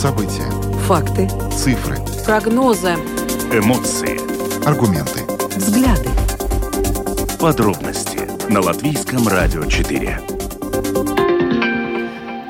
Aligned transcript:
События. 0.00 0.50
Факты. 0.86 1.28
Цифры. 1.52 1.98
Прогнозы. 2.24 2.94
Эмоции. 3.52 4.16
Аргументы. 4.66 5.26
Взгляды. 5.54 6.08
Подробности 7.38 8.20
на 8.50 8.62
Латвийском 8.62 9.28
радио 9.28 9.62
4. 9.66 10.18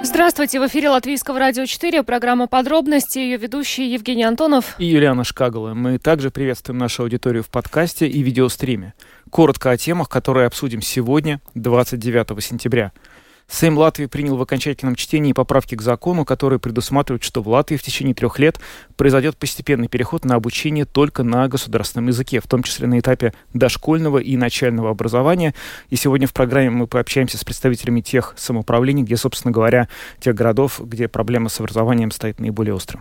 Здравствуйте, 0.04 0.60
в 0.60 0.66
эфире 0.68 0.90
Латвийского 0.90 1.40
радио 1.40 1.66
4, 1.66 2.04
программа 2.04 2.46
«Подробности», 2.46 3.18
ее 3.18 3.36
ведущие 3.36 3.92
Евгений 3.92 4.22
Антонов 4.22 4.76
и 4.78 4.84
Юлиана 4.84 5.24
Шкагала. 5.24 5.74
Мы 5.74 5.98
также 5.98 6.30
приветствуем 6.30 6.78
нашу 6.78 7.02
аудиторию 7.02 7.42
в 7.42 7.48
подкасте 7.48 8.06
и 8.06 8.22
видеостриме. 8.22 8.94
Коротко 9.28 9.72
о 9.72 9.76
темах, 9.76 10.08
которые 10.08 10.46
обсудим 10.46 10.82
сегодня, 10.82 11.40
29 11.56 12.44
сентября– 12.44 12.92
Сейм 13.48 13.76
Латвии 13.76 14.06
принял 14.06 14.36
в 14.36 14.42
окончательном 14.42 14.94
чтении 14.94 15.32
поправки 15.32 15.74
к 15.74 15.82
закону, 15.82 16.24
которые 16.24 16.58
предусматривают, 16.58 17.22
что 17.22 17.42
в 17.42 17.48
Латвии 17.48 17.76
в 17.76 17.82
течение 17.82 18.14
трех 18.14 18.38
лет 18.38 18.60
произойдет 18.96 19.36
постепенный 19.36 19.88
переход 19.88 20.24
на 20.24 20.36
обучение 20.36 20.84
только 20.84 21.22
на 21.22 21.48
государственном 21.48 22.08
языке, 22.08 22.40
в 22.40 22.46
том 22.46 22.62
числе 22.62 22.86
на 22.86 22.98
этапе 22.98 23.32
дошкольного 23.52 24.18
и 24.18 24.36
начального 24.36 24.90
образования. 24.90 25.54
И 25.88 25.96
сегодня 25.96 26.26
в 26.26 26.32
программе 26.32 26.70
мы 26.70 26.86
пообщаемся 26.86 27.38
с 27.38 27.44
представителями 27.44 28.00
тех 28.00 28.34
самоуправлений, 28.36 29.02
где, 29.02 29.16
собственно 29.16 29.52
говоря, 29.52 29.88
тех 30.20 30.34
городов, 30.34 30.80
где 30.82 31.08
проблема 31.08 31.48
с 31.48 31.60
образованием 31.60 32.10
стоит 32.10 32.40
наиболее 32.40 32.74
остро. 32.74 33.00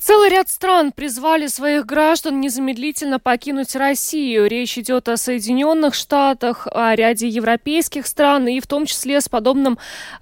Целый 0.00 0.30
ряд 0.30 0.48
стран 0.48 0.92
призвали 0.92 1.48
своих 1.48 1.84
граждан 1.84 2.40
незамедлительно 2.40 3.18
покинуть 3.18 3.74
Россию. 3.76 4.46
Речь 4.46 4.78
идет 4.78 5.08
о 5.08 5.16
Соединенных 5.16 5.94
Штатах, 5.94 6.66
о 6.72 6.94
ряде 6.94 7.28
европейских 7.28 8.06
стран, 8.06 8.48
и 8.48 8.60
в 8.60 8.66
том 8.66 8.86
числе 8.86 9.20
с 9.20 9.28
подобным 9.28 9.78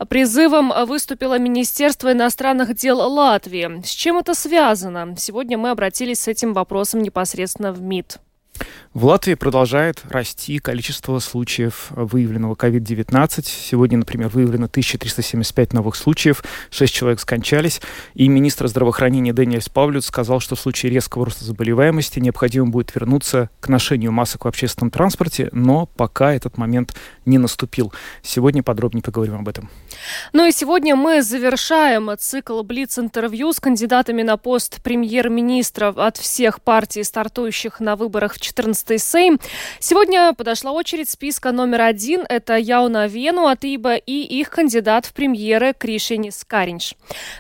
призывом 0.09 0.73
выступило 0.87 1.39
Министерство 1.39 2.13
иностранных 2.13 2.75
дел 2.75 2.99
Латвии. 2.99 3.83
С 3.85 3.91
чем 3.91 4.19
это 4.19 4.35
связано? 4.35 5.15
Сегодня 5.17 5.59
мы 5.59 5.71
обратились 5.71 6.21
с 6.21 6.29
этим 6.29 6.53
вопросом 6.53 7.03
непосредственно 7.03 7.73
в 7.73 7.81
МИД. 7.81 8.19
В 8.95 9.05
Латвии 9.05 9.35
продолжает 9.35 10.03
расти 10.09 10.59
количество 10.59 11.19
случаев 11.19 11.89
выявленного 11.91 12.55
COVID-19. 12.55 13.45
Сегодня, 13.45 13.99
например, 13.99 14.29
выявлено 14.29 14.65
1375 14.65 15.75
новых 15.75 15.97
случаев, 15.97 16.43
6 16.71 16.95
человек 16.95 17.21
скончались. 17.21 17.83
И 18.15 18.27
министр 18.29 18.69
здравоохранения 18.69 19.35
Дэниэль 19.35 19.63
Павлют 19.73 20.05
сказал, 20.05 20.41
что 20.41 20.57
в 20.57 20.61
случае 20.61 20.93
резкого 20.93 21.27
роста 21.27 21.45
заболеваемости 21.45 22.21
необходимо 22.21 22.69
будет 22.69 22.95
вернуться 22.95 23.51
к 23.61 23.69
ношению 23.69 24.13
масок 24.13 24.47
в 24.47 24.49
общественном 24.49 24.91
транспорте, 24.91 25.51
но 25.53 25.85
пока 25.85 26.33
этот 26.33 26.57
момент 26.57 26.95
не 27.27 27.37
наступил. 27.37 27.93
Сегодня 28.23 28.63
подробнее 28.63 29.03
поговорим 29.03 29.35
об 29.35 29.49
этом. 29.49 29.69
Ну 30.33 30.47
и 30.47 30.53
сегодня 30.53 30.97
мы 30.97 31.23
завершаем 31.23 32.11
цикл 32.19 32.63
Блиц-интервью 32.63 33.53
с 33.53 33.61
кандидатами 33.61 34.23
на 34.23 34.37
пост 34.37 34.83
премьер-министра 34.83 35.95
от 35.97 36.17
всех 36.17 36.61
партий, 36.61 37.05
стартующих 37.05 37.81
на 37.81 37.97
выборах 37.97 38.35
в 38.35 38.41
14-й 38.41 38.99
Сейм. 38.99 39.41
Сегодня 39.79 40.33
подошла 40.35 40.73
очередь 40.73 41.09
списка 41.09 41.53
номер 41.53 41.83
один. 41.83 42.25
Это 42.29 42.57
Яуна 42.57 43.07
Вену 43.07 43.47
от 43.47 43.65
ИБА 43.65 43.97
и 43.97 44.23
их 44.23 44.51
кандидат 44.51 45.07
в 45.07 45.13
премьеры 45.13 45.75
Кришинис 45.77 46.45
Каринш. 46.47 46.95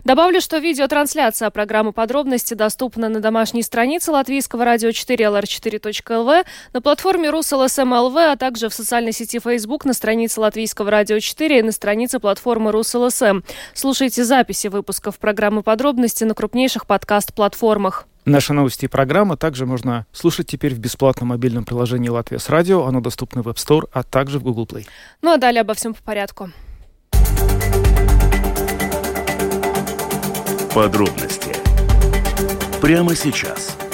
Добавлю, 0.04 0.40
что 0.40 0.58
видеотрансляция 0.58 1.50
программы 1.50 1.92
«Подробности» 1.92 2.54
доступна 2.54 3.08
на 3.08 3.20
домашней 3.20 3.62
странице 3.62 4.12
Латвийского 4.12 4.64
радио 4.64 4.92
4 4.92 5.24
lr4.lv, 5.24 6.44
на 6.72 6.80
платформе 6.80 7.30
rus.lsm.lv, 7.30 8.16
а 8.16 8.36
также 8.36 8.68
в 8.68 8.74
социальной 8.74 9.12
сети 9.12 9.38
Facebook 9.38 9.84
на 9.84 9.92
странице 9.92 10.40
Латвийского 10.40 10.90
радио 10.90 11.18
4 11.18 11.58
и 11.58 11.62
на 11.62 11.72
странице 11.72 12.18
платформы 12.18 12.65
Rus.LSM. 12.72 13.42
Слушайте 13.74 14.24
записи 14.24 14.68
выпусков 14.68 15.18
программы 15.18 15.62
«Подробности» 15.62 16.24
на 16.24 16.34
крупнейших 16.34 16.86
подкаст-платформах. 16.86 18.06
Наши 18.24 18.52
новости 18.52 18.86
и 18.86 18.88
программы 18.88 19.36
также 19.36 19.66
можно 19.66 20.04
слушать 20.12 20.48
теперь 20.48 20.74
в 20.74 20.78
бесплатном 20.78 21.28
мобильном 21.28 21.64
приложении 21.64 22.08
«Latvijas 22.08 22.48
Radio». 22.48 22.84
Оно 22.84 23.00
доступно 23.00 23.42
в 23.42 23.48
App 23.48 23.56
Store, 23.56 23.88
а 23.92 24.02
также 24.02 24.38
в 24.38 24.42
Google 24.42 24.66
Play. 24.66 24.86
Ну 25.22 25.32
а 25.32 25.36
далее 25.36 25.60
обо 25.60 25.74
всем 25.74 25.94
по 25.94 26.02
порядку. 26.02 26.50
Подробности 30.74 31.54
прямо 32.82 33.14
сейчас– 33.14 33.76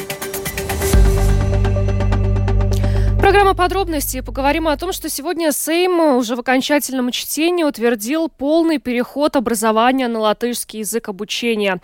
Программа 3.33 3.55
подробностей. 3.55 4.23
Поговорим 4.23 4.69
о 4.69 4.77
том, 4.77 4.93
что 4.93 5.09
сегодня 5.09 5.53
Сейм 5.53 5.99
уже 6.19 6.37
в 6.37 6.41
окончательном 6.41 7.11
чтении 7.13 7.65
утвердил 7.65 8.29
полный 8.29 8.77
переход 8.77 9.37
образования 9.37 10.07
на 10.07 10.19
латышский 10.19 10.81
язык 10.81 11.09
обучения. 11.09 11.81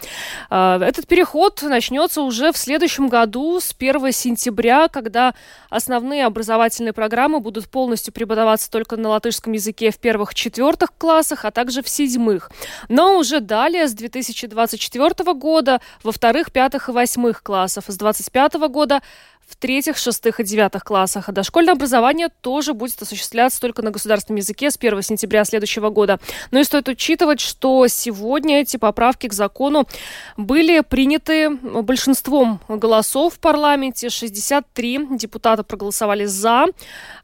А, 0.50 0.78
этот 0.78 1.06
переход 1.06 1.62
начнется 1.62 2.20
уже 2.20 2.52
в 2.52 2.58
следующем 2.58 3.08
году, 3.08 3.60
с 3.60 3.72
1 3.72 4.12
сентября, 4.12 4.88
когда 4.88 5.34
основные 5.70 6.26
образовательные 6.26 6.92
программы 6.92 7.40
будут 7.40 7.70
полностью 7.70 8.12
преподаваться 8.12 8.70
только 8.70 8.98
на 8.98 9.08
латышском 9.08 9.54
языке 9.54 9.90
в 9.90 9.96
первых-четвертых 9.96 10.90
классах, 10.98 11.46
а 11.46 11.50
также 11.50 11.80
в 11.80 11.88
седьмых. 11.88 12.50
Но 12.90 13.16
уже 13.16 13.40
далее, 13.40 13.88
с 13.88 13.94
2024 13.94 15.32
года, 15.32 15.80
во 16.02 16.12
вторых, 16.12 16.52
пятых 16.52 16.90
и 16.90 16.92
восьмых 16.92 17.42
классах. 17.42 17.84
С 17.84 17.96
2025 17.96 18.68
года 18.68 19.00
в 19.48 19.56
третьих, 19.56 19.96
шестых 19.96 20.40
и 20.40 20.44
девятых 20.44 20.84
классах. 20.84 21.28
А 21.28 21.32
дошкольное 21.32 21.72
образование 21.72 22.28
тоже 22.42 22.74
будет 22.74 23.00
осуществляться 23.00 23.60
только 23.60 23.82
на 23.82 23.90
государственном 23.90 24.36
языке 24.36 24.70
с 24.70 24.76
1 24.76 25.02
сентября 25.02 25.44
следующего 25.44 25.88
года. 25.88 26.20
Но 26.50 26.58
и 26.58 26.64
стоит 26.64 26.88
учитывать, 26.88 27.40
что 27.40 27.86
сегодня 27.88 28.60
эти 28.60 28.76
поправки 28.76 29.26
к 29.26 29.32
закону 29.32 29.88
были 30.36 30.80
приняты 30.80 31.50
большинством 31.50 32.60
голосов 32.68 33.34
в 33.34 33.38
парламенте. 33.38 34.10
63 34.10 35.16
депутата 35.16 35.62
проголосовали 35.62 36.26
«за». 36.26 36.66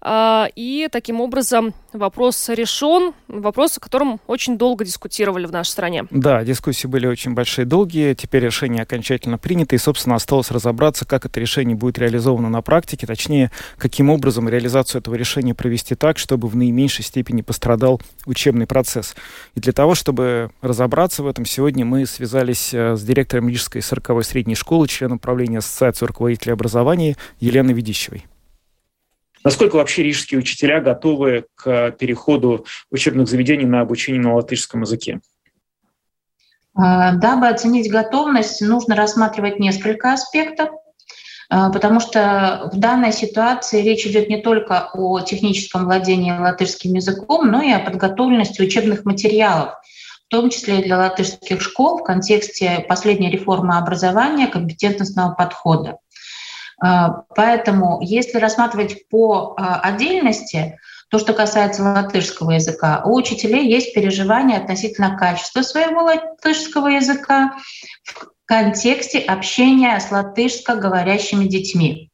А, 0.00 0.48
и 0.54 0.88
таким 0.90 1.20
образом 1.20 1.74
вопрос 1.94 2.48
решен. 2.48 3.12
Вопрос, 3.28 3.78
о 3.78 3.80
котором 3.80 4.20
очень 4.26 4.58
долго 4.58 4.84
дискутировали 4.84 5.46
в 5.46 5.52
нашей 5.52 5.70
стране. 5.70 6.04
Да, 6.10 6.44
дискуссии 6.44 6.86
были 6.86 7.06
очень 7.06 7.34
большие, 7.34 7.64
долгие. 7.64 8.14
Теперь 8.14 8.44
решение 8.44 8.82
окончательно 8.82 9.38
принято. 9.38 9.74
И, 9.74 9.78
собственно, 9.78 10.16
осталось 10.16 10.50
разобраться, 10.50 11.06
как 11.06 11.24
это 11.24 11.40
решение 11.40 11.76
будет 11.76 11.98
реализовано 11.98 12.48
на 12.48 12.62
практике, 12.62 13.06
точнее, 13.06 13.50
каким 13.78 14.10
образом 14.10 14.48
реализацию 14.48 15.00
этого 15.00 15.14
решения 15.14 15.54
провести 15.54 15.94
так, 15.94 16.18
чтобы 16.18 16.48
в 16.48 16.56
наименьшей 16.56 17.04
степени 17.04 17.42
пострадал 17.42 18.00
учебный 18.26 18.66
процесс. 18.66 19.14
И 19.54 19.60
для 19.60 19.72
того, 19.72 19.94
чтобы 19.94 20.50
разобраться 20.60 21.22
в 21.22 21.26
этом, 21.26 21.44
сегодня 21.46 21.84
мы 21.84 22.06
связались 22.06 22.74
э, 22.74 22.96
с 22.96 23.02
директором 23.02 23.48
Рижской 23.48 23.80
40-й 23.80 24.24
средней 24.24 24.54
школы, 24.54 24.88
членом 24.88 25.18
правления 25.18 25.58
Ассоциации 25.58 26.06
руководителей 26.06 26.52
образования 26.52 27.16
Еленой 27.40 27.74
Ведищевой. 27.74 28.26
Насколько 29.44 29.76
вообще 29.76 30.02
рижские 30.02 30.40
учителя 30.40 30.80
готовы 30.80 31.44
к 31.54 31.90
переходу 31.92 32.64
учебных 32.90 33.28
заведений 33.28 33.66
на 33.66 33.82
обучение 33.82 34.22
на 34.22 34.34
латышском 34.34 34.80
языке? 34.80 35.20
А, 36.74 37.12
дабы 37.12 37.48
оценить 37.48 37.90
готовность, 37.90 38.62
нужно 38.62 38.96
рассматривать 38.96 39.60
несколько 39.60 40.14
аспектов. 40.14 40.70
А, 41.50 41.70
потому 41.70 42.00
что 42.00 42.70
в 42.72 42.78
данной 42.78 43.12
ситуации 43.12 43.82
речь 43.82 44.06
идет 44.06 44.30
не 44.30 44.40
только 44.40 44.88
о 44.94 45.20
техническом 45.20 45.84
владении 45.84 46.32
латышским 46.32 46.94
языком, 46.94 47.50
но 47.50 47.62
и 47.62 47.70
о 47.70 47.80
подготовленности 47.80 48.62
учебных 48.62 49.04
материалов, 49.04 49.74
в 50.26 50.30
том 50.30 50.48
числе 50.48 50.82
для 50.82 50.96
латышских 50.96 51.60
школ 51.60 51.98
в 51.98 52.02
контексте 52.02 52.84
последней 52.88 53.30
реформы 53.30 53.76
образования 53.76 54.46
компетентностного 54.46 55.34
подхода. 55.34 55.98
А, 56.84 57.24
поэтому, 57.34 58.00
если 58.02 58.36
рассматривать 58.36 59.08
по 59.08 59.54
а, 59.56 59.80
отдельности, 59.80 60.78
то, 61.08 61.18
что 61.18 61.32
касается 61.32 61.82
латышского 61.82 62.50
языка, 62.50 63.02
у 63.06 63.14
учителей 63.14 63.66
есть 63.66 63.94
переживания 63.94 64.58
относительно 64.58 65.16
качества 65.16 65.62
своего 65.62 66.02
латышского 66.02 66.88
языка, 66.88 67.54
контексте 68.44 69.18
общения 69.18 69.98
с 69.98 70.10
латышско-говорящими 70.10 71.46
детьми. 71.46 72.10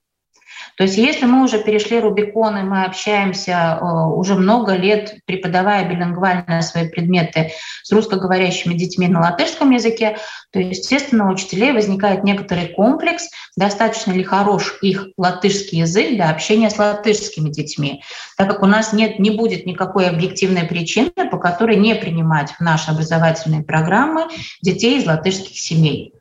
То 0.81 0.85
есть 0.85 0.97
если 0.97 1.27
мы 1.27 1.45
уже 1.45 1.63
перешли 1.63 2.01
Рубикон, 2.01 2.57
и 2.57 2.63
мы 2.63 2.85
общаемся 2.85 3.79
э, 3.79 3.85
уже 3.85 4.35
много 4.35 4.77
лет, 4.77 5.17
преподавая 5.27 5.87
билингвально 5.87 6.63
свои 6.63 6.89
предметы 6.89 7.51
с 7.83 7.93
русскоговорящими 7.93 8.73
детьми 8.73 9.07
на 9.07 9.21
латышском 9.21 9.73
языке, 9.73 10.17
то, 10.51 10.59
естественно, 10.59 11.29
у 11.29 11.35
учителей 11.35 11.73
возникает 11.73 12.25
некоторый 12.25 12.69
комплекс, 12.69 13.29
достаточно 13.59 14.13
ли 14.13 14.25
хорош 14.25 14.79
их 14.81 15.09
латышский 15.19 15.81
язык 15.81 16.15
для 16.15 16.31
общения 16.31 16.71
с 16.71 16.79
латышскими 16.79 17.51
детьми, 17.51 18.03
так 18.39 18.49
как 18.49 18.63
у 18.63 18.67
нас 18.67 18.95
нет, 18.95 19.19
не 19.19 19.33
будет 19.33 19.67
никакой 19.67 20.09
объективной 20.09 20.65
причины, 20.65 21.11
по 21.31 21.37
которой 21.37 21.77
не 21.77 21.95
принимать 21.95 22.53
в 22.53 22.61
наши 22.61 22.91
образовательные 22.91 23.63
программы 23.63 24.29
детей 24.63 24.99
из 24.99 25.07
латышских 25.07 25.59
семей. 25.59 26.15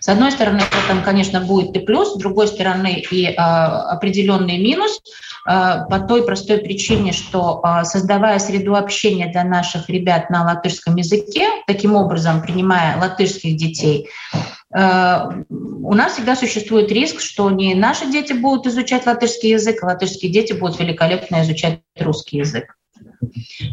С 0.00 0.08
одной 0.08 0.32
стороны, 0.32 0.60
в 0.60 1.04
конечно, 1.04 1.40
будет 1.40 1.76
и 1.76 1.80
плюс, 1.80 2.14
с 2.14 2.16
другой 2.16 2.48
стороны, 2.48 3.04
и 3.10 3.26
э, 3.26 3.32
определенный 3.32 4.58
минус 4.58 5.00
э, 5.48 5.84
по 5.88 6.00
той 6.00 6.24
простой 6.24 6.58
причине, 6.58 7.12
что 7.12 7.62
э, 7.62 7.84
создавая 7.84 8.38
среду 8.38 8.74
общения 8.74 9.30
для 9.30 9.44
наших 9.44 9.88
ребят 9.88 10.30
на 10.30 10.44
латышском 10.44 10.96
языке, 10.96 11.48
таким 11.66 11.94
образом 11.94 12.42
принимая 12.42 12.98
латышских 12.98 13.56
детей, 13.56 14.08
у 14.76 15.94
нас 15.94 16.14
всегда 16.14 16.34
существует 16.34 16.90
риск, 16.90 17.20
что 17.20 17.48
не 17.48 17.76
наши 17.76 18.10
дети 18.10 18.32
будут 18.32 18.66
изучать 18.66 19.06
латышский 19.06 19.50
язык, 19.50 19.80
а 19.84 19.86
латышские 19.86 20.32
дети 20.32 20.52
будут 20.52 20.80
великолепно 20.80 21.42
изучать 21.42 21.78
русский 21.96 22.38
язык. 22.38 22.76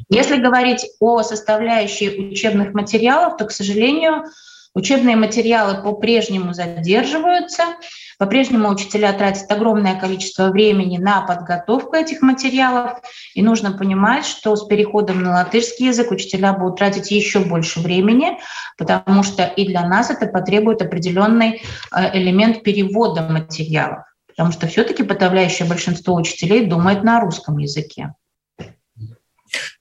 Если 0.10 0.38
говорить 0.38 0.86
о 1.00 1.24
составляющей 1.24 2.10
учебных 2.10 2.76
материалов, 2.76 3.38
то, 3.38 3.46
к 3.46 3.52
сожалению, 3.52 4.26
Учебные 4.74 5.18
материалы 5.18 5.84
по-прежнему 5.84 6.54
задерживаются, 6.54 7.64
по-прежнему 8.18 8.70
учителя 8.70 9.12
тратят 9.12 9.52
огромное 9.52 10.00
количество 10.00 10.50
времени 10.50 10.98
на 10.98 11.22
подготовку 11.22 11.96
этих 11.96 12.22
материалов, 12.22 13.02
и 13.34 13.42
нужно 13.42 13.74
понимать, 13.74 14.26
что 14.26 14.56
с 14.56 14.66
переходом 14.66 15.24
на 15.24 15.32
латышский 15.32 15.88
язык 15.88 16.12
учителя 16.12 16.54
будут 16.54 16.78
тратить 16.78 17.12
еще 17.12 17.40
больше 17.40 17.82
времени, 17.82 18.38
потому 18.78 19.24
что 19.24 19.44
и 19.44 19.68
для 19.68 19.86
нас 19.86 20.10
это 20.10 20.28
потребует 20.28 20.82
определенный 20.82 21.62
э, 21.94 22.18
элемент 22.18 22.64
перевода 22.64 23.24
материалов, 23.24 24.06
потому 24.28 24.54
что 24.54 24.68
все-таки 24.68 25.04
подавляющее 25.04 25.68
большинство 25.68 26.16
учителей 26.16 26.66
думает 26.66 27.04
на 27.04 27.20
русском 27.20 27.58
языке. 27.58 28.14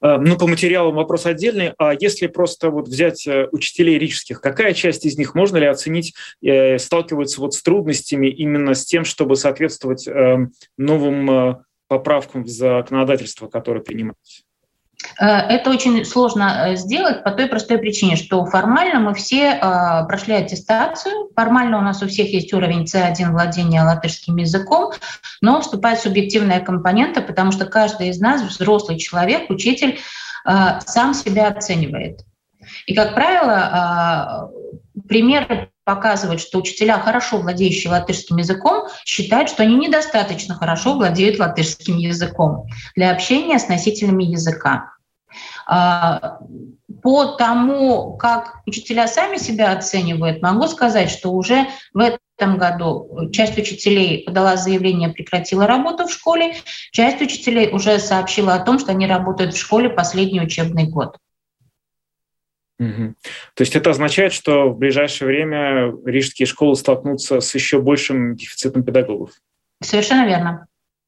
Э, 0.02 0.16
ну, 0.18 0.36
по 0.36 0.46
материалам 0.46 0.94
вопрос 0.94 1.26
отдельный. 1.26 1.72
А 1.78 1.94
если 1.98 2.26
просто 2.26 2.70
вот 2.70 2.88
взять 2.88 3.26
э, 3.26 3.48
учителей 3.52 3.98
рижских, 3.98 4.40
какая 4.40 4.74
часть 4.74 5.04
из 5.04 5.16
них, 5.18 5.34
можно 5.34 5.58
ли 5.58 5.66
оценить, 5.66 6.14
э, 6.42 6.78
сталкиваются 6.78 7.40
вот 7.40 7.54
с 7.54 7.62
трудностями 7.62 8.28
именно 8.28 8.74
с 8.74 8.84
тем, 8.84 9.04
чтобы 9.04 9.36
соответствовать 9.36 10.08
новым 10.76 11.64
поправкам 11.88 12.44
в 12.44 12.48
законодательство, 12.48 13.48
которое 13.48 13.80
принимается? 13.80 14.42
Э, 15.18 15.26
это 15.26 15.70
очень 15.70 16.04
сложно 16.04 16.68
э, 16.68 16.76
сделать 16.76 17.22
по 17.22 17.30
той 17.30 17.46
простой 17.46 17.78
причине, 17.78 18.16
что 18.16 18.44
формально 18.46 19.00
мы 19.00 19.14
все 19.14 19.52
э, 19.52 20.06
прошли 20.06 20.34
аттестацию, 20.34 21.30
формально 21.34 21.78
у 21.78 21.82
нас 21.82 22.02
у 22.02 22.08
всех 22.08 22.32
есть 22.32 22.52
уровень 22.52 22.84
C1 22.84 23.30
владения 23.30 23.82
латышским 23.82 24.36
языком, 24.36 24.92
но 25.40 25.60
вступает 25.60 26.00
субъективная 26.00 26.60
компонента, 26.60 27.20
потому 27.20 27.52
что 27.52 27.66
каждый 27.66 28.08
из 28.08 28.20
нас, 28.20 28.42
взрослый 28.42 28.98
человек, 28.98 29.50
учитель, 29.50 29.98
сам 30.44 31.12
себя 31.12 31.48
оценивает. 31.48 32.24
И, 32.86 32.94
как 32.94 33.14
правило, 33.14 34.50
примеры 35.06 35.70
показывают, 35.84 36.40
что 36.40 36.58
учителя, 36.58 36.98
хорошо 36.98 37.38
владеющие 37.38 37.90
латышским 37.90 38.36
языком, 38.36 38.88
считают, 39.04 39.48
что 39.48 39.62
они 39.62 39.76
недостаточно 39.76 40.54
хорошо 40.54 40.94
владеют 40.94 41.38
латышским 41.38 41.96
языком 41.96 42.66
для 42.94 43.10
общения 43.10 43.58
с 43.58 43.68
носителями 43.68 44.24
языка. 44.24 44.92
А, 45.66 46.38
по 47.02 47.36
тому, 47.36 48.16
как 48.16 48.58
учителя 48.66 49.06
сами 49.06 49.36
себя 49.36 49.72
оценивают, 49.72 50.42
могу 50.42 50.66
сказать, 50.66 51.10
что 51.10 51.30
уже 51.30 51.66
в 51.94 52.18
этом 52.36 52.58
году 52.58 53.30
часть 53.32 53.56
учителей 53.58 54.24
подала 54.24 54.56
заявление, 54.56 55.08
прекратила 55.08 55.66
работу 55.66 56.06
в 56.06 56.12
школе, 56.12 56.54
часть 56.90 57.20
учителей 57.20 57.70
уже 57.72 57.98
сообщила 57.98 58.54
о 58.54 58.64
том, 58.64 58.78
что 58.78 58.92
они 58.92 59.06
работают 59.06 59.54
в 59.54 59.60
школе 59.60 59.88
последний 59.88 60.40
учебный 60.40 60.84
год. 60.84 61.16
Угу. 62.80 63.14
То 63.54 63.60
есть 63.60 63.76
это 63.76 63.90
означает, 63.90 64.32
что 64.32 64.70
в 64.70 64.78
ближайшее 64.78 65.28
время 65.28 65.92
рижские 66.04 66.46
школы 66.46 66.74
столкнутся 66.76 67.40
с 67.40 67.54
еще 67.54 67.82
большим 67.82 68.34
дефицитом 68.34 68.82
педагогов? 68.82 69.32
Совершенно 69.82 70.26
верно. 70.26 70.66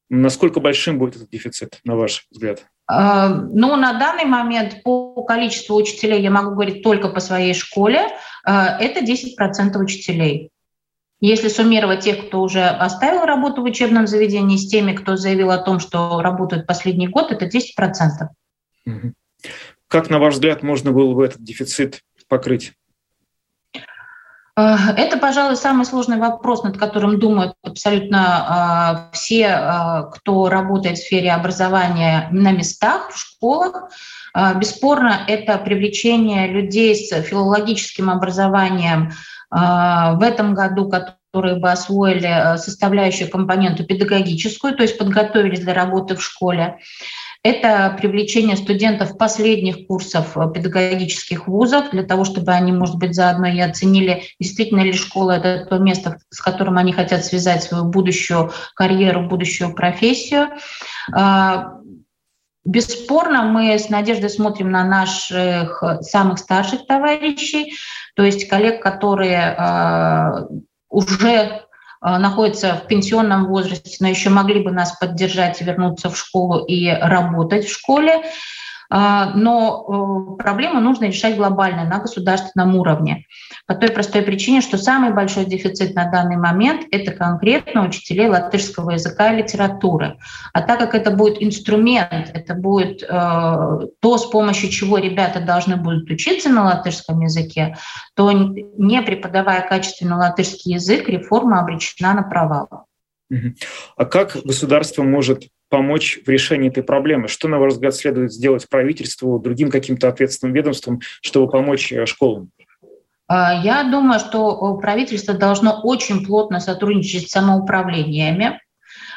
Насколько 0.09 0.59
большим 0.59 0.99
будет 0.99 1.15
этот 1.15 1.31
дефицит, 1.31 1.79
на 1.83 1.95
ваш 1.95 2.27
взгляд? 2.29 2.67
Э, 2.91 3.29
ну, 3.29 3.75
на 3.75 3.97
данный 3.97 4.25
момент 4.25 4.83
по 4.83 5.23
количеству 5.23 5.75
учителей, 5.75 6.21
я 6.21 6.29
могу 6.29 6.51
говорить 6.51 6.83
только 6.83 7.09
по 7.09 7.19
своей 7.19 7.55
школе, 7.55 8.01
э, 8.45 8.51
это 8.51 9.03
10% 9.03 9.75
учителей. 9.77 10.51
Если 11.21 11.47
суммировать 11.47 12.01
тех, 12.01 12.27
кто 12.27 12.41
уже 12.41 12.63
оставил 12.63 13.25
работу 13.25 13.61
в 13.61 13.65
учебном 13.65 14.05
заведении, 14.05 14.57
с 14.57 14.67
теми, 14.67 14.93
кто 14.93 15.15
заявил 15.15 15.49
о 15.49 15.57
том, 15.57 15.79
что 15.79 16.21
работают 16.21 16.67
последний 16.67 17.07
год, 17.07 17.31
это 17.31 17.45
10%. 17.45 18.29
Как, 19.93 20.09
на 20.09 20.17
ваш 20.17 20.33
взгляд, 20.33 20.63
можно 20.63 20.91
было 20.91 21.13
бы 21.13 21.23
этот 21.23 21.43
дефицит 21.43 22.01
покрыть? 22.27 22.73
Э, 24.57 24.75
это, 24.97 25.19
пожалуй, 25.19 25.55
самый 25.55 25.85
сложный 25.85 26.17
вопрос, 26.17 26.63
над 26.63 26.79
которым 26.79 27.19
думают 27.19 27.53
абсолютно 27.61 29.11
э, 29.11 29.15
все, 29.15 29.43
э, 29.43 30.03
кто 30.11 30.49
работает 30.49 30.97
в 30.97 31.03
сфере 31.03 31.31
образования 31.31 32.27
на 32.31 32.51
местах, 32.53 33.11
в 33.11 33.19
школах. 33.19 33.91
Бесспорно, 34.55 35.25
это 35.27 35.59
привлечение 35.59 36.47
людей 36.47 36.95
с 36.95 37.11
филологическим 37.21 38.09
образованием 38.09 39.11
в 39.51 40.19
этом 40.23 40.55
году, 40.55 40.89
которые 40.89 41.57
бы 41.57 41.69
освоили 41.69 42.57
составляющую 42.57 43.29
компоненту 43.29 43.85
педагогическую, 43.85 44.75
то 44.75 44.81
есть 44.81 44.97
подготовились 44.97 45.59
для 45.59 45.75
работы 45.75 46.15
в 46.15 46.23
школе. 46.23 46.79
Это 47.43 47.93
привлечение 47.99 48.55
студентов 48.55 49.17
последних 49.17 49.85
курсов 49.85 50.37
э, 50.37 50.49
педагогических 50.53 51.45
вузов 51.49 51.89
для 51.91 52.03
того, 52.03 52.23
чтобы 52.23 52.53
они, 52.53 52.71
может 52.71 52.95
быть, 52.95 53.13
заодно 53.13 53.47
и 53.47 53.59
оценили, 53.59 54.23
действительно 54.39 54.79
ли 54.79 54.93
школа– 54.93 55.31
это 55.43 55.65
то 55.65 55.77
место, 55.77 56.19
с 56.29 56.39
которым 56.39 56.77
они 56.77 56.93
хотят 56.93 57.25
связать 57.25 57.63
свою 57.63 57.83
будущую 57.83 58.51
карьеру, 58.75 59.27
будущую 59.27 59.75
профессию. 59.75 60.51
А, 61.11 61.79
бесспорно, 62.63 63.43
мы 63.43 63.77
с 63.77 63.89
надеждой 63.89 64.29
смотрим 64.29 64.71
на 64.71 64.85
наших 64.85 65.83
самых 65.99 66.39
старших 66.39 66.87
товарищей, 66.87 67.73
то 68.15 68.23
есть 68.23 68.47
коллег, 68.47 68.81
которые 68.81 69.53
а, 69.57 70.47
уже 70.89 71.65
находятся 72.03 72.75
в 72.75 72.87
пенсионном 72.87 73.47
возрасте, 73.47 73.97
но 73.99 74.09
еще 74.09 74.29
могли 74.29 74.61
бы 74.61 74.71
нас 74.71 74.97
поддержать 74.99 75.61
и 75.61 75.63
вернуться 75.63 76.09
в 76.09 76.17
школу 76.17 76.65
и 76.65 76.89
работать 76.89 77.65
в 77.65 77.71
школе. 77.71 78.23
А, 78.95 79.31
но 79.33 80.35
э, 80.37 80.43
проблему 80.43 80.79
нужно 80.79 81.05
решать 81.05 81.35
глобально 81.35 81.83
на 81.83 81.97
государственном 81.97 82.75
уровне. 82.75 83.25
По 83.65 83.73
той 83.73 83.89
простой 83.89 84.21
причине, 84.21 84.61
что 84.61 84.77
самый 84.77 85.11
большой 85.11 85.45
дефицит 85.45 85.95
на 85.95 86.11
данный 86.11 86.37
момент– 86.37 86.85
это 86.91 87.11
конкретно 87.11 87.87
учителей 87.87 88.27
латышского 88.27 88.91
языка 88.91 89.33
и 89.33 89.37
литературы. 89.37 90.19
А 90.53 90.61
так 90.61 90.77
как 90.77 90.93
это 90.93 91.09
будет 91.09 91.41
инструмент, 91.41 92.29
это 92.35 92.53
будет 92.53 93.01
э, 93.01 93.07
то, 93.07 94.17
с 94.19 94.27
помощью 94.27 94.69
чего 94.69 94.99
ребята 94.99 95.41
должны 95.41 95.75
будут 95.75 96.07
учиться 96.11 96.49
на 96.49 96.65
латышском 96.65 97.19
языке, 97.19 97.75
то 98.13 98.31
не 98.31 99.01
преподавая 99.01 99.67
качественно 99.67 100.17
латышский 100.17 100.75
язык, 100.75 101.09
реформа 101.09 101.61
обречена 101.61 102.13
на 102.13 102.21
провал. 102.21 102.85
А 103.95 104.05
как 104.05 104.37
государство 104.43 105.03
может 105.03 105.43
помочь 105.69 106.19
в 106.25 106.29
решении 106.29 106.69
этой 106.69 106.83
проблемы? 106.83 107.27
Что, 107.27 107.47
на 107.47 107.59
ваш 107.59 107.73
взгляд, 107.73 107.95
следует 107.95 108.31
сделать 108.31 108.67
правительству, 108.69 109.39
другим 109.39 109.71
каким-то 109.71 110.07
ответственным 110.07 110.53
ведомствам, 110.53 111.01
чтобы 111.21 111.49
помочь 111.49 111.91
э, 111.91 112.05
школам? 112.05 112.51
А, 113.27 113.53
я 113.63 113.83
думаю, 113.83 114.19
что 114.19 114.75
правительство 114.77 115.33
должно 115.33 115.81
очень 115.81 116.25
плотно 116.25 116.59
сотрудничать 116.59 117.29
с 117.29 117.31
самоуправлениями. 117.31 118.59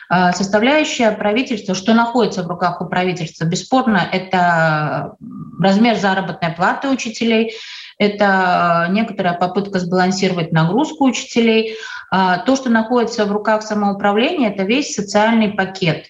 А, 0.09 0.33
составляющая 0.33 1.11
правительства, 1.11 1.75
что 1.75 1.93
находится 1.93 2.43
в 2.43 2.47
руках 2.47 2.81
у 2.81 2.87
правительства, 2.87 3.45
бесспорно, 3.45 4.01
это 4.11 5.17
размер 5.61 5.97
заработной 5.97 6.53
платы 6.53 6.89
учителей, 6.89 7.55
это 7.99 8.89
некоторая 8.91 9.35
попытка 9.35 9.79
сбалансировать 9.79 10.53
нагрузку 10.53 11.05
учителей. 11.05 11.77
А, 12.11 12.39
то, 12.39 12.57
что 12.57 12.71
находится 12.71 13.25
в 13.25 13.33
руках 13.33 13.63
самоуправления, 13.63 14.51
это 14.51 14.65
весь 14.65 14.95
социальный 14.95 15.51
пакет. 15.51 16.07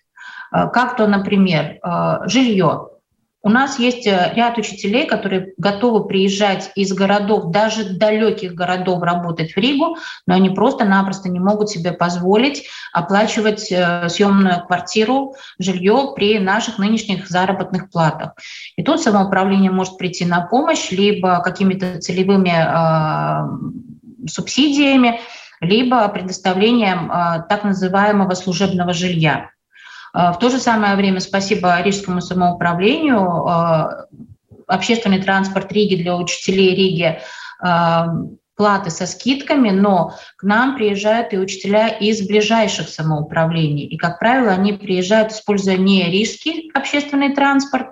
Э, 0.52 0.68
как 0.68 0.96
то, 0.96 1.06
например, 1.06 1.78
э, 1.82 2.28
жилье. 2.28 2.88
У 3.46 3.48
нас 3.48 3.78
есть 3.78 4.08
э, 4.08 4.32
ряд 4.34 4.58
учителей, 4.58 5.06
которые 5.06 5.52
готовы 5.56 6.08
приезжать 6.08 6.72
из 6.74 6.92
городов, 6.92 7.52
даже 7.52 7.90
далеких 7.90 8.54
городов, 8.54 9.00
работать 9.04 9.52
в 9.52 9.56
Ригу, 9.56 9.98
но 10.26 10.34
они 10.34 10.50
просто-напросто 10.50 11.28
не 11.28 11.38
могут 11.38 11.70
себе 11.70 11.92
позволить 11.92 12.64
оплачивать 12.92 13.60
съемную 13.60 14.66
квартиру, 14.66 15.36
жилье 15.60 16.12
при 16.16 16.40
наших 16.40 16.78
нынешних 16.78 17.28
заработных 17.28 17.88
платах. 17.88 18.32
И 18.74 18.82
тут 18.82 19.00
самоуправление 19.00 19.70
может 19.70 19.96
прийти 19.96 20.24
на 20.24 20.40
помощь 20.40 20.90
либо 20.90 21.40
какими-то 21.40 22.00
целевыми 22.00 22.50
э, 22.50 24.26
субсидиями, 24.28 25.20
либо 25.60 26.08
предоставлением 26.08 27.12
э, 27.12 27.44
так 27.48 27.62
называемого 27.62 28.34
служебного 28.34 28.92
жилья. 28.92 29.50
А, 30.16 30.32
в 30.32 30.38
то 30.38 30.48
же 30.48 30.58
самое 30.58 30.96
время 30.96 31.20
спасибо 31.20 31.78
Рижскому 31.82 32.22
самоуправлению, 32.22 33.46
а, 33.46 34.06
общественный 34.66 35.22
транспорт 35.22 35.70
Риги 35.70 35.96
для 35.96 36.16
учителей 36.16 36.74
Риги 36.74 37.20
а, 37.60 38.08
платы 38.56 38.88
со 38.88 39.06
скидками, 39.06 39.68
но 39.68 40.14
к 40.38 40.42
нам 40.42 40.74
приезжают 40.74 41.34
и 41.34 41.38
учителя 41.38 41.88
из 41.88 42.26
ближайших 42.26 42.88
самоуправлений. 42.88 43.84
И, 43.84 43.98
как 43.98 44.18
правило, 44.18 44.52
они 44.52 44.72
приезжают, 44.72 45.32
используя 45.32 45.76
не 45.76 46.10
рижский 46.10 46.70
общественный 46.72 47.34
транспорт, 47.34 47.88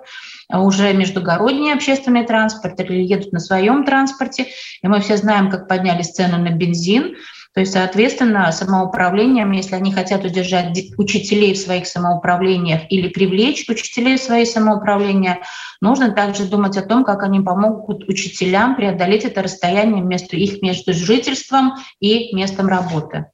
а 0.49 0.61
уже 0.61 0.93
междугородний 0.93 1.71
общественный 1.71 2.25
транспорт 2.25 2.79
или 2.79 3.03
едут 3.03 3.33
на 3.33 3.39
своем 3.39 3.85
транспорте. 3.85 4.47
И 4.81 4.87
мы 4.87 4.99
все 5.01 5.17
знаем, 5.17 5.51
как 5.51 5.67
поднялись 5.67 6.09
цены 6.09 6.37
на 6.37 6.49
бензин. 6.49 7.17
То 7.55 7.61
есть, 7.61 7.71
соответственно, 7.71 8.51
самоуправлением, 8.51 9.53
если 9.53 9.75
они 9.75 9.93
хотят 9.93 10.25
удержать 10.25 10.77
учителей 10.97 11.53
в 11.53 11.57
своих 11.57 11.87
самоуправлениях 11.87 12.81
или 12.89 13.07
привлечь 13.07 13.69
учителей 13.69 14.17
в 14.17 14.21
свои 14.21 14.43
самоуправления, 14.43 15.39
нужно 15.79 16.11
также 16.11 16.43
думать 16.43 16.75
о 16.75 16.81
том, 16.81 17.05
как 17.05 17.23
они 17.23 17.39
помогут 17.39 18.09
учителям 18.09 18.75
преодолеть 18.75 19.23
это 19.23 19.41
расстояние 19.41 20.03
между 20.03 20.35
их 20.35 20.61
между 20.61 20.93
жительством 20.93 21.75
и 22.01 22.35
местом 22.35 22.67
работы. 22.67 23.27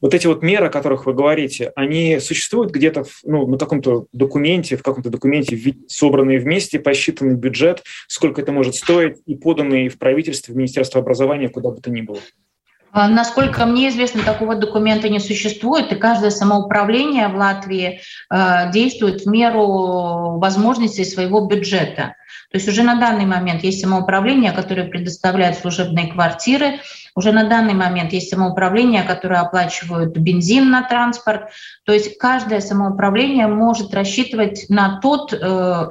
Вот 0.00 0.14
эти 0.14 0.28
вот 0.28 0.42
меры, 0.42 0.66
о 0.66 0.70
которых 0.70 1.06
вы 1.06 1.12
говорите, 1.12 1.72
они 1.74 2.20
существуют 2.20 2.70
где-то 2.70 3.04
ну, 3.24 3.48
на 3.48 3.58
каком-то 3.58 4.06
документе, 4.12 4.76
в 4.76 4.82
каком-то 4.84 5.10
документе 5.10 5.74
собранные 5.88 6.38
вместе, 6.38 6.78
посчитанный 6.78 7.34
бюджет, 7.34 7.82
сколько 8.06 8.42
это 8.42 8.52
может 8.52 8.76
стоить, 8.76 9.16
и 9.26 9.34
поданный 9.34 9.88
в 9.88 9.98
правительство, 9.98 10.52
в 10.52 10.56
Министерство 10.56 11.00
образования, 11.00 11.48
куда 11.48 11.70
бы 11.70 11.80
то 11.80 11.90
ни 11.90 12.02
было? 12.02 12.20
А, 12.94 13.08
насколько 13.08 13.66
мне 13.66 13.88
известно, 13.88 14.22
такого 14.22 14.54
документа 14.54 15.08
не 15.08 15.18
существует, 15.18 15.90
и 15.90 15.96
каждое 15.96 16.30
самоуправление 16.30 17.26
в 17.26 17.34
Латвии 17.34 18.00
э, 18.30 18.70
действует 18.70 19.22
в 19.22 19.26
меру 19.28 20.38
возможностей 20.38 21.04
своего 21.04 21.40
бюджета. 21.40 22.14
То 22.52 22.58
есть 22.58 22.68
уже 22.68 22.84
на 22.84 22.94
данный 22.94 23.26
момент 23.26 23.64
есть 23.64 23.80
самоуправление, 23.80 24.52
которое 24.52 24.86
предоставляет 24.86 25.58
служебные 25.58 26.06
квартиры, 26.06 26.78
уже 27.16 27.32
на 27.32 27.48
данный 27.48 27.74
момент 27.74 28.12
есть 28.12 28.30
самоуправление, 28.30 29.02
которое 29.02 29.40
оплачивают 29.40 30.16
бензин 30.16 30.70
на 30.70 30.82
транспорт. 30.82 31.50
То 31.84 31.92
есть 31.92 32.16
каждое 32.16 32.60
самоуправление 32.60 33.48
может 33.48 33.92
рассчитывать 33.92 34.66
на 34.68 35.00
тот 35.00 35.32
э, 35.32 35.90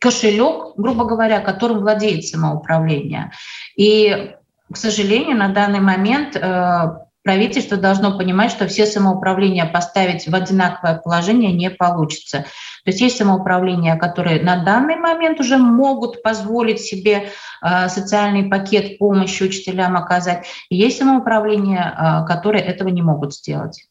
кошелек, 0.00 0.74
грубо 0.76 1.04
говоря, 1.04 1.38
которым 1.38 1.78
владеет 1.78 2.26
самоуправление. 2.26 3.30
И 3.76 4.32
к 4.72 4.76
сожалению, 4.76 5.36
на 5.36 5.48
данный 5.48 5.80
момент 5.80 6.36
э, 6.36 6.98
правительство 7.22 7.76
должно 7.76 8.18
понимать, 8.18 8.50
что 8.50 8.66
все 8.66 8.86
самоуправления 8.86 9.66
поставить 9.66 10.26
в 10.26 10.34
одинаковое 10.34 10.96
положение 10.96 11.52
не 11.52 11.70
получится. 11.70 12.46
То 12.84 12.90
есть 12.90 13.00
есть 13.00 13.16
самоуправления, 13.16 13.96
которые 13.96 14.42
на 14.42 14.64
данный 14.64 14.96
момент 14.96 15.38
уже 15.40 15.56
могут 15.56 16.22
позволить 16.22 16.80
себе 16.80 17.28
э, 17.62 17.88
социальный 17.88 18.44
пакет 18.44 18.98
помощи 18.98 19.42
учителям 19.42 19.96
оказать, 19.96 20.46
есть 20.68 20.98
самоуправления, 20.98 22.24
э, 22.24 22.26
которые 22.26 22.64
этого 22.64 22.88
не 22.88 23.02
могут 23.02 23.34
сделать. 23.34 23.86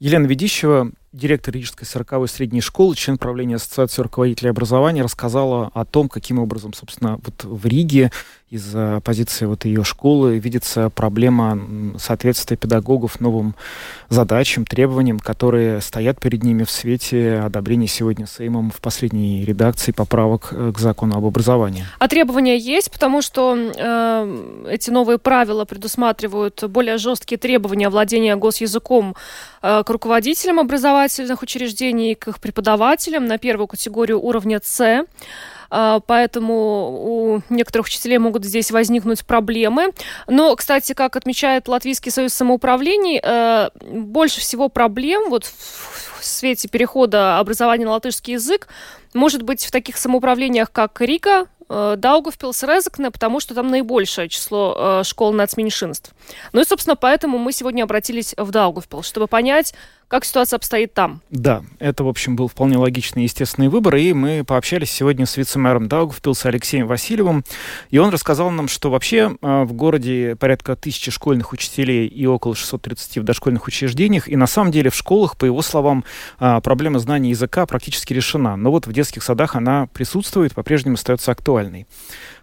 Елена 0.00 0.26
Ведищева, 0.26 0.92
директор 1.12 1.52
Рижской 1.52 1.84
40-й 1.84 2.28
средней 2.28 2.60
школы, 2.60 2.94
член 2.94 3.18
правления 3.18 3.56
Ассоциации 3.56 4.02
руководителей 4.02 4.50
образования, 4.50 5.02
рассказала 5.02 5.72
о 5.74 5.84
том, 5.84 6.08
каким 6.08 6.38
образом, 6.38 6.72
собственно, 6.72 7.18
вот 7.24 7.42
в 7.42 7.66
Риге 7.66 8.12
из 8.50 8.74
позиции 9.02 9.44
вот 9.44 9.66
ее 9.66 9.84
школы 9.84 10.38
видится 10.38 10.90
проблема 10.90 11.58
соответствия 11.98 12.56
педагогов 12.56 13.20
новым 13.20 13.54
задачам, 14.08 14.64
требованиям, 14.64 15.18
которые 15.18 15.80
стоят 15.82 16.18
перед 16.18 16.42
ними 16.42 16.64
в 16.64 16.70
свете 16.70 17.40
одобрения 17.44 17.86
сегодня 17.86 18.26
Сеймом 18.26 18.70
в 18.70 18.80
последней 18.80 19.44
редакции 19.44 19.92
поправок 19.92 20.48
э, 20.52 20.72
к 20.74 20.78
закону 20.78 21.16
об 21.16 21.26
образовании. 21.26 21.84
А 21.98 22.08
требования 22.08 22.56
есть, 22.56 22.90
потому 22.90 23.20
что 23.20 23.54
э, 23.56 24.64
эти 24.70 24.90
новые 24.90 25.18
правила 25.18 25.64
предусматривают 25.66 26.64
более 26.68 26.96
жесткие 26.96 27.38
требования 27.38 27.90
владения 27.90 28.34
госязыком 28.36 29.14
э, 29.60 29.82
к 29.84 29.90
руководителям 29.90 30.58
образовательных 30.58 31.42
учреждений, 31.42 32.14
к 32.14 32.28
их 32.28 32.40
преподавателям 32.40 33.26
на 33.26 33.36
первую 33.36 33.66
категорию 33.66 34.20
уровня 34.20 34.60
С. 34.62 35.04
А, 35.70 36.00
поэтому 36.00 36.54
у 36.54 37.42
некоторых 37.50 37.86
учителей 37.86 38.18
могут 38.18 38.44
здесь 38.44 38.70
возникнуть 38.70 39.24
проблемы. 39.24 39.92
Но, 40.26 40.54
кстати, 40.56 40.92
как 40.94 41.16
отмечает 41.16 41.68
Латвийский 41.68 42.10
союз 42.10 42.32
самоуправлений, 42.32 43.20
э, 43.22 43.70
больше 43.82 44.40
всего 44.40 44.68
проблем 44.68 45.28
вот 45.28 45.44
в 45.44 46.24
свете 46.24 46.68
перехода 46.68 47.38
образования 47.38 47.84
на 47.84 47.92
латышский 47.92 48.34
язык 48.34 48.68
может 49.14 49.42
быть 49.42 49.64
в 49.64 49.70
таких 49.70 49.96
самоуправлениях, 49.96 50.70
как 50.72 51.00
Рига, 51.00 51.46
э, 51.68 51.94
Даугавпилс, 51.96 52.62
Резекне, 52.62 53.10
потому 53.10 53.40
что 53.40 53.54
там 53.54 53.68
наибольшее 53.68 54.28
число 54.28 54.74
э, 54.76 55.04
школ 55.04 55.32
нацменьшинств. 55.32 56.12
Ну 56.52 56.60
и, 56.60 56.64
собственно, 56.64 56.96
поэтому 56.96 57.38
мы 57.38 57.52
сегодня 57.52 57.82
обратились 57.84 58.34
в 58.36 58.50
Даугавпилс, 58.50 59.06
чтобы 59.06 59.26
понять, 59.26 59.74
как 60.08 60.24
ситуация 60.24 60.56
обстоит 60.56 60.94
там? 60.94 61.20
Да, 61.28 61.62
это, 61.78 62.02
в 62.02 62.08
общем, 62.08 62.34
был 62.34 62.48
вполне 62.48 62.78
логичный 62.78 63.22
и 63.22 63.24
естественный 63.26 63.68
выбор, 63.68 63.96
и 63.96 64.14
мы 64.14 64.42
пообщались 64.42 64.90
сегодня 64.90 65.26
с 65.26 65.36
вице-мэром 65.36 65.86
Даугавпилса 65.86 66.48
Алексеем 66.48 66.86
Васильевым, 66.86 67.44
и 67.90 67.98
он 67.98 68.08
рассказал 68.08 68.50
нам, 68.50 68.68
что 68.68 68.90
вообще 68.90 69.36
а, 69.42 69.64
в 69.64 69.74
городе 69.74 70.34
порядка 70.36 70.76
тысячи 70.76 71.10
школьных 71.10 71.52
учителей 71.52 72.06
и 72.06 72.24
около 72.24 72.54
630 72.54 73.18
в 73.18 73.22
дошкольных 73.22 73.66
учреждениях, 73.66 74.28
и 74.28 74.36
на 74.36 74.46
самом 74.46 74.72
деле 74.72 74.88
в 74.88 74.94
школах, 74.94 75.36
по 75.36 75.44
его 75.44 75.60
словам, 75.60 76.04
а, 76.38 76.62
проблема 76.62 76.98
знания 77.00 77.30
языка 77.30 77.66
практически 77.66 78.14
решена, 78.14 78.56
но 78.56 78.70
вот 78.70 78.86
в 78.86 78.92
детских 78.92 79.22
садах 79.22 79.56
она 79.56 79.88
присутствует, 79.92 80.54
по-прежнему 80.54 80.94
остается 80.94 81.32
актуальной. 81.32 81.86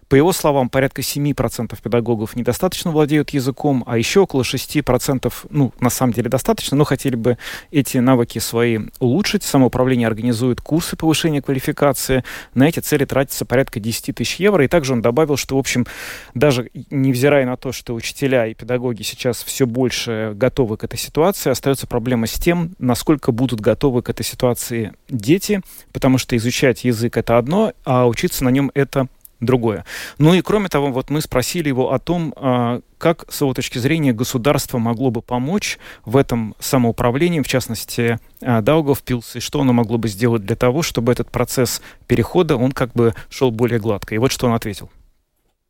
По 0.08 0.14
его 0.14 0.32
словам, 0.32 0.68
порядка 0.68 1.02
7% 1.02 1.76
педагогов 1.82 2.36
недостаточно 2.36 2.92
владеют 2.92 3.30
языком, 3.30 3.82
а 3.86 3.98
еще 3.98 4.20
около 4.20 4.42
6%, 4.42 5.32
ну, 5.50 5.72
на 5.80 5.90
самом 5.90 6.12
деле 6.12 6.28
достаточно, 6.28 6.76
но 6.76 6.84
хотели 6.84 7.16
бы 7.16 7.38
эти 7.72 7.98
навыки 7.98 8.38
свои 8.38 8.78
улучшить. 9.00 9.42
Самоуправление 9.42 10.06
организует 10.06 10.60
курсы 10.60 10.96
повышения 10.96 11.42
квалификации. 11.42 12.22
На 12.54 12.68
эти 12.68 12.78
цели 12.78 13.04
тратится 13.04 13.44
порядка 13.44 13.80
10 13.80 14.14
тысяч 14.14 14.36
евро. 14.36 14.64
И 14.64 14.68
также 14.68 14.92
он 14.92 15.02
добавил, 15.02 15.36
что, 15.36 15.56
в 15.56 15.58
общем, 15.58 15.86
даже 16.34 16.70
невзирая 16.90 17.44
на 17.44 17.56
то, 17.56 17.72
что 17.72 17.94
учителя 17.94 18.46
и 18.46 18.54
педагоги 18.54 19.02
сейчас 19.02 19.42
все 19.42 19.66
больше 19.66 20.32
готовы 20.36 20.76
к 20.76 20.84
этой 20.84 20.98
ситуации, 20.98 21.50
остается 21.50 21.88
проблема 21.88 22.28
с 22.28 22.34
тем, 22.34 22.76
насколько 22.78 23.32
будут 23.32 23.60
готовы 23.60 24.02
к 24.02 24.10
этой 24.10 24.24
ситуации 24.24 24.92
дети, 25.08 25.62
потому 25.92 26.18
что 26.18 26.36
изучать 26.36 26.84
язык— 26.84 27.16
это 27.18 27.38
одно, 27.38 27.72
а 27.84 28.06
учиться 28.06 28.44
на 28.44 28.50
нем— 28.50 28.70
это 28.74 29.08
другое. 29.40 29.84
Ну 30.18 30.34
и 30.34 30.40
кроме 30.42 30.68
того, 30.68 30.90
вот 30.90 31.10
мы 31.10 31.20
спросили 31.20 31.68
его 31.68 31.92
о 31.92 31.98
том, 31.98 32.32
а, 32.36 32.80
как 32.98 33.24
с 33.30 33.40
его 33.40 33.52
точки 33.54 33.78
зрения 33.78 34.12
государство 34.12 34.78
могло 34.78 35.10
бы 35.10 35.22
помочь 35.22 35.78
в 36.04 36.16
этом 36.16 36.54
самоуправлении, 36.58 37.40
в 37.40 37.48
частности, 37.48 38.18
а, 38.42 38.62
Даугавпилс, 38.62 39.36
и 39.36 39.40
что 39.40 39.60
оно 39.60 39.72
могло 39.72 39.98
бы 39.98 40.08
сделать 40.08 40.44
для 40.44 40.56
того, 40.56 40.82
чтобы 40.82 41.12
этот 41.12 41.30
процесс 41.30 41.82
перехода, 42.06 42.56
он 42.56 42.72
как 42.72 42.92
бы 42.92 43.14
шел 43.28 43.50
более 43.50 43.78
гладко. 43.78 44.14
И 44.14 44.18
вот 44.18 44.32
что 44.32 44.46
он 44.46 44.54
ответил. 44.54 44.90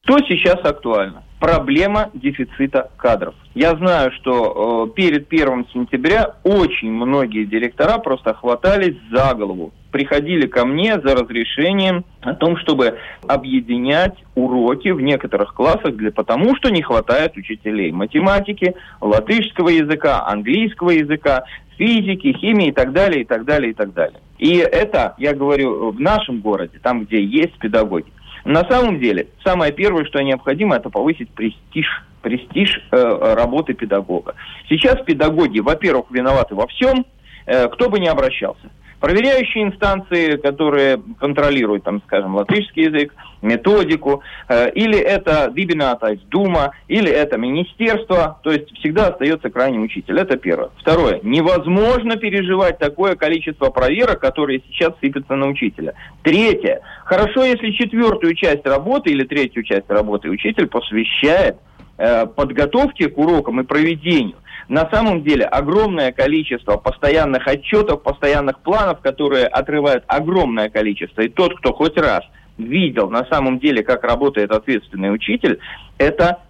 Что 0.06 0.18
сейчас 0.18 0.64
актуально? 0.64 1.24
Проблема 1.40 2.10
дефицита 2.14 2.90
кадров. 2.96 3.34
Я 3.54 3.74
знаю, 3.74 4.12
что 4.12 4.86
э, 4.88 4.94
перед 4.94 5.26
1 5.26 5.66
сентября 5.72 6.36
очень 6.44 6.92
многие 6.92 7.44
директора 7.44 7.98
просто 7.98 8.32
хватались 8.34 8.96
за 9.10 9.34
голову, 9.34 9.74
приходили 9.96 10.46
ко 10.46 10.66
мне 10.66 11.00
за 11.00 11.14
разрешением 11.14 12.04
о 12.20 12.34
том, 12.34 12.58
чтобы 12.58 12.98
объединять 13.26 14.12
уроки 14.34 14.88
в 14.88 15.00
некоторых 15.00 15.54
классах, 15.54 15.96
для, 15.96 16.12
потому 16.12 16.54
что 16.56 16.68
не 16.68 16.82
хватает 16.82 17.34
учителей 17.38 17.92
математики, 17.92 18.74
латышского 19.00 19.70
языка, 19.70 20.26
английского 20.26 20.90
языка, 20.90 21.44
физики, 21.78 22.36
химии 22.38 22.68
и 22.68 22.72
так 22.72 22.92
далее, 22.92 23.22
и 23.22 23.24
так 23.24 23.46
далее, 23.46 23.70
и 23.70 23.74
так 23.74 23.94
далее. 23.94 24.20
И 24.36 24.56
это, 24.58 25.14
я 25.16 25.32
говорю, 25.32 25.92
в 25.92 25.98
нашем 25.98 26.40
городе, 26.40 26.78
там, 26.82 27.06
где 27.06 27.24
есть 27.24 27.56
педагоги. 27.58 28.12
На 28.44 28.68
самом 28.68 29.00
деле, 29.00 29.28
самое 29.42 29.72
первое, 29.72 30.04
что 30.04 30.20
необходимо, 30.20 30.76
это 30.76 30.90
повысить 30.90 31.30
престиж 31.30 31.86
престиж 32.20 32.82
э, 32.90 33.34
работы 33.34 33.72
педагога. 33.72 34.34
Сейчас 34.68 34.96
педагоги, 35.06 35.60
во-первых, 35.60 36.10
виноваты 36.10 36.54
во 36.54 36.66
всем, 36.66 37.06
э, 37.46 37.68
кто 37.68 37.88
бы 37.88 37.98
ни 37.98 38.08
обращался 38.08 38.68
проверяющие 39.06 39.62
инстанции, 39.62 40.36
которые 40.36 41.00
контролируют, 41.20 41.84
там, 41.84 42.02
скажем, 42.06 42.34
латышский 42.34 42.86
язык, 42.86 43.14
методику, 43.40 44.24
э, 44.48 44.72
или 44.72 44.98
это 44.98 45.48
Дибината 45.54 46.16
Дума, 46.28 46.72
или 46.88 47.08
это 47.08 47.38
министерство, 47.38 48.40
то 48.42 48.50
есть 48.50 48.68
всегда 48.78 49.10
остается 49.10 49.48
крайний 49.48 49.78
учитель. 49.78 50.18
Это 50.18 50.36
первое. 50.36 50.70
Второе. 50.80 51.20
Невозможно 51.22 52.16
переживать 52.16 52.80
такое 52.80 53.14
количество 53.14 53.70
проверок, 53.70 54.18
которые 54.18 54.60
сейчас 54.66 54.92
сыпятся 55.00 55.36
на 55.36 55.46
учителя. 55.46 55.94
Третье. 56.24 56.80
Хорошо, 57.04 57.44
если 57.44 57.70
четвертую 57.70 58.34
часть 58.34 58.66
работы 58.66 59.10
или 59.10 59.22
третью 59.22 59.62
часть 59.62 59.88
работы 59.88 60.28
учитель 60.30 60.66
посвящает 60.66 61.58
э, 61.96 62.26
подготовке 62.26 63.08
к 63.08 63.16
урокам 63.16 63.60
и 63.60 63.62
проведению. 63.62 64.34
На 64.68 64.88
самом 64.90 65.22
деле 65.22 65.44
огромное 65.44 66.12
количество 66.12 66.76
постоянных 66.76 67.46
отчетов, 67.46 68.02
постоянных 68.02 68.60
планов, 68.60 69.00
которые 69.00 69.46
отрывают 69.46 70.04
огромное 70.08 70.68
количество. 70.68 71.20
И 71.22 71.28
тот, 71.28 71.56
кто 71.58 71.72
хоть 71.72 71.96
раз 71.96 72.24
видел 72.58 73.08
на 73.10 73.24
самом 73.26 73.58
деле, 73.58 73.82
как 73.82 74.02
работает 74.02 74.50
ответственный 74.50 75.14
учитель, 75.14 75.60
это 75.98 76.40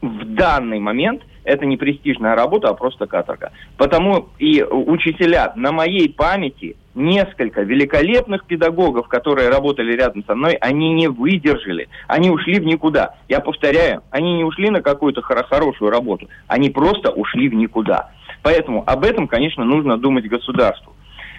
в 0.00 0.24
данный 0.34 0.78
момент 0.78 1.22
это 1.44 1.64
не 1.64 1.76
престижная 1.76 2.34
работа, 2.34 2.68
а 2.68 2.74
просто 2.74 3.06
каторга. 3.06 3.52
Потому 3.76 4.28
и 4.38 4.62
учителя 4.62 5.52
на 5.56 5.72
моей 5.72 6.12
памяти 6.12 6.76
несколько 6.96 7.62
великолепных 7.62 8.44
педагогов, 8.46 9.06
которые 9.08 9.50
работали 9.50 9.92
рядом 9.94 10.24
со 10.26 10.34
мной, 10.34 10.54
они 10.54 10.92
не 10.94 11.08
выдержали, 11.08 11.88
они 12.08 12.30
ушли 12.30 12.58
в 12.58 12.64
никуда. 12.64 13.14
Я 13.28 13.40
повторяю, 13.40 14.02
они 14.10 14.38
не 14.38 14.44
ушли 14.44 14.70
на 14.70 14.80
какую-то 14.80 15.22
хорошую 15.22 15.90
работу, 15.90 16.28
они 16.48 16.70
просто 16.70 17.10
ушли 17.10 17.48
в 17.48 17.54
никуда. 17.54 18.10
Поэтому 18.42 18.82
об 18.86 19.04
этом, 19.04 19.28
конечно, 19.28 19.64
нужно 19.64 19.98
думать 19.98 20.28
государству. 20.28 20.92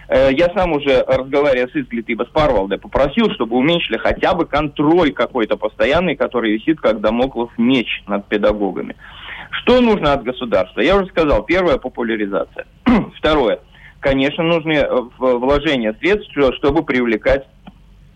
Э, 0.10 0.30
я 0.32 0.50
сам 0.54 0.74
уже, 0.74 1.04
разговаривая 1.08 1.68
с 1.68 1.76
Изглит 1.76 2.08
с 2.08 2.32
Парвалде, 2.32 2.78
попросил, 2.78 3.30
чтобы 3.32 3.58
уменьшили 3.58 3.98
хотя 3.98 4.34
бы 4.34 4.46
контроль 4.46 5.12
какой-то 5.12 5.58
постоянный, 5.58 6.16
который 6.16 6.54
висит 6.54 6.80
как 6.80 7.02
домоклов 7.02 7.52
меч 7.58 8.04
над 8.08 8.26
педагогами. 8.28 8.96
Что 9.52 9.82
нужно 9.82 10.14
от 10.14 10.24
государства? 10.24 10.82
Я 10.82 10.96
уже 10.98 11.08
сказал, 11.08 11.44
первое– 11.44 11.78
популяризация. 11.80 12.66
Второе– 13.18 13.60
конечно, 14.08 14.44
нужны 14.44 14.74
э, 14.74 14.88
вложения 15.20 15.94
средств, 16.00 16.32
чтобы 16.58 16.84
привлекать 16.84 17.46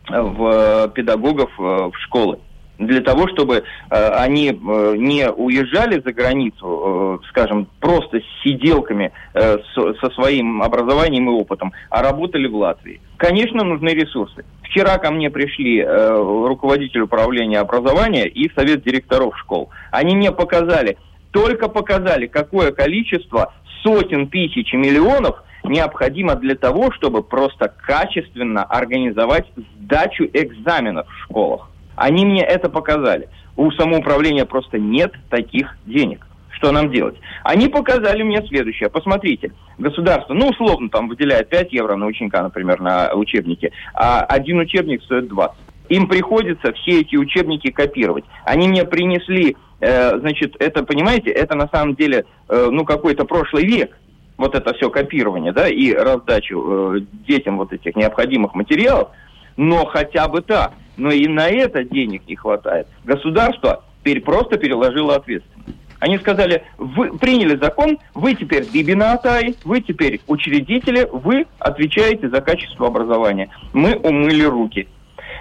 э, 0.10 0.22
в 0.22 0.88
педагогов 0.96 1.52
в 1.58 1.92
школы 2.06 2.40
для 2.82 3.02
того, 3.02 3.28
чтобы 3.28 3.58
э, 3.58 4.08
они 4.16 4.50
э, 4.50 4.96
не 4.98 5.30
уезжали 5.30 6.02
за 6.04 6.14
границу, 6.14 7.20
э, 7.22 7.28
скажем, 7.30 7.68
просто 7.80 8.20
с 8.20 8.44
сиделками 8.44 9.12
э, 9.34 9.58
со 9.76 10.10
своим 10.16 10.64
образованием 10.64 11.30
и 11.30 11.34
опытом, 11.34 11.74
а 11.90 12.02
работали 12.02 12.48
в 12.48 12.56
Латвии. 12.56 13.00
Конечно, 13.18 13.64
нужны 13.64 13.90
ресурсы. 13.90 14.46
Вчера 14.64 14.98
ко 14.98 15.12
мне 15.12 15.30
пришли 15.30 15.82
э, 15.82 16.48
руководитель 16.48 17.02
управления 17.02 17.60
образования 17.60 18.28
и 18.28 18.52
совет 18.56 18.84
директоров 18.84 19.38
школ. 19.38 19.70
Они 19.92 20.16
мне 20.16 20.32
показали, 20.32 20.98
только 21.32 21.70
показали, 21.70 22.26
какое 22.28 22.72
количество 22.72 23.54
сотен 23.84 24.28
тысяч 24.28 24.74
и 24.74 24.78
миллионов 24.78 25.44
необходимо 25.64 26.36
для 26.36 26.56
того, 26.56 26.92
чтобы 26.92 27.24
просто 27.24 27.68
качественно 27.68 28.64
организовать 28.64 29.46
сдачу 29.56 30.26
экзаменов 30.26 31.08
в 31.08 31.24
школах. 31.24 31.70
Они 31.96 32.26
мне 32.26 32.44
это 32.44 32.70
показали. 32.70 33.30
У 33.56 33.70
самоуправления 33.72 34.46
просто 34.46 34.80
нет 34.80 35.14
таких 35.30 35.78
денег. 35.86 36.26
Что 36.50 36.72
нам 36.72 36.92
делать? 36.92 37.16
Они 37.44 37.68
показали 37.68 38.22
мне 38.22 38.46
следующее. 38.48 38.90
Посмотрите, 38.90 39.52
государство, 39.80 40.34
ну, 40.34 40.50
условно, 40.50 40.90
там 40.90 41.08
выделяет 41.08 41.50
5 41.50 41.74
евро 41.74 41.96
на 41.96 42.06
ученика, 42.06 42.44
например, 42.44 42.80
на 42.82 43.14
учебники, 43.14 43.72
а 43.94 44.22
один 44.22 44.60
учебник 44.60 45.04
стоит 45.04 45.28
20. 45.28 45.58
Им 45.90 46.08
приходится 46.08 46.72
все 46.74 47.02
эти 47.02 47.16
учебники 47.16 47.72
копировать. 47.72 48.26
Они 48.46 48.68
мне 48.68 48.86
принесли, 48.86 49.58
э, 49.80 50.20
значит, 50.20 50.56
это, 50.60 50.84
понимаете, 50.84 51.32
это 51.32 51.56
на 51.56 51.68
самом 51.68 51.96
деле, 51.96 52.26
э, 52.48 52.68
ну, 52.72 52.86
какой-то 52.86 53.26
прошлый 53.26 53.66
век 53.66 53.98
вот 54.42 54.56
это 54.56 54.74
все 54.74 54.90
копирование, 54.90 55.54
да, 55.54 55.70
и 55.70 55.94
раздачу 55.94 56.98
э, 56.98 57.00
детям 57.28 57.58
вот 57.58 57.72
этих 57.72 57.96
необходимых 57.96 58.54
материалов, 58.56 59.10
но 59.56 59.86
хотя 59.86 60.28
бы 60.28 60.42
так 60.42 60.74
но 61.02 61.12
и 61.12 61.28
на 61.28 61.48
это 61.48 61.84
денег 61.84 62.28
не 62.28 62.36
хватает. 62.36 62.88
Государство 63.04 63.84
просто 64.24 64.58
переложило 64.58 65.16
ответственность. 65.16 65.78
Они 66.00 66.18
сказали, 66.18 66.64
вы 66.78 67.18
приняли 67.18 67.56
закон, 67.58 68.00
вы 68.16 68.34
теперь 68.34 68.66
бибинатай, 68.72 69.56
вы 69.64 69.82
теперь 69.82 70.20
учредители, 70.28 71.08
вы 71.12 71.46
отвечаете 71.60 72.30
за 72.30 72.42
качество 72.42 72.88
образования. 72.88 73.50
Мы 73.74 73.96
умыли 73.96 74.44
руки 74.44 74.88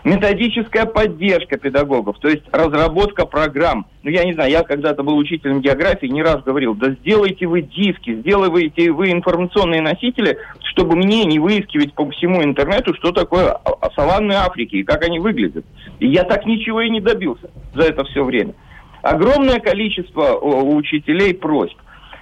методическая 0.05 0.87
поддержка 0.87 1.57
педагогов, 1.57 2.19
то 2.21 2.29
есть 2.29 2.43
разработка 2.53 3.27
программ. 3.27 3.87
Ну, 4.03 4.11
я 4.11 4.25
не 4.25 4.33
знаю, 4.35 4.51
я 4.51 4.63
когда-то 4.63 5.03
был 5.03 5.17
учителем 5.17 5.61
географии, 5.61 6.07
не 6.07 6.23
раз 6.23 6.43
говорил, 6.43 6.75
да 6.75 6.91
сделайте 6.93 7.47
вы 7.47 7.63
диски, 7.63 8.15
сделайте 8.17 8.91
вы 8.93 9.11
информационные 9.11 9.83
носители, 9.83 10.39
чтобы 10.63 10.97
мне 10.97 11.25
не 11.25 11.39
выискивать 11.39 11.95
по 11.95 12.09
всему 12.11 12.43
интернету, 12.43 12.95
что 12.95 13.13
такое 13.13 13.57
саванны 13.95 14.33
Африки 14.33 14.77
и 14.77 14.85
как 14.85 15.05
они 15.05 15.19
выглядят. 15.19 15.65
И 15.99 16.07
я 16.07 16.25
так 16.25 16.47
ничего 16.47 16.81
и 16.81 16.91
не 16.91 17.01
добился 17.01 17.51
за 17.75 17.83
это 17.83 18.05
все 18.05 18.25
время. 18.25 18.55
Огромное 19.03 19.61
количество 19.61 20.35
у 20.35 20.77
учителей 20.77 21.35
просьб. 21.35 21.77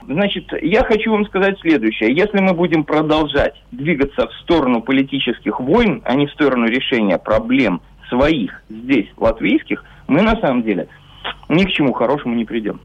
Значит, 0.09 0.51
я 0.62 0.85
хочу 0.85 1.12
вам 1.12 1.27
сказать 1.27 1.61
следующее. 1.61 2.16
Если 2.16 2.40
мы 2.40 2.55
будем 2.55 2.85
продолжать 2.85 3.62
двигаться 3.73 4.27
в 4.27 4.33
сторону 4.42 4.81
политических 4.81 5.61
войн, 5.61 6.01
а 6.07 6.14
не 6.14 6.27
в 6.27 6.31
сторону 6.33 6.66
решения 6.66 7.18
проблем 7.18 7.83
своих 8.09 8.62
здесь, 8.71 9.07
латвийских, 9.18 9.85
мы 10.07 10.23
на 10.23 10.40
самом 10.40 10.62
деле 10.62 10.88
ни 11.51 11.62
к 11.64 11.71
чему 11.73 11.92
хорошему 11.92 12.35
не 12.37 12.47
придем. 12.47 12.81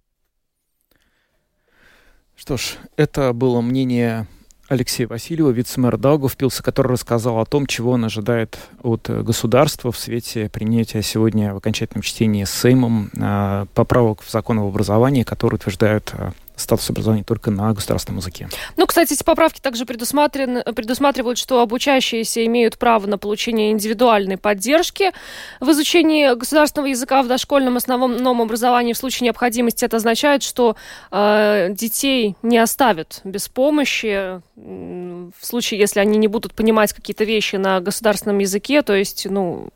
Что 2.35 2.57
ж, 2.57 2.75
это 2.97 3.31
было 3.31 3.61
мнение 3.61 4.27
Алексея 4.67 5.07
Васильева, 5.07 5.51
вице-мэр 5.51 5.97
Даугавпилса, 5.97 6.61
который 6.61 6.91
рассказал 6.91 7.39
о 7.39 7.45
том, 7.45 7.67
чего 7.67 7.91
он 7.91 8.03
ожидает 8.03 8.59
от 8.81 9.09
государства 9.09 9.93
в 9.93 9.97
свете 9.97 10.49
принятия 10.49 11.01
сегодня 11.01 11.53
в 11.53 11.57
окончательном 11.57 12.01
чтении 12.01 12.43
Сеймом 12.43 13.11
э, 13.17 13.65
поправок 13.73 14.23
в 14.23 14.29
закон 14.29 14.59
об 14.59 14.65
образовании, 14.65 15.23
которые 15.23 15.55
утверждают 15.55 16.13
э, 16.17 16.31
статус 16.63 16.89
образования 16.89 17.23
только 17.23 17.51
на 17.51 17.73
государственном 17.73 18.19
языке. 18.19 18.49
Ну, 18.77 18.85
кстати, 18.87 19.13
эти 19.13 19.23
поправки 19.23 19.59
также 19.59 19.85
предусматривают, 19.85 21.37
что 21.37 21.61
обучающиеся 21.61 22.45
имеют 22.45 22.77
право 22.77 23.07
на 23.07 23.17
получение 23.17 23.71
индивидуальной 23.71 24.37
поддержки 24.37 25.11
в 25.59 25.69
изучении 25.71 26.33
государственного 26.35 26.89
языка 26.89 27.21
в 27.21 27.27
дошкольном 27.27 27.77
основном 27.77 28.41
образовании 28.41 28.93
в 28.93 28.97
случае 28.97 29.25
необходимости. 29.25 29.85
Это 29.85 29.97
означает, 29.97 30.43
что 30.43 30.75
э, 31.11 31.69
детей 31.71 32.35
не 32.41 32.57
оставят 32.57 33.21
без 33.23 33.47
помощи 33.49 34.41
в 34.55 35.45
случае, 35.45 35.79
если 35.79 35.99
они 35.99 36.17
не 36.17 36.27
будут 36.27 36.53
понимать 36.53 36.93
какие-то 36.93 37.23
вещи 37.23 37.55
на 37.57 37.79
государственном 37.79 38.39
языке, 38.39 38.81
то 38.81 38.93
есть, 38.93 39.27
ну, 39.29 39.69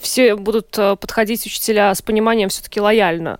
все 0.00 0.36
будут 0.36 0.76
э, 0.78 0.96
подходить 0.96 1.46
учителя 1.46 1.94
с 1.94 2.02
пониманием 2.02 2.48
все-таки 2.48 2.80
лояльно. 2.80 3.38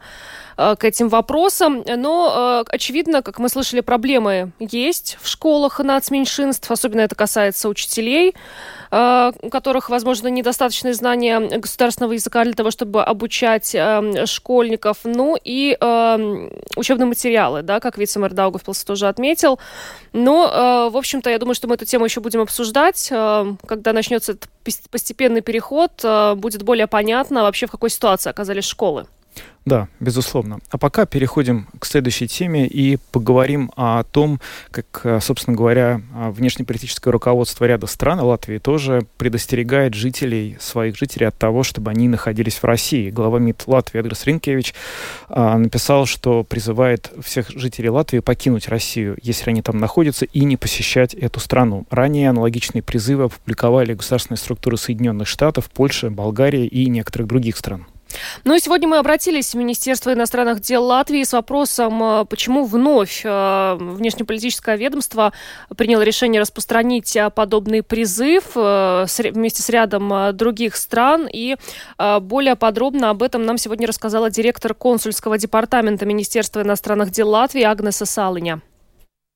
Э, 0.57 0.77
к 0.77 0.85
этим 0.85 1.09
вопросам. 1.09 1.83
Но, 1.85 2.63
э, 2.67 2.75
очевидно, 2.75 3.23
как 3.23 3.39
мы 3.39 3.49
слышали, 3.49 3.81
проблемы 3.81 4.53
есть 4.59 5.19
в 5.21 5.29
школах 5.29 5.81
нацменьшинств, 5.81 6.71
особенно 6.71 7.01
это 7.01 7.15
касается 7.15 7.69
учителей, 7.69 8.35
э, 8.91 9.33
у 9.43 9.49
которых, 9.51 9.91
возможно, 9.91 10.29
недостаточные 10.29 10.95
знания 10.95 11.41
государственного 11.41 12.13
языка 12.13 12.45
для 12.45 12.53
того, 12.53 12.71
чтобы 12.71 13.03
обучать 13.03 13.77
школьников. 14.27 14.99
Ну 15.05 15.37
и 15.43 15.77
учебные 16.77 17.07
материалы, 17.07 17.63
да, 17.63 17.81
как 17.81 17.99
вице-мэр 17.99 18.33
Даугавпилс 18.33 18.85
тоже 18.85 19.09
отметил. 19.09 19.59
Но, 20.13 20.91
в 20.93 20.97
общем-то, 20.97 21.31
я 21.31 21.39
думаю, 21.39 21.55
что 21.55 21.69
мы 21.69 21.75
эту 21.75 21.85
тему 21.85 22.05
еще 22.05 22.21
будем 22.21 22.41
обсуждать. 22.41 23.09
Когда 23.09 23.93
начнется 23.93 24.33
этот 24.33 24.49
постепенный 24.91 25.41
переход, 25.41 26.05
будет 26.37 26.63
более 26.63 26.87
понятно 26.87 27.43
вообще, 27.43 27.67
в 27.67 27.71
какой 27.71 27.91
ситуации 27.91 28.31
оказались 28.31 28.65
школы. 28.65 29.07
Да, 29.65 29.89
безусловно. 29.99 30.59
А 30.71 30.77
пока 30.77 31.07
переходим 31.07 31.67
к 31.79 31.87
следующей 31.87 32.29
теме 32.29 32.67
и 32.67 32.99
поговорим 33.13 33.73
о 33.77 34.05
том, 34.05 34.39
как, 34.71 35.01
э, 35.05 35.21
собственно 35.21 35.57
говоря, 35.57 36.03
а, 36.15 36.31
внешнеполитическое 36.31 37.11
руководство 37.11 37.65
ряда 37.65 37.87
стран, 37.87 38.21
Латвии 38.21 38.59
тоже 38.59 39.07
предостерегает 39.17 39.95
жителей, 39.95 40.59
своих 40.61 40.97
жителей 40.99 41.29
от 41.29 41.39
того, 41.39 41.63
чтобы 41.63 41.91
они 41.91 42.09
находились 42.09 42.57
в 42.57 42.65
России. 42.65 43.09
Глава 43.11 43.39
МИД 43.39 43.63
Латвии 43.67 44.01
Эдгарс 44.01 44.27
Ринкевич 44.27 44.75
а, 45.29 45.57
написал, 45.57 46.05
что 46.05 46.45
призывает 46.45 47.11
всех 47.23 47.49
жителей 47.49 47.89
Латвии 47.89 48.19
покинуть 48.19 48.69
Россию, 48.69 49.17
если 49.23 49.49
они 49.49 49.63
там 49.63 49.79
находятся, 49.79 50.27
и 50.27 50.45
не 50.45 50.59
посещать 50.59 51.15
эту 51.15 51.41
страну. 51.41 51.87
Ранее 51.89 52.29
аналогичные 52.29 52.83
призывы 52.83 53.25
опубликовали 53.25 53.95
государственные 53.95 54.39
структуры 54.39 54.77
Соединенных 54.77 55.27
Штатов, 55.27 55.71
Польши, 55.71 56.11
Болгарии 56.11 56.67
и 56.67 56.87
некоторых 56.91 57.29
других 57.29 57.57
стран. 57.57 57.87
Ну 58.45 58.55
и 58.55 58.61
сегодня 58.61 58.89
мы 58.89 58.99
обратились 58.99 59.55
в 59.55 59.59
Министерство 59.59 60.13
иностранных 60.13 60.61
дел 60.61 60.85
Латвии 60.85 61.23
с 61.23 61.33
вопросом, 61.33 62.03
э, 62.03 62.25
почему 62.25 62.65
вновь 62.65 63.23
э, 63.25 63.77
внешнеполитическое 63.79 64.77
ведомство 64.77 65.33
приняло 65.77 66.03
решение 66.03 66.41
распространить 66.41 67.17
э, 67.17 67.31
подобный 67.31 67.83
призыв 67.83 68.55
вместе 68.55 69.63
с 69.63 69.69
рядом 69.69 70.37
других 70.37 70.77
стран. 70.77 71.29
И 71.33 71.57
более 72.21 72.57
подробно 72.57 73.11
об 73.11 73.23
этом 73.23 73.45
нам 73.45 73.59
сегодня 73.59 73.87
рассказала 73.87 74.31
директор 74.31 74.75
консульского 74.75 75.39
департамента 75.39 76.07
Министерства 76.07 76.63
иностранных 76.63 77.11
дел 77.11 77.29
Латвии 77.31 77.63
Агнеса 77.63 78.07
Салыня. 78.07 78.61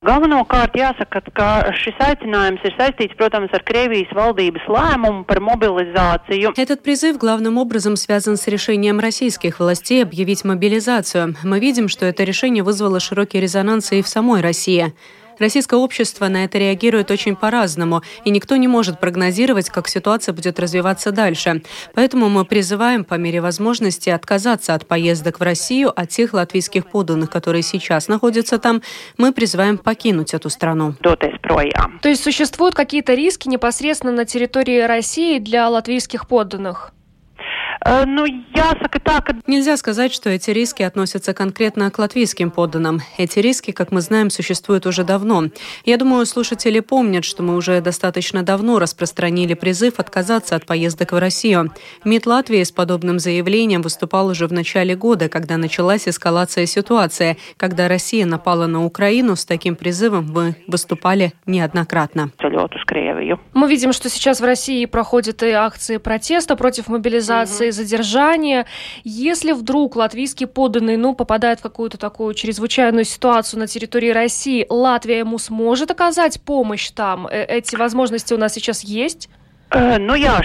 Galvenokārt 0.06 0.76
jāsaka, 0.78 1.18
ka 1.34 1.46
šis 1.74 1.96
aicinājums 1.98 2.62
ir 2.62 2.74
saistīts, 2.78 3.16
protams, 3.18 3.50
ar 3.50 3.64
Krievijas 3.66 4.12
valdības 4.14 4.68
lēmumu 4.70 5.24
par 5.26 5.40
мобилизацию. 5.42 6.52
Этот 6.56 6.84
призыв 6.84 7.18
главным 7.18 7.58
образом 7.58 7.96
связан 7.96 8.36
с 8.36 8.46
решением 8.46 9.00
российских 9.00 9.58
властей 9.58 10.04
объявить 10.04 10.44
мобилизацию. 10.44 11.34
Мы 11.42 11.58
видим, 11.58 11.88
что 11.88 12.06
это 12.06 12.22
решение 12.22 12.62
вызвало 12.62 13.00
широкий 13.00 13.40
резонанс 13.40 13.90
и 13.90 14.00
в 14.00 14.06
самой 14.06 14.40
России. 14.40 14.94
Российское 15.38 15.76
общество 15.76 16.28
на 16.28 16.44
это 16.44 16.58
реагирует 16.58 17.10
очень 17.10 17.36
по-разному, 17.36 18.02
и 18.24 18.30
никто 18.30 18.56
не 18.56 18.68
может 18.68 19.00
прогнозировать, 19.00 19.70
как 19.70 19.88
ситуация 19.88 20.32
будет 20.32 20.58
развиваться 20.58 21.12
дальше. 21.12 21.62
Поэтому 21.94 22.28
мы 22.28 22.44
призываем 22.44 23.04
по 23.04 23.14
мере 23.14 23.40
возможности 23.40 24.10
отказаться 24.10 24.74
от 24.74 24.86
поездок 24.86 25.40
в 25.40 25.42
Россию, 25.42 25.92
а 25.94 26.06
тех 26.06 26.34
латвийских 26.34 26.86
подданных, 26.86 27.30
которые 27.30 27.62
сейчас 27.62 28.08
находятся 28.08 28.58
там, 28.58 28.82
мы 29.16 29.32
призываем 29.32 29.78
покинуть 29.78 30.34
эту 30.34 30.50
страну. 30.50 30.94
То 31.00 32.08
есть 32.08 32.22
существуют 32.22 32.74
какие-то 32.74 33.14
риски 33.14 33.48
непосредственно 33.48 34.12
на 34.12 34.24
территории 34.24 34.80
России 34.80 35.38
для 35.38 35.68
латвийских 35.68 36.26
подданных? 36.26 36.92
Э, 37.84 38.04
ну, 38.06 38.26
ясака 38.26 39.00
так. 39.00 39.30
Нельзя 39.46 39.76
сказать, 39.76 40.12
что 40.12 40.30
эти 40.30 40.50
риски 40.50 40.82
относятся 40.82 41.34
конкретно 41.34 41.90
к 41.90 41.98
латвийским 41.98 42.50
подданным. 42.50 43.00
Эти 43.16 43.38
риски, 43.38 43.70
как 43.70 43.92
мы 43.92 44.00
знаем, 44.00 44.30
существуют 44.30 44.86
уже 44.86 45.04
давно. 45.04 45.44
Я 45.84 45.96
думаю, 45.96 46.26
слушатели 46.26 46.80
помнят, 46.80 47.24
что 47.24 47.42
мы 47.42 47.56
уже 47.56 47.80
достаточно 47.80 48.42
давно 48.42 48.78
распространили 48.78 49.54
призыв 49.54 49.98
отказаться 49.98 50.56
от 50.56 50.66
поездок 50.66 51.12
в 51.12 51.18
Россию. 51.18 51.72
МИД 52.04 52.26
Латвии 52.26 52.62
с 52.62 52.72
подобным 52.72 53.18
заявлением 53.18 53.82
выступал 53.82 54.28
уже 54.28 54.46
в 54.46 54.52
начале 54.52 54.96
года, 54.96 55.28
когда 55.28 55.56
началась 55.56 56.08
эскалация 56.08 56.66
ситуации. 56.66 57.36
Когда 57.56 57.88
Россия 57.88 58.26
напала 58.26 58.66
на 58.66 58.84
Украину, 58.84 59.36
с 59.36 59.44
таким 59.44 59.76
призывом 59.76 60.30
мы 60.32 60.56
выступали 60.66 61.32
неоднократно. 61.46 62.30
Мы 63.54 63.68
видим, 63.68 63.92
что 63.92 64.08
сейчас 64.08 64.40
в 64.40 64.44
России 64.44 64.84
проходят 64.86 65.42
и 65.42 65.50
акции 65.50 65.98
протеста 65.98 66.56
против 66.56 66.88
мобилизации 66.88 67.70
задержания. 67.78 68.66
Если 69.04 69.52
вдруг 69.52 69.96
латвийский 69.96 70.46
подданный, 70.46 70.96
ну, 70.96 71.14
попадает 71.14 71.60
в 71.60 71.62
какую-то 71.62 71.96
такую 71.96 72.34
чрезвычайную 72.34 73.04
ситуацию 73.04 73.60
на 73.60 73.66
территории 73.66 74.10
России, 74.10 74.66
Латвия 74.68 75.20
ему 75.20 75.38
сможет 75.38 75.90
оказать 75.90 76.40
помощь 76.42 76.90
там? 76.90 77.26
Э, 77.26 77.44
эти 77.44 77.76
возможности 77.76 78.34
у 78.34 78.38
нас 78.38 78.52
сейчас 78.52 78.82
есть? 78.84 79.28
Э, 79.70 79.98
ну, 79.98 80.14
я, 80.14 80.42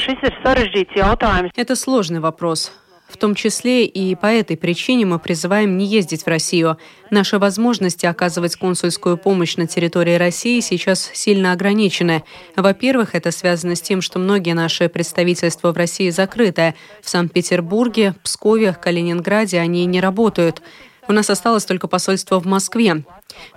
Это 1.55 1.75
сложный 1.75 2.19
вопрос. 2.19 2.71
В 3.13 3.17
том 3.17 3.35
числе 3.35 3.85
и 3.85 4.15
по 4.15 4.25
этой 4.25 4.57
причине 4.57 5.05
мы 5.05 5.19
призываем 5.19 5.77
не 5.77 5.85
ездить 5.85 6.23
в 6.23 6.27
Россию. 6.27 6.77
Наши 7.11 7.37
возможности 7.37 8.07
оказывать 8.07 8.55
консульскую 8.55 9.17
помощь 9.17 9.55
на 9.55 9.67
территории 9.67 10.15
России 10.15 10.59
сейчас 10.61 11.11
сильно 11.13 11.51
ограничены. 11.51 12.23
Во-первых, 12.55 13.13
это 13.13 13.29
связано 13.29 13.75
с 13.75 13.81
тем, 13.81 14.01
что 14.01 14.17
многие 14.17 14.55
наши 14.55 14.89
представительства 14.89 15.71
в 15.71 15.77
России 15.77 16.09
закрыты. 16.09 16.73
В 17.03 17.09
Санкт-Петербурге, 17.09 18.15
Пскове, 18.23 18.73
Калининграде 18.73 19.59
они 19.59 19.85
не 19.85 20.01
работают. 20.01 20.63
У 21.07 21.11
нас 21.11 21.29
осталось 21.29 21.65
только 21.65 21.87
посольство 21.87 22.39
в 22.39 22.47
Москве. 22.47 23.03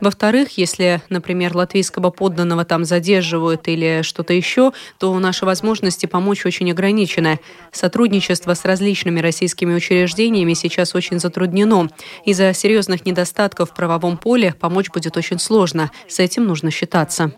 Во-вторых, 0.00 0.58
если, 0.58 1.00
например, 1.08 1.56
латвийского 1.56 2.10
подданного 2.10 2.64
там 2.64 2.84
задерживают 2.84 3.68
или 3.68 4.02
что-то 4.02 4.32
еще, 4.32 4.72
то 4.98 5.16
наши 5.18 5.44
возможности 5.44 6.06
помочь 6.06 6.46
очень 6.46 6.70
ограничены. 6.70 7.40
Сотрудничество 7.72 8.54
с 8.54 8.64
различными 8.64 9.20
российскими 9.20 9.74
учреждениями 9.74 10.54
сейчас 10.54 10.94
очень 10.94 11.18
затруднено. 11.18 11.88
Из-за 12.24 12.52
серьезных 12.52 13.06
недостатков 13.06 13.70
в 13.70 13.74
правовом 13.74 14.16
поле 14.16 14.54
помочь 14.58 14.90
будет 14.90 15.16
очень 15.16 15.38
сложно. 15.38 15.90
С 16.08 16.18
этим 16.20 16.46
нужно 16.46 16.70
считаться. 16.70 17.32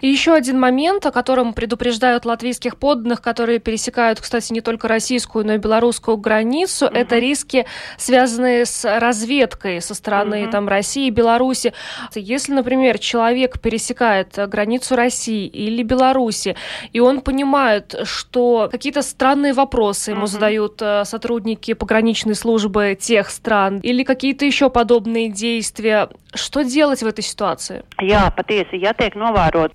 И 0.00 0.08
еще 0.08 0.34
один 0.34 0.58
момент, 0.58 1.06
о 1.06 1.12
котором 1.12 1.54
предупреждают 1.54 2.24
латвийских 2.24 2.76
подданных, 2.76 3.20
которые 3.22 3.58
пересекают, 3.58 4.20
кстати, 4.20 4.52
не 4.52 4.60
только 4.60 4.88
российскую, 4.88 5.46
но 5.46 5.54
и 5.54 5.58
белорусскую 5.58 6.16
границу, 6.16 6.86
mm-hmm. 6.86 6.98
это 6.98 7.18
риски, 7.18 7.66
связанные 7.96 8.66
с 8.66 8.84
разведкой 9.02 9.82
со 9.82 9.94
стороны 9.94 10.44
mm-hmm. 10.44 10.50
там, 10.50 10.68
России 10.68 11.08
и 11.08 11.10
Беларуси. 11.10 11.72
Если, 12.14 12.52
например, 12.52 12.98
человек 12.98 13.60
пересекает 13.60 14.38
границу 14.48 14.96
России 14.96 15.46
или 15.46 15.82
Беларуси, 15.82 16.56
и 16.92 17.00
он 17.00 17.20
понимает, 17.20 17.94
что 18.04 18.68
какие-то 18.70 19.02
странные 19.02 19.52
вопросы 19.52 20.12
ему 20.12 20.22
mm-hmm. 20.22 20.26
задают 20.26 20.82
э, 20.82 21.04
сотрудники 21.04 21.74
пограничной 21.74 22.34
службы 22.34 22.96
тех 22.98 23.28
стран, 23.30 23.80
или 23.80 24.04
какие-то 24.04 24.44
еще 24.44 24.70
подобные 24.70 25.28
действия, 25.28 26.08
что 26.34 26.62
делать 26.62 27.02
в 27.02 27.06
этой 27.06 27.22
ситуации? 27.22 27.84
Я, 28.00 28.34
я 28.72 28.94
так 28.94 29.14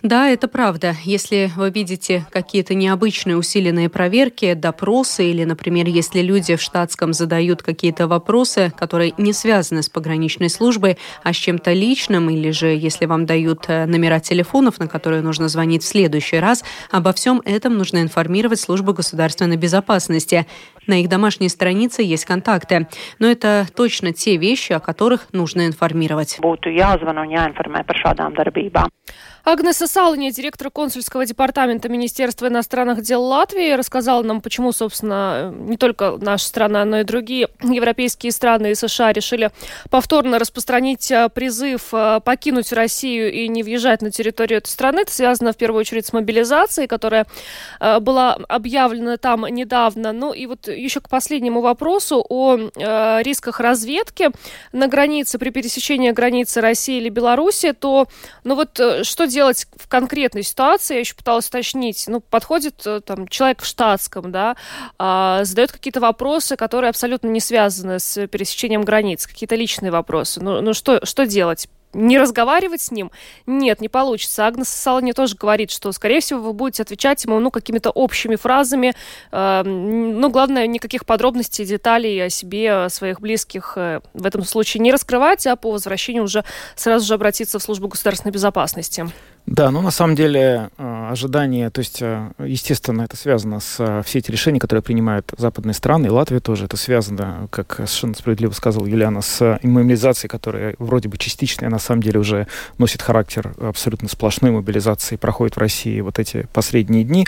Да, 0.02 0.30
это 0.30 0.48
правда. 0.48 0.96
Если 1.04 1.52
вы 1.56 1.70
видите 1.70 2.26
какие-то 2.32 2.74
необычные 2.74 3.38
усиленные 3.38 3.89
проверки, 3.89 4.54
допросы, 4.54 5.30
или, 5.30 5.43
например, 5.43 5.88
если 5.88 6.22
люди 6.22 6.56
в 6.56 6.62
штатском 6.62 7.13
задают 7.13 7.62
какие-то 7.62 8.08
вопросы, 8.08 8.74
которые 8.78 9.13
не 9.17 9.34
связаны 9.34 9.84
с 9.84 9.89
пограничной 9.89 10.50
службой, 10.50 10.98
а 11.24 11.34
с 11.34 11.36
чем-то 11.36 11.74
личным, 11.74 12.30
или 12.30 12.52
же 12.52 12.67
если 12.67 13.06
вам 13.06 13.26
дают 13.26 13.65
э, 13.67 13.86
номера 13.86 14.20
телефонов, 14.20 14.80
на 14.80 14.88
которые 14.88 15.22
нужно 15.22 15.50
звонить 15.50 15.84
в 15.84 15.88
следующий 15.88 16.38
раз, 16.38 16.63
обо 16.91 17.13
всем 17.13 17.41
этом 17.46 17.78
нужно 17.78 18.02
информировать 18.02 18.60
службу 18.60 18.93
государственной 18.93 19.58
безопасности. 19.58 20.48
На 20.88 21.02
их 21.02 21.10
домашней 21.10 21.50
странице 21.50 22.02
есть 22.02 22.26
контакты. 22.26 22.88
Но 23.19 23.28
это 23.28 23.65
точно 23.76 24.13
те 24.13 24.38
вещи, 24.38 24.73
о 24.73 24.80
которых 24.80 25.28
нужно 25.34 25.67
информировать. 25.67 26.39
Агнеса 29.47 29.88
Салани, 29.88 30.29
директор 30.29 30.69
консульского 30.69 31.25
департамента 31.25 31.88
Министерства 31.88 32.49
иностранных 32.49 33.01
дел 33.01 33.23
Латвии, 33.23 33.71
рассказала 33.71 34.21
нам, 34.21 34.41
почему, 34.41 34.73
собственно, 34.73 35.53
не 35.57 35.77
только 35.77 36.17
наша 36.19 36.43
страна, 36.43 36.83
но 36.83 36.99
и 36.99 37.03
другие 37.05 37.47
европейские 37.63 38.33
страны 38.33 38.71
и 38.71 38.75
США 38.75 39.13
решили 39.13 39.51
повторно 39.89 40.38
распространить 40.38 41.10
э, 41.12 41.29
призыв 41.33 41.93
э, 41.93 42.19
покинуть 42.25 42.73
Россию 42.73 43.31
и 43.31 43.47
не 43.47 43.63
въезжать 43.63 44.01
на 44.01 44.12
территорию 44.12 44.57
этой 44.57 44.67
страны. 44.67 45.03
Это 45.03 45.13
связано 45.13 45.53
в 45.53 45.55
первую 45.55 45.79
очередь 45.79 46.05
с 46.07 46.12
мобилизацией, 46.12 46.89
которая 46.89 47.25
э, 47.79 48.01
была 48.01 48.33
объявлена 48.49 49.15
там 49.15 49.45
недавно. 49.45 50.12
Ну 50.12 50.33
и 50.33 50.45
вот 50.45 50.67
еще 50.67 50.99
к 50.99 51.07
последнему 51.07 51.62
вопросу 51.62 52.25
о 52.27 52.57
рисках 53.21 53.62
разведки 53.62 54.29
на 54.73 54.89
границе 54.89 55.39
при 55.39 55.51
пересечении 55.51 56.12
границы 56.12 56.60
России 56.60 56.97
или 56.97 57.07
Беларуси, 57.07 57.71
то 57.71 58.07
ну 58.43 58.55
вот 58.55 58.77
что 59.03 59.25
делать 59.25 59.37
делать 59.38 59.67
в 59.76 59.88
конкретной 59.88 60.41
ситуации, 60.41 60.95
я 60.95 61.00
еще 61.02 61.13
пыталась 61.13 61.47
уточнить, 61.47 62.06
ну, 62.08 62.21
подходит 62.21 62.82
э, 62.88 63.02
там 63.02 63.28
человек 63.28 63.62
в 63.62 63.67
штатском, 63.67 64.32
да, 64.32 64.56
а, 64.97 65.45
задает 65.45 65.71
какие-то 65.71 66.00
вопросы, 66.00 66.56
которые 66.56 66.89
абсолютно 66.89 67.28
не 67.28 67.39
связаны 67.39 68.00
с 68.00 68.26
пересечением 68.28 68.82
границ, 68.82 69.28
какие-то 69.28 69.54
личные 69.54 69.91
вопросы. 69.91 70.41
Ну, 70.41 70.62
ну 70.62 70.73
что, 70.73 71.06
что 71.06 71.28
делать? 71.28 71.69
Не 71.93 72.17
разговаривать 72.17 72.82
с 72.82 72.91
ним? 72.91 73.12
Нет, 73.45 73.82
не 73.82 73.89
получится. 73.89 74.45
Агнес 74.45 74.69
Салани 74.69 75.13
тоже 75.13 75.36
говорит, 75.36 75.71
что, 75.71 75.91
скорее 75.91 76.19
всего, 76.19 76.41
вы 76.41 76.54
будете 76.54 76.84
отвечать 76.84 77.23
ему 77.23 77.39
ну, 77.39 77.52
какими-то 77.52 77.89
общими 77.91 78.36
фразами. 78.36 78.93
Э, 79.32 79.63
ну, 79.63 80.30
главное, 80.30 80.67
никаких 80.67 81.06
подробностей, 81.06 81.65
деталей 81.65 82.26
о 82.26 82.30
себе, 82.30 82.86
о 82.86 82.89
своих 82.89 83.19
близких 83.21 83.73
э, 83.76 84.02
в 84.13 84.26
этом 84.26 84.43
случае 84.43 84.82
не 84.82 84.91
раскрывать, 84.91 85.45
а 85.47 85.56
по 85.56 85.71
возвращению 85.71 86.23
уже 86.23 86.43
сразу 86.76 87.06
же 87.06 87.13
обратиться 87.13 87.60
в 87.60 87.63
службу 87.63 87.88
государственной 87.88 88.32
безопасности. 88.32 89.08
Да, 89.47 89.71
ну 89.71 89.81
на 89.81 89.91
самом 89.91 90.17
деле 90.17 90.69
э, 90.77 91.07
ожидания, 91.10 91.69
то 91.69 91.79
есть, 91.79 92.01
э, 92.01 92.31
естественно, 92.38 93.03
это 93.03 93.15
связано 93.15 93.62
с 93.62 93.77
э, 93.79 94.01
все 94.05 94.19
эти 94.19 94.29
решения, 94.29 94.60
которые 94.60 94.83
принимают 94.83 95.31
западные 95.38 95.73
страны, 95.73 96.07
и 96.07 96.10
Латвия 96.10 96.41
тоже, 96.41 96.65
это 96.65 96.75
связано, 96.75 97.47
как 97.49 97.75
совершенно 97.75 98.13
справедливо 98.13 98.51
сказал 98.51 98.86
Юлиана, 98.86 99.21
с 99.21 99.57
мобилизацией, 99.63 100.29
которая 100.29 100.75
вроде 100.79 101.07
бы 101.07 101.17
частичная, 101.17 101.69
а 101.69 101.71
на 101.71 101.79
самом 101.79 102.03
деле 102.03 102.19
уже 102.19 102.47
носит 102.77 103.01
характер 103.01 103.53
абсолютно 103.62 104.10
сплошной 104.10 104.51
мобилизации, 104.51 105.15
проходит 105.15 105.55
в 105.55 105.60
России 105.60 106.01
вот 106.01 106.19
эти 106.19 106.45
последние 106.51 107.05
дни. 107.05 107.25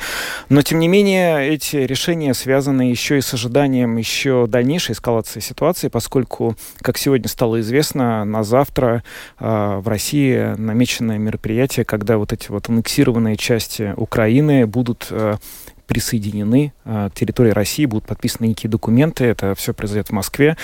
Но, 0.49 0.61
тем 0.61 0.79
не 0.79 0.89
менее, 0.89 1.47
эти 1.47 1.77
решения 1.77 2.33
связаны 2.33 2.81
еще 2.81 3.17
и 3.17 3.21
с 3.21 3.33
ожиданием 3.33 3.95
еще 3.95 4.45
дальнейшей 4.45 4.91
эскалации 4.91 5.39
ситуации, 5.39 5.87
поскольку, 5.87 6.57
как 6.81 6.97
сегодня 6.97 7.29
стало 7.29 7.61
известно, 7.61 8.25
на 8.25 8.43
завтра 8.43 9.03
в 9.39 9.87
России 9.87 10.53
намечено 10.57 11.17
мероприятие, 11.17 11.85
когда 11.85 12.08
когда 12.09 12.17
вот 12.17 12.33
эти 12.33 12.49
вот 12.49 12.67
аннексированные 12.69 13.35
части 13.37 13.93
Украины 13.95 14.65
будут 14.65 15.09
э, 15.11 15.35
присоединены 15.89 16.71
к 16.85 17.11
территории 17.15 17.49
России, 17.49 17.85
будут 17.85 18.05
подписаны 18.05 18.45
некие 18.45 18.69
документы, 18.69 19.25
это 19.25 19.55
все 19.55 19.73
произойдет 19.73 20.09
в 20.09 20.11
Москве. 20.13 20.55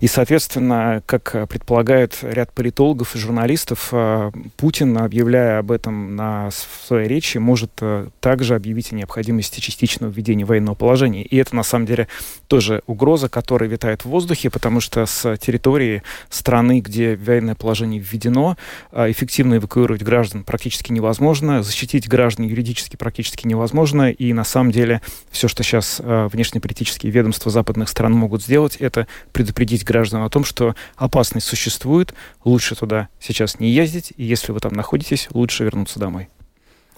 И, 0.00 0.06
соответственно, 0.06 1.02
как 1.06 1.48
предполагают 1.48 2.18
ряд 2.22 2.52
политологов 2.52 3.16
и 3.16 3.18
журналистов, 3.18 3.88
э, 3.92 4.30
Путин, 4.56 4.96
объявляя 4.98 5.58
об 5.58 5.72
этом 5.72 6.14
на 6.16 6.50
своей 6.50 7.08
речи, 7.08 7.38
может 7.38 7.70
э, 7.80 8.08
также 8.20 8.54
объявить 8.54 8.92
о 8.92 8.94
необходимости 8.94 9.60
частичного 9.60 10.10
введения 10.10 10.44
военного 10.44 10.74
положения. 10.74 11.22
И 11.22 11.36
это, 11.36 11.56
на 11.56 11.62
самом 11.62 11.86
деле, 11.86 12.08
тоже 12.46 12.82
угроза, 12.86 13.28
которая 13.28 13.68
витает 13.68 14.02
в 14.02 14.08
воздухе, 14.08 14.50
потому 14.50 14.80
что 14.80 15.06
с 15.06 15.36
территории 15.38 16.02
страны, 16.28 16.80
где 16.80 17.16
военное 17.16 17.54
положение 17.54 18.00
введено, 18.00 18.56
эффективно 18.92 19.56
эвакуировать 19.56 20.02
граждан 20.02 20.44
практически 20.44 20.92
невозможно, 20.92 21.62
защитить 21.62 22.08
граждан 22.08 22.46
юридически 22.46 22.96
практически 22.96 23.46
невозможно, 23.46 24.10
и 24.10 24.32
на 24.32 24.44
самом 24.44 24.72
деле 24.74 25.00
все, 25.30 25.48
что 25.48 25.62
сейчас 25.62 26.00
э, 26.02 26.28
внешнеполитические 26.30 27.10
ведомства 27.10 27.50
западных 27.50 27.88
стран 27.88 28.12
могут 28.12 28.42
сделать, 28.42 28.76
это 28.76 29.06
предупредить 29.32 29.84
граждан 29.84 30.22
о 30.22 30.30
том, 30.30 30.44
что 30.44 30.74
опасность 30.96 31.46
существует, 31.46 32.14
лучше 32.44 32.76
туда 32.76 33.08
сейчас 33.20 33.58
не 33.60 33.70
ездить, 33.70 34.12
и 34.16 34.24
если 34.24 34.52
вы 34.52 34.60
там 34.60 34.72
находитесь, 34.72 35.28
лучше 35.32 35.64
вернуться 35.64 35.98
домой. 35.98 36.28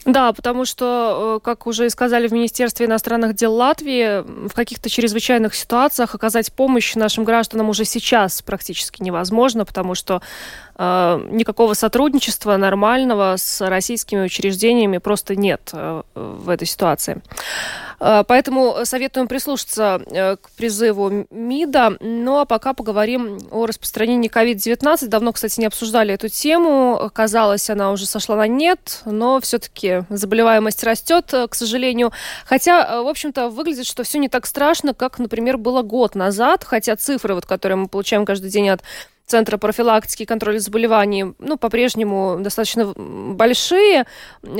Да, 0.07 0.33
потому 0.33 0.65
что, 0.65 1.39
э, 1.39 1.45
как 1.45 1.67
уже 1.67 1.87
и 1.87 1.91
сказали 1.91 2.29
в 2.29 2.33
Министерстве 2.33 2.87
иностранных 2.87 3.35
дел 3.35 3.53
Латвии, 3.53 4.23
в 4.49 4.55
каких-то 4.55 4.89
чрезвычайных 4.89 5.53
ситуациях 5.53 6.15
оказать 6.15 6.53
помощь 6.53 6.95
нашим 6.95 7.25
гражданам 7.25 7.69
уже 7.69 7.85
сейчас 7.85 8.41
практически 8.41 9.03
невозможно, 9.03 9.65
потому 9.65 9.97
что 9.97 10.23
никакого 10.79 11.75
сотрудничества 11.75 12.57
нормального 12.57 13.37
с 13.37 13.67
российскими 13.67 14.25
учреждениями 14.25 14.99
просто 14.99 15.35
нет 15.35 15.71
э, 15.73 16.03
в 16.15 16.49
этой 16.49 16.67
ситуации. 16.67 17.23
Э, 18.01 18.25
поэтому 18.27 18.77
советуем 18.85 19.29
прислушаться 19.29 20.03
э, 20.07 20.37
к 20.37 20.51
призыву 20.57 21.27
МИДа. 21.31 21.97
Ну 22.01 22.39
а 22.39 22.45
пока 22.45 22.75
поговорим 22.75 23.39
о 23.51 23.67
распространении 23.67 24.31
COVID-19. 24.31 25.07
Давно, 25.07 25.33
кстати, 25.33 25.61
не 25.61 25.67
обсуждали 25.67 26.15
эту 26.15 26.29
тему. 26.29 27.11
Казалось, 27.12 27.71
она 27.71 27.93
уже 27.93 28.07
сошла 28.07 28.37
на 28.37 28.47
нет, 28.47 29.03
но 29.05 29.41
все-таки 29.41 30.05
заболеваемость 30.11 30.83
растет, 30.85 31.33
э, 31.33 31.47
к 31.49 31.55
сожалению. 31.55 32.12
Хотя, 32.45 33.03
в 33.03 33.09
общем-то, 33.09 33.49
выглядит, 33.49 33.87
что 33.87 34.03
все 34.03 34.19
не 34.19 34.29
так 34.29 34.47
страшно, 34.47 34.95
как, 34.95 35.19
например, 35.19 35.57
было 35.59 35.83
год 35.83 36.15
назад. 36.15 36.65
Хотя 36.65 36.97
цифры, 36.97 37.35
вот, 37.35 37.47
которые 37.47 37.77
мы 37.77 37.89
получаем 37.89 38.25
каждый 38.25 38.51
день 38.51 38.69
от 38.71 38.83
Центра 39.27 39.59
профилактики 39.59 40.23
и 40.23 40.27
контроля 40.27 40.61
заболеваний, 40.61 41.35
ну, 41.39 41.57
по-прежнему 41.57 42.39
достаточно 42.41 42.93
большие, 42.97 44.07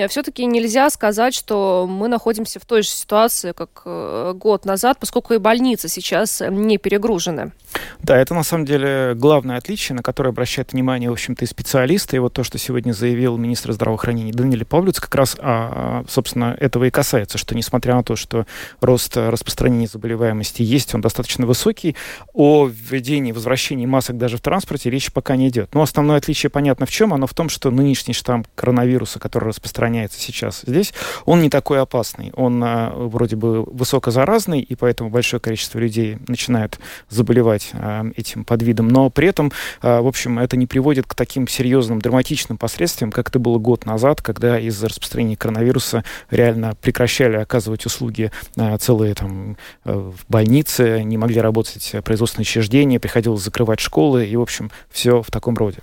все-таки 0.09 0.45
нельзя 0.45 0.91
сказать, 0.91 1.35
что 1.35 1.87
мы 1.89 2.09
находимся 2.09 2.59
в 2.59 2.65
той 2.65 2.83
же 2.83 2.89
ситуации, 2.89 3.53
как 3.53 3.83
э, 3.85 4.33
год 4.35 4.65
назад, 4.65 4.99
поскольку 4.99 5.35
и 5.35 5.39
больницы 5.39 5.89
сейчас 5.89 6.43
не 6.49 6.79
перегружены. 6.79 7.53
Да, 8.01 8.17
это 8.17 8.35
на 8.35 8.43
самом 8.43 8.65
деле 8.65 9.13
главное 9.15 9.57
отличие, 9.57 9.95
на 9.95 10.03
которое 10.03 10.31
обращают 10.31 10.73
внимание, 10.73 11.11
в 11.11 11.13
общем-то, 11.13 11.45
и 11.45 11.49
специалисты. 11.49 12.17
И 12.17 12.19
вот 12.19 12.33
то, 12.33 12.43
что 12.43 12.59
сегодня 12.59 12.93
заявил 12.93 13.37
министр 13.37 13.73
здравоохранения 13.73 14.33
Даниэль 14.33 14.65
Павлюц, 14.65 14.99
как 14.99 15.15
раз, 15.15 15.37
а, 15.39 16.05
собственно, 16.09 16.57
этого 16.59 16.85
и 16.85 16.91
касается, 16.91 17.39
что 17.39 17.55
несмотря 17.55 17.95
на 17.95 18.03
то, 18.03 18.17
что 18.17 18.47
рост 18.81 19.17
распространения 19.17 19.87
заболеваемости 19.87 20.63
есть, 20.63 20.95
он 20.95 21.01
достаточно 21.03 21.47
высокий, 21.47 21.95
о 22.33 22.67
введении, 22.67 23.31
возвращении 23.33 23.87
масок 23.87 24.19
даже 24.19 24.39
в 24.39 24.41
транспорт 24.41 24.56
транспорте 24.57 24.89
речи 24.89 25.13
пока 25.13 25.37
не 25.37 25.49
идет. 25.49 25.75
Но 25.75 25.83
основное 25.83 26.17
отличие 26.17 26.49
понятно 26.49 26.87
в 26.87 26.91
чем. 26.91 27.13
Оно 27.13 27.27
в 27.27 27.35
том, 27.35 27.51
что 27.51 27.71
нынешний 27.71 28.15
штамм 28.15 28.47
коронавируса, 28.55 29.19
который 29.19 29.51
распространяется 29.51 30.19
сейчас 30.19 30.63
здесь, 30.67 30.95
он 31.27 31.43
не 31.43 31.51
такой 31.51 31.79
опасный. 31.79 32.33
Он 32.37 32.63
а, 32.65 32.91
вроде 32.97 33.37
бы 33.37 33.65
высокозаразный, 33.65 34.61
и 34.61 34.75
поэтому 34.75 35.11
большое 35.11 35.41
количество 35.41 35.79
людей 35.79 36.17
начинают 36.27 36.79
заболевать 37.11 37.71
а, 37.75 38.07
этим 38.17 38.47
подвидом. 38.47 38.89
Но 38.89 39.11
при 39.11 39.29
этом, 39.29 39.53
а, 39.83 40.01
в 40.01 40.07
общем, 40.07 40.39
это 40.39 40.57
не 40.57 40.67
приводит 40.67 41.07
к 41.07 41.15
таким 41.15 41.47
серьезным 41.49 42.01
драматичным 42.01 42.57
последствиям, 42.57 43.13
как 43.13 43.29
это 43.29 43.39
было 43.39 43.59
год 43.59 43.85
назад, 43.85 44.23
когда 44.23 44.59
из-за 44.59 44.89
распространения 44.89 45.37
коронавируса 45.37 46.03
реально 46.31 46.75
прекращали 46.81 47.37
оказывать 47.37 47.85
услуги 47.85 48.31
а, 48.57 48.79
целые 48.79 49.15
там 49.15 49.59
э, 49.85 50.13
больницы, 50.31 51.03
не 51.03 51.19
могли 51.19 51.43
работать 51.43 51.95
производственные 52.03 52.45
учреждения, 52.45 52.99
приходилось 52.99 53.43
закрывать 53.43 53.81
школы, 53.81 54.25
и, 54.25 54.35
в 54.37 54.46
общем, 54.47 54.71
все 54.91 55.23
в 55.23 55.31
таком 55.31 55.57
роде. 55.57 55.79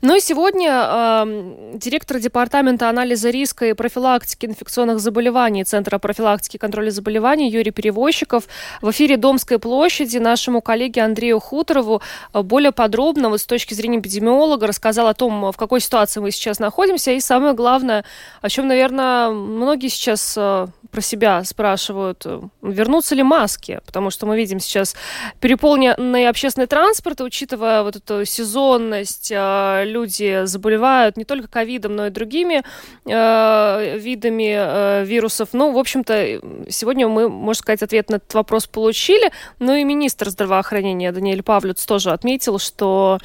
Ну 0.00 0.16
и 0.16 0.20
сегодня 0.20 0.70
э, 0.70 1.74
директор 1.74 2.18
департамента 2.18 2.88
анализа 2.88 3.30
риска 3.30 3.66
и 3.66 3.72
профилактики 3.72 4.46
инфекционных 4.46 5.00
заболеваний 5.00 5.64
Центра 5.64 5.98
профилактики 5.98 6.56
и 6.56 6.58
контроля 6.58 6.90
заболеваний 6.90 7.50
Юрий 7.50 7.70
Перевозчиков 7.70 8.44
в 8.80 8.90
эфире 8.90 9.16
Домской 9.16 9.58
площади 9.58 10.18
нашему 10.18 10.60
коллеге 10.60 11.02
Андрею 11.02 11.40
Хуторову 11.40 12.02
э, 12.32 12.42
более 12.42 12.72
подробно 12.72 13.28
вот 13.28 13.40
с 13.40 13.46
точки 13.46 13.74
зрения 13.74 13.98
эпидемиолога 13.98 14.66
рассказал 14.66 15.08
о 15.08 15.14
том, 15.14 15.50
в 15.50 15.56
какой 15.56 15.80
ситуации 15.80 16.20
мы 16.20 16.30
сейчас 16.30 16.58
находимся. 16.58 17.12
И 17.12 17.20
самое 17.20 17.54
главное, 17.54 18.04
о 18.40 18.48
чем, 18.48 18.66
наверное, 18.66 19.30
многие 19.30 19.88
сейчас 19.88 20.34
э, 20.36 20.66
про 20.90 21.00
себя 21.00 21.42
спрашивают, 21.44 22.22
э, 22.26 22.40
вернутся 22.62 23.14
ли 23.14 23.22
маски, 23.22 23.80
потому 23.86 24.10
что 24.10 24.26
мы 24.26 24.36
видим 24.36 24.60
сейчас 24.60 24.94
переполненный 25.40 26.28
общественный 26.28 26.66
транспорт, 26.66 27.20
учитывая 27.20 27.82
вот 27.82 27.96
эту 27.96 28.24
сезонность, 28.24 29.32
э, 29.32 29.61
люди 29.84 30.44
заболевают 30.44 31.16
не 31.16 31.24
только 31.24 31.48
ковидом, 31.48 31.96
но 31.96 32.06
и 32.06 32.10
другими 32.10 32.62
э, 33.04 33.98
видами 33.98 35.04
вирусов. 35.04 35.50
Ну, 35.52 35.72
в 35.72 35.78
общем-то, 35.78 36.40
сегодня 36.68 37.08
мы, 37.08 37.28
можно 37.28 37.60
сказать, 37.60 37.82
ответ 37.82 38.10
на 38.10 38.16
этот 38.16 38.32
вопрос 38.34 38.66
получили. 38.66 39.30
Ну 39.58 39.74
и 39.74 39.84
министр 39.84 40.30
здравоохранения 40.30 41.12
Даниэль 41.12 41.42
Павлюц 41.42 41.84
тоже 41.84 42.10
отметил, 42.10 42.58
что 42.58 43.18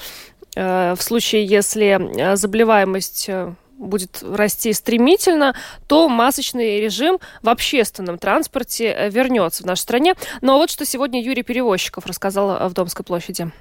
в 0.55 0.97
случае, 0.99 1.45
если 1.45 2.35
заболеваемость 2.35 3.29
будет 3.77 4.23
расти 4.23 4.73
стремительно, 4.73 5.55
то 5.87 6.09
масочный 6.09 6.81
режим 6.81 7.19
в 7.41 7.49
общественном 7.49 8.17
транспорте 8.17 8.87
э, 8.87 9.09
вернется 9.09 9.63
в 9.63 9.65
нашей 9.65 9.81
стране. 9.81 10.15
Но 10.41 10.57
вот 10.57 10.69
что 10.69 10.85
сегодня 10.85 11.23
Юрий 11.23 11.43
Перевозчиков 11.43 12.05
рассказал 12.05 12.51
э, 12.51 12.67
в 12.67 12.73
Домской 12.73 13.05
площади. 13.05 13.51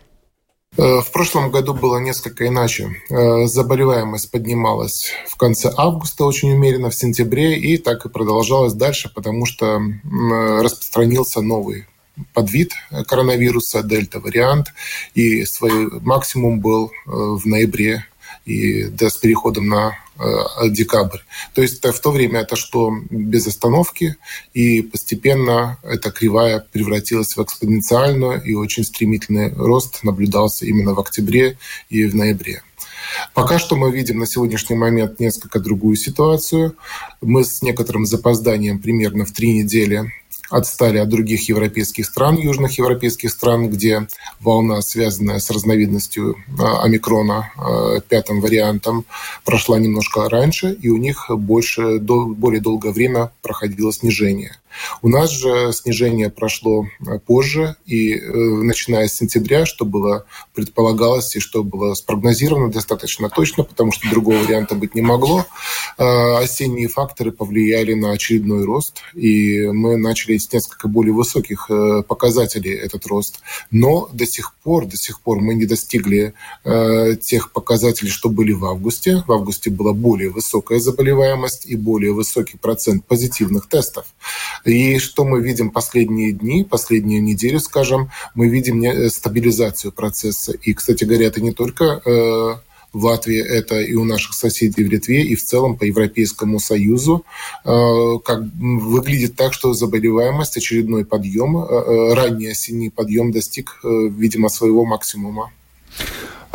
Э, 0.77 1.01
в 1.01 1.11
прошлом 1.11 1.51
году 1.51 1.75
было 1.75 1.99
несколько 1.99 2.47
иначе. 2.47 3.03
Заболеваемость 3.09 4.31
поднималась 4.31 5.11
в 5.29 5.37
конце 5.37 5.73
августа 5.77 6.25
очень 6.25 6.53
умеренно, 6.53 6.91
в 6.91 6.95
сентябре, 6.95 7.59
и 7.59 7.79
так 7.79 8.05
и 8.05 8.09
продолжалось 8.09 8.75
дальше, 8.75 9.11
потому 9.15 9.47
что 9.47 9.81
распространился 10.61 11.41
новый 11.41 11.87
подвид 12.33 12.73
коронавируса, 13.07 13.83
дельта-вариант, 13.83 14.69
и 15.15 15.45
свой 15.45 15.91
максимум 16.01 16.61
был 16.61 16.91
в 17.05 17.45
ноябре 17.45 18.07
и 18.47 18.85
да, 18.85 19.11
с 19.11 19.17
переходом 19.19 19.69
на 19.69 19.99
э, 20.19 20.69
декабрь. 20.71 21.19
То 21.55 21.63
есть 21.63 21.85
в 21.85 22.01
то 22.01 22.11
время 22.13 22.41
это 22.41 22.57
шло 22.57 22.97
без 23.11 23.47
остановки, 23.47 24.17
и 24.55 24.83
постепенно 24.83 25.79
эта 25.83 26.11
кривая 26.11 26.65
превратилась 26.73 27.37
в 27.37 27.43
экспоненциальную, 27.43 28.43
и 28.43 28.55
очень 28.55 28.85
стремительный 28.85 29.53
рост 29.53 30.05
наблюдался 30.05 30.65
именно 30.65 30.95
в 30.95 31.01
октябре 31.01 31.59
и 31.91 32.05
в 32.05 32.15
ноябре. 32.15 32.63
Пока 33.35 33.59
что 33.59 33.77
мы 33.77 33.91
видим 33.91 34.19
на 34.19 34.27
сегодняшний 34.27 34.77
момент 34.77 35.21
несколько 35.21 35.61
другую 35.61 35.97
ситуацию. 35.97 36.77
Мы 37.21 37.45
с 37.45 37.63
некоторым 37.63 38.07
запозданием 38.07 38.79
примерно 38.79 39.25
в 39.25 39.33
три 39.33 39.53
недели 39.53 40.13
отстали 40.51 40.99
от 40.99 41.09
других 41.09 41.49
европейских 41.49 42.07
стран, 42.07 42.37
южных 42.37 42.79
европейских 42.79 43.31
стран, 43.31 43.69
где 43.69 44.07
волна, 44.41 44.83
связанная 44.83 45.39
с 45.39 45.51
разновидностью 45.51 46.37
а, 46.59 46.83
омикрона, 46.83 47.53
а, 47.57 48.01
пятым 48.01 48.41
вариантом, 48.41 49.05
прошла 49.45 49.79
немножко 49.79 50.29
раньше, 50.29 50.73
и 50.73 50.89
у 50.89 50.97
них 50.97 51.31
больше, 51.31 51.99
более 51.99 52.61
долгое 52.61 52.93
время 52.93 53.31
проходило 53.43 53.93
снижение. 53.93 54.57
У 55.03 55.09
нас 55.09 55.31
же 55.31 55.73
снижение 55.73 56.31
прошло 56.31 56.87
э, 56.87 57.19
позже, 57.19 57.77
и 57.87 58.15
э, 58.15 58.33
начиная 58.33 59.09
с 59.09 59.15
сентября, 59.15 59.67
что 59.67 59.85
было 59.85 60.27
предполагалось 60.55 61.37
и 61.37 61.41
что 61.41 61.63
было 61.63 61.95
спрогнозировано 61.95 62.71
достаточно 62.71 63.29
точно, 63.29 63.65
потому 63.65 63.93
что 63.93 64.09
другого 64.11 64.39
варианта 64.39 64.75
быть 64.75 64.95
не 64.95 65.03
могло, 65.03 65.45
э, 65.99 66.37
осенние 66.37 66.89
факторы 66.89 67.33
повлияли 67.33 67.95
на 67.95 68.13
очередной 68.13 68.65
рост, 68.65 69.03
и 69.15 69.67
мы 69.67 69.97
начали 69.97 70.39
с 70.39 70.53
несколько 70.53 70.89
более 70.89 71.13
высоких 71.13 71.71
показателей 72.09 72.75
этот 72.75 73.07
рост. 73.07 73.41
Но 73.71 74.09
до 74.13 74.27
сих 74.27 74.55
пор, 74.63 74.87
до 74.87 74.97
сих 74.97 75.21
пор 75.21 75.41
мы 75.41 75.55
не 75.55 75.67
достигли 75.67 76.35
тех 77.21 77.53
показателей, 77.53 78.11
что 78.11 78.29
были 78.29 78.53
в 78.53 78.65
августе. 78.65 79.23
В 79.27 79.33
августе 79.33 79.71
была 79.71 79.93
более 79.93 80.31
высокая 80.31 80.79
заболеваемость 80.79 81.67
и 81.67 81.77
более 81.77 82.13
высокий 82.13 82.57
процент 82.57 83.05
позитивных 83.05 83.69
тестов. 83.69 84.07
И 84.67 84.99
что 84.99 85.25
мы 85.25 85.41
видим 85.41 85.71
последние 85.71 86.33
дни, 86.33 86.65
последнюю 86.65 87.23
неделю, 87.23 87.61
скажем, 87.61 88.11
мы 88.35 88.49
видим 88.49 88.83
э, 88.83 89.09
стабилизацию 89.09 89.93
процесса. 89.93 90.53
И, 90.53 90.75
кстати 90.75 91.05
говоря, 91.05 91.27
это 91.27 91.41
не 91.41 91.53
только 91.53 91.85
э, 91.85 92.57
в 92.93 93.05
Латвии, 93.05 93.39
это 93.39 93.81
и 93.81 93.95
у 93.95 94.05
наших 94.05 94.35
соседей 94.35 94.83
в 94.83 94.91
Литве, 94.91 95.23
и 95.23 95.37
в 95.37 95.45
целом 95.45 95.77
по 95.77 95.85
Европейскому 95.85 96.59
Союзу. 96.59 97.25
Э, 97.65 98.19
как 98.25 98.43
выглядит 98.59 99.37
так, 99.37 99.53
что 99.53 99.73
заболеваемость, 99.73 100.57
очередной 100.57 101.05
подъем, 101.05 101.57
ранний 102.15 102.49
осенний 102.49 102.91
подъем 102.91 103.31
достиг, 103.31 103.79
видимо, 103.85 104.49
своего 104.49 104.85
максимума. 104.85 105.53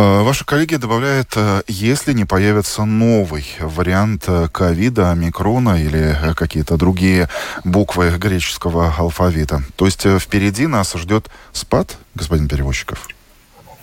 Э, 0.02 0.24
ваши 0.24 0.46
коллеги 0.46 0.78
добавляют, 0.78 1.34
э, 1.36 1.62
если 1.68 2.14
не 2.14 2.26
появится 2.26 2.86
новый 2.86 3.46
вариант 3.60 4.24
э, 4.28 4.48
ковида, 4.52 5.14
микрона 5.14 5.80
или 5.80 6.18
какие-то 6.36 6.76
другие 6.76 7.30
буквы 7.64 8.10
греческого 8.18 8.96
алфавита. 8.98 9.62
То 9.76 9.86
есть 9.86 10.08
впереди 10.20 10.66
нас 10.66 10.94
ждет 10.94 11.30
спад, 11.54 11.98
господин 12.16 12.48
Перевозчиков? 12.48 13.08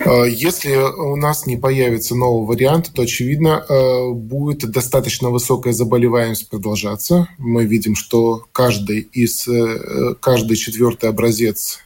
Э, 0.00 0.24
если 0.28 0.74
у 0.74 1.16
нас 1.16 1.46
не 1.46 1.56
появится 1.56 2.14
нового 2.14 2.52
варианта, 2.52 2.92
то, 2.92 3.02
очевидно, 3.02 3.64
э, 3.68 4.10
будет 4.12 4.70
достаточно 4.70 5.30
высокая 5.30 5.72
заболеваемость 5.72 6.48
продолжаться. 6.48 7.28
Мы 7.38 7.64
видим, 7.64 7.94
что 7.94 8.44
каждый, 8.52 9.00
из, 9.00 9.46
э, 9.48 10.14
каждый 10.20 10.56
четвертый 10.56 11.10
образец 11.10 11.80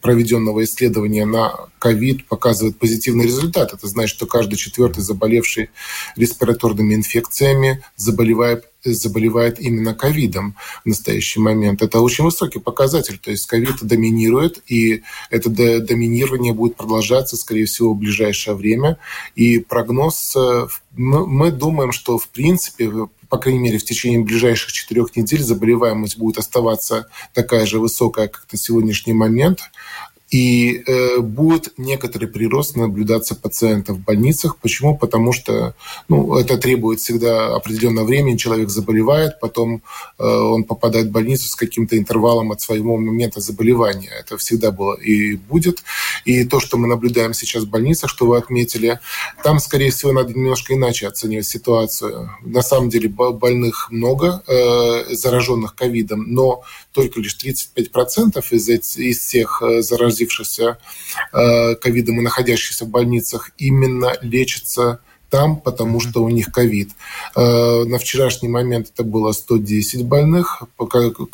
проведенного 0.00 0.64
исследования 0.64 1.26
на 1.26 1.68
ковид 1.78 2.26
показывает 2.26 2.78
позитивный 2.78 3.26
результат. 3.26 3.72
Это 3.72 3.86
значит, 3.86 4.16
что 4.16 4.26
каждый 4.26 4.56
четвертый 4.56 5.02
заболевший 5.02 5.70
респираторными 6.16 6.94
инфекциями 6.94 7.82
заболевает 7.96 8.64
заболевает 8.84 9.60
именно 9.60 9.94
ковидом 9.94 10.56
в 10.84 10.88
настоящий 10.88 11.40
момент. 11.40 11.82
Это 11.82 12.00
очень 12.00 12.24
высокий 12.24 12.60
показатель. 12.60 13.18
То 13.18 13.30
есть 13.30 13.46
ковид 13.46 13.82
доминирует, 13.82 14.62
и 14.66 15.02
это 15.30 15.50
доминирование 15.50 16.52
будет 16.52 16.76
продолжаться, 16.76 17.36
скорее 17.36 17.66
всего, 17.66 17.94
в 17.94 17.98
ближайшее 17.98 18.54
время. 18.54 18.98
И 19.34 19.58
прогноз, 19.58 20.34
э, 20.36 20.66
мы, 20.96 21.50
думаем, 21.50 21.92
что 21.92 22.18
в 22.18 22.28
принципе 22.28 22.90
по 23.30 23.38
крайней 23.38 23.58
мере, 23.58 23.78
в 23.78 23.84
течение 23.84 24.20
ближайших 24.20 24.70
четырех 24.70 25.16
недель 25.16 25.42
заболеваемость 25.42 26.18
будет 26.18 26.38
оставаться 26.38 27.08
такая 27.32 27.66
же 27.66 27.80
высокая, 27.80 28.28
как 28.28 28.46
на 28.52 28.58
сегодняшний 28.58 29.12
момент. 29.12 29.58
И 30.34 30.82
э, 30.84 31.20
будет 31.20 31.74
некоторый 31.76 32.26
прирост 32.26 32.74
наблюдаться 32.74 33.36
пациентов 33.36 33.98
в 33.98 34.00
больницах. 34.00 34.56
Почему? 34.56 34.98
Потому 34.98 35.32
что 35.32 35.76
ну, 36.08 36.36
это 36.36 36.58
требует 36.58 36.98
всегда 36.98 37.54
определенного 37.54 38.04
времени. 38.04 38.36
Человек 38.36 38.68
заболевает, 38.68 39.38
потом 39.38 39.82
э, 40.18 40.24
он 40.26 40.64
попадает 40.64 41.06
в 41.06 41.12
больницу 41.12 41.48
с 41.48 41.54
каким-то 41.54 41.96
интервалом 41.96 42.50
от 42.50 42.60
своего 42.60 42.96
момента 42.96 43.38
заболевания. 43.38 44.10
Это 44.10 44.36
всегда 44.36 44.72
было 44.72 44.94
и 44.94 45.36
будет. 45.36 45.84
И 46.24 46.42
то, 46.42 46.58
что 46.58 46.78
мы 46.78 46.88
наблюдаем 46.88 47.32
сейчас 47.32 47.62
в 47.62 47.70
больницах, 47.70 48.10
что 48.10 48.26
вы 48.26 48.36
отметили, 48.36 48.98
там, 49.44 49.60
скорее 49.60 49.92
всего, 49.92 50.10
надо 50.10 50.32
немножко 50.32 50.74
иначе 50.74 51.06
оценивать 51.06 51.46
ситуацию. 51.46 52.28
На 52.42 52.62
самом 52.62 52.88
деле 52.88 53.08
больных 53.08 53.86
много, 53.92 54.42
э, 54.48 55.14
зараженных 55.14 55.76
ковидом, 55.76 56.24
но 56.34 56.64
только 56.92 57.20
лишь 57.20 57.36
35% 57.36 58.44
из, 58.50 58.68
из 58.98 59.18
всех 59.18 59.62
э, 59.62 59.82
заразившихся 60.24 60.78
э, 61.32 61.74
ковидом 61.76 62.18
и 62.18 62.22
находящихся 62.22 62.84
в 62.84 62.88
больницах 62.88 63.50
именно 63.58 64.16
лечатся 64.22 65.00
там, 65.30 65.56
потому 65.56 66.00
что 66.00 66.22
у 66.22 66.28
них 66.28 66.52
ковид. 66.52 66.90
Э, 67.34 67.84
на 67.84 67.98
вчерашний 67.98 68.48
момент 68.48 68.90
это 68.94 69.04
было 69.04 69.32
110 69.32 70.04
больных. 70.04 70.62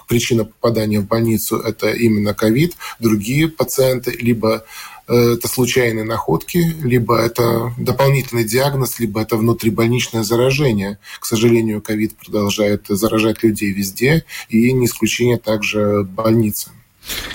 Причина 0.08 0.44
попадания 0.44 1.00
в 1.00 1.06
больницу– 1.06 1.56
это 1.64 1.90
именно 1.90 2.34
ковид. 2.34 2.76
Другие 2.98 3.48
пациенты 3.48 4.12
либо 4.12 4.64
это 5.06 5.48
случайные 5.48 6.04
находки, 6.04 6.58
либо 6.84 7.18
это 7.18 7.74
дополнительный 7.78 8.44
диагноз, 8.44 9.00
либо 9.00 9.20
это 9.20 9.36
внутрибольничное 9.36 10.22
заражение. 10.22 10.98
К 11.18 11.26
сожалению, 11.26 11.82
ковид 11.82 12.16
продолжает 12.16 12.84
заражать 12.88 13.42
людей 13.42 13.72
везде, 13.72 14.24
и 14.48 14.72
не 14.72 14.86
исключение 14.86 15.36
также 15.36 16.04
больницы. 16.04 16.70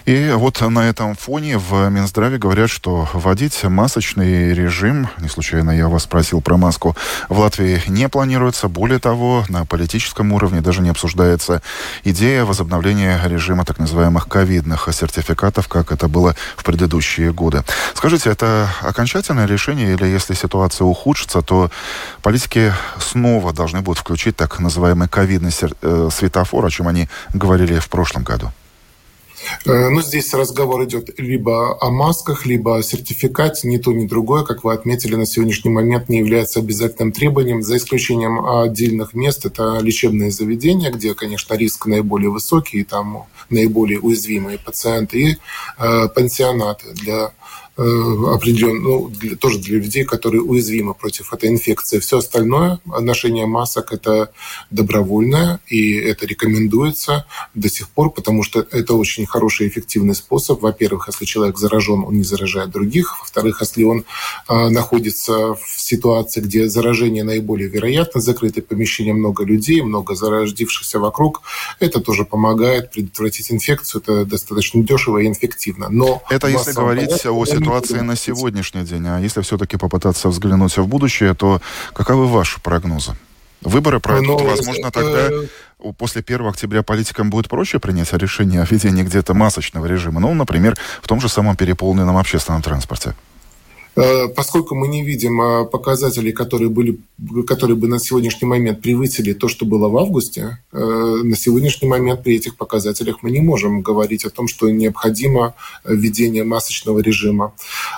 И 0.05 0.31
вот 0.35 0.61
на 0.61 0.87
этом 0.87 1.15
фоне 1.15 1.57
в 1.57 1.89
Минздраве 1.89 2.37
говорят, 2.37 2.69
что 2.69 3.07
вводить 3.13 3.63
масочный 3.63 4.53
режим, 4.53 5.09
не 5.19 5.29
случайно 5.29 5.71
я 5.71 5.87
вас 5.87 6.03
спросил 6.03 6.41
про 6.41 6.57
маску, 6.57 6.95
в 7.29 7.39
Латвии 7.39 7.81
не 7.87 8.07
планируется. 8.09 8.67
Более 8.67 8.99
того, 8.99 9.45
на 9.49 9.65
политическом 9.65 10.31
уровне 10.31 10.61
даже 10.61 10.81
не 10.81 10.89
обсуждается 10.89 11.61
идея 12.03 12.45
возобновления 12.45 13.19
режима 13.25 13.65
так 13.65 13.79
называемых 13.79 14.27
ковидных 14.27 14.87
сертификатов, 14.91 15.67
как 15.67 15.91
это 15.91 16.07
было 16.07 16.35
в 16.55 16.63
предыдущие 16.63 17.33
годы. 17.33 17.63
Скажите, 17.93 18.29
это 18.29 18.69
окончательное 18.81 19.45
решение 19.45 19.93
или 19.93 20.05
если 20.05 20.33
ситуация 20.33 20.85
ухудшится, 20.85 21.41
то 21.41 21.71
политики 22.21 22.73
снова 22.99 23.53
должны 23.53 23.81
будут 23.81 23.99
включить 23.99 24.35
так 24.35 24.59
называемый 24.59 25.07
ковидный 25.07 25.51
э, 25.81 26.09
светофор, 26.11 26.65
о 26.65 26.69
чем 26.69 26.87
они 26.87 27.07
говорили 27.33 27.79
в 27.79 27.89
прошлом 27.89 28.23
году? 28.23 28.51
Э, 29.65 29.89
ну, 29.89 30.01
здесь 30.01 30.33
разговор 30.33 30.83
идет 30.85 31.19
либо 31.19 31.77
о 31.81 31.89
масках, 31.89 32.45
либо 32.45 32.77
о 32.77 32.83
сертификате. 32.83 33.67
Ни 33.67 33.77
то, 33.77 33.91
ни 33.91 34.07
другое, 34.07 34.43
как 34.43 34.63
вы 34.63 34.73
отметили, 34.73 35.15
на 35.15 35.25
сегодняшний 35.25 35.71
момент 35.71 36.09
не 36.09 36.19
является 36.19 36.59
обязательным 36.59 37.11
требованием, 37.11 37.61
за 37.61 37.77
исключением 37.77 38.45
отдельных 38.45 39.13
мест. 39.13 39.45
Это 39.45 39.79
лечебные 39.81 40.31
заведения, 40.31 40.91
где, 40.91 41.13
конечно, 41.13 41.55
риск 41.55 41.85
наиболее 41.85 42.29
высокий, 42.29 42.79
и 42.79 42.83
там 42.83 43.25
наиболее 43.49 43.99
уязвимые 43.99 44.57
пациенты, 44.57 45.19
и 45.19 45.37
э, 45.77 46.07
пансионаты 46.09 46.93
для 46.93 47.31
определен, 47.77 48.81
ну, 48.81 49.09
для, 49.09 49.35
тоже 49.35 49.59
для 49.59 49.77
людей, 49.77 50.05
которые 50.05 50.41
уязвимы 50.41 50.93
против 50.93 51.33
этой 51.33 51.49
инфекции. 51.49 51.99
Все 51.99 52.19
остальное, 52.19 52.79
ношение 52.85 53.45
масок, 53.45 53.91
это 53.91 54.31
добровольное, 54.71 55.59
и 55.67 55.93
это 55.95 56.25
рекомендуется 56.25 57.25
до 57.53 57.69
сих 57.69 57.89
пор, 57.89 58.11
потому 58.11 58.43
что 58.43 58.65
это 58.71 58.93
очень 58.93 59.25
хороший 59.25 59.67
и 59.67 59.69
эффективный 59.69 60.15
способ. 60.15 60.61
Во-первых, 60.61 61.09
если 61.11 61.25
человек 61.25 61.57
заражен, 61.57 62.03
он 62.05 62.17
не 62.17 62.23
заражает 62.23 62.69
других. 62.69 63.19
Во-вторых, 63.19 63.59
если 63.59 63.83
он 63.83 64.05
э, 64.47 64.69
находится 64.69 65.55
в 65.55 65.59
ситуации, 65.77 66.39
где 66.39 66.69
заражение 66.69 67.23
наиболее 67.25 67.67
вероятно, 67.67 68.21
закрытое 68.21 68.63
помещение, 68.63 69.13
много 69.13 69.43
людей, 69.43 69.81
много 69.81 70.15
заражившихся 70.15 70.99
вокруг, 70.99 71.41
это 71.81 71.99
тоже 71.99 72.23
помогает 72.23 72.91
предотвратить 72.91 73.51
инфекцию. 73.51 74.01
Это 74.01 74.25
достаточно 74.25 74.81
дешево 74.81 75.17
и 75.17 75.31
эффективно. 75.31 75.89
Но 75.89 76.23
это 76.29 76.47
если 76.47 76.71
говорить 76.71 77.25
о 77.25 77.45
ситуации 77.45 77.64
на 78.01 78.15
сегодняшний 78.15 78.83
день. 78.83 79.07
А 79.07 79.19
если 79.19 79.41
все-таки 79.41 79.77
попытаться 79.77 80.29
взглянуть 80.29 80.77
в 80.77 80.87
будущее, 80.87 81.33
то 81.33 81.61
каковы 81.93 82.27
ваши 82.27 82.61
прогнозы? 82.61 83.15
Выборы 83.61 83.99
пройдут, 83.99 84.41
ну, 84.41 84.47
возможно, 84.47 84.91
тогда 84.91 85.29
после 85.97 86.21
1 86.21 86.45
октября 86.45 86.83
политикам 86.83 87.29
будет 87.29 87.49
проще 87.49 87.79
принять 87.79 88.13
решение 88.13 88.61
о 88.61 88.65
введении 88.65 89.03
где-то 89.03 89.33
масочного 89.33 89.85
режима. 89.87 90.19
Ну, 90.19 90.33
например, 90.33 90.77
в 91.01 91.07
том 91.07 91.19
же 91.19 91.29
самом 91.29 91.55
переполненном 91.55 92.17
общественном 92.17 92.61
транспорте. 92.61 93.15
Э, 93.95 94.27
поскольку 94.27 94.75
мы 94.75 94.87
не 94.87 95.03
видим 95.03 95.41
э, 95.41 95.65
показателей, 95.65 96.33
которые, 96.33 96.69
были, 96.69 96.99
которые 97.47 97.77
бы 97.77 97.87
на 97.87 97.99
сегодняшний 97.99 98.47
момент 98.47 98.81
превысили 98.81 99.33
то, 99.33 99.47
что 99.47 99.65
было 99.65 99.87
в 99.87 99.97
августе, 99.97 100.59
э, 100.73 100.77
на 100.77 101.35
сегодняшний 101.35 101.87
момент 101.87 102.23
при 102.23 102.35
этих 102.35 102.57
показателях 102.57 103.23
мы 103.23 103.31
не 103.31 103.39
можем 103.39 103.81
говорить 103.81 104.25
о 104.25 104.29
том, 104.29 104.47
что 104.47 104.69
необходимо 104.69 105.55
введение 105.85 106.43
масочного 106.43 106.99
режима. 106.99 107.53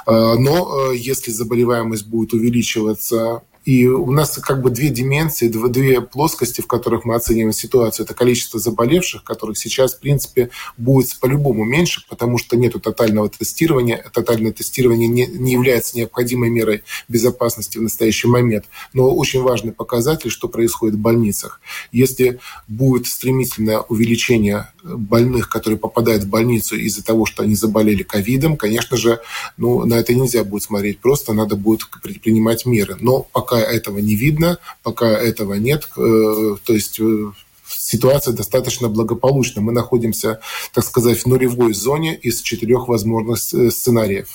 Но 0.06 0.92
если 0.92 1.32
заболеваемость 1.32 2.08
будет 2.08 2.34
увеличиваться 2.34 3.42
и 3.68 3.86
у 3.86 4.12
нас 4.12 4.38
как 4.38 4.62
бы 4.62 4.70
две 4.70 4.88
дименсии, 4.88 5.48
две 5.50 6.00
плоскости, 6.00 6.62
в 6.62 6.68
которых 6.68 7.04
мы 7.04 7.16
оцениваем 7.16 7.52
ситуацию. 7.52 8.06
Это 8.06 8.14
количество 8.14 8.62
заболевших, 8.62 9.26
которых 9.26 9.58
сейчас, 9.58 9.94
в 9.94 10.00
принципе, 10.00 10.52
будет 10.78 11.20
по-любому 11.20 11.66
меньше, 11.66 12.06
потому 12.08 12.38
что 12.38 12.56
нет 12.56 12.82
тотального 12.82 13.28
тестирования. 13.28 14.10
Тотальное 14.14 14.54
тестирование 14.54 15.10
не, 15.10 15.26
не 15.26 15.52
является 15.52 15.98
необходимой 15.98 16.50
мерой 16.50 16.86
безопасности 17.10 17.78
в 17.78 17.82
настоящий 17.82 18.30
момент. 18.30 18.64
Но 18.94 19.14
очень 19.14 19.42
важный 19.42 19.74
показатель, 19.74 20.30
что 20.30 20.48
происходит 20.48 20.96
в 20.96 21.00
больницах. 21.00 21.60
Если 21.92 22.40
будет 22.70 23.06
стремительное 23.06 23.80
увеличение 23.80 24.70
больных, 24.82 25.50
которые 25.50 25.78
попадают 25.78 26.24
в 26.24 26.30
больницу 26.30 26.78
из-за 26.78 27.04
того, 27.04 27.26
что 27.26 27.44
они 27.44 27.56
заболели 27.56 28.04
ковидом, 28.04 28.56
конечно 28.56 28.96
же, 28.96 29.20
ну, 29.58 29.84
на 29.84 29.96
это 29.96 30.14
нельзя 30.14 30.46
будет 30.46 30.64
смотреть 30.64 31.00
просто, 31.00 31.34
надо 31.34 31.58
будет 31.58 31.82
предпринимать 32.02 32.66
меры. 32.66 32.96
Но 33.02 33.24
пока 33.24 33.57
пока 33.58 33.72
этого 33.72 34.00
не 34.00 34.16
видно, 34.16 34.58
пока 34.84 35.08
этого 35.08 35.56
нет. 35.56 35.90
Э, 35.98 36.56
то 36.64 36.74
есть 36.74 37.00
э, 37.00 37.32
ситуация 37.68 38.34
достаточно 38.34 38.88
благополучна. 38.88 39.62
Мы 39.62 39.72
находимся, 39.72 40.40
так 40.74 40.84
сказать, 40.84 41.20
в 41.20 41.26
нулевой 41.26 41.74
зоне 41.74 42.16
из 42.16 42.42
четырех 42.42 42.88
возможных 42.88 43.40
сценариев. 43.40 44.28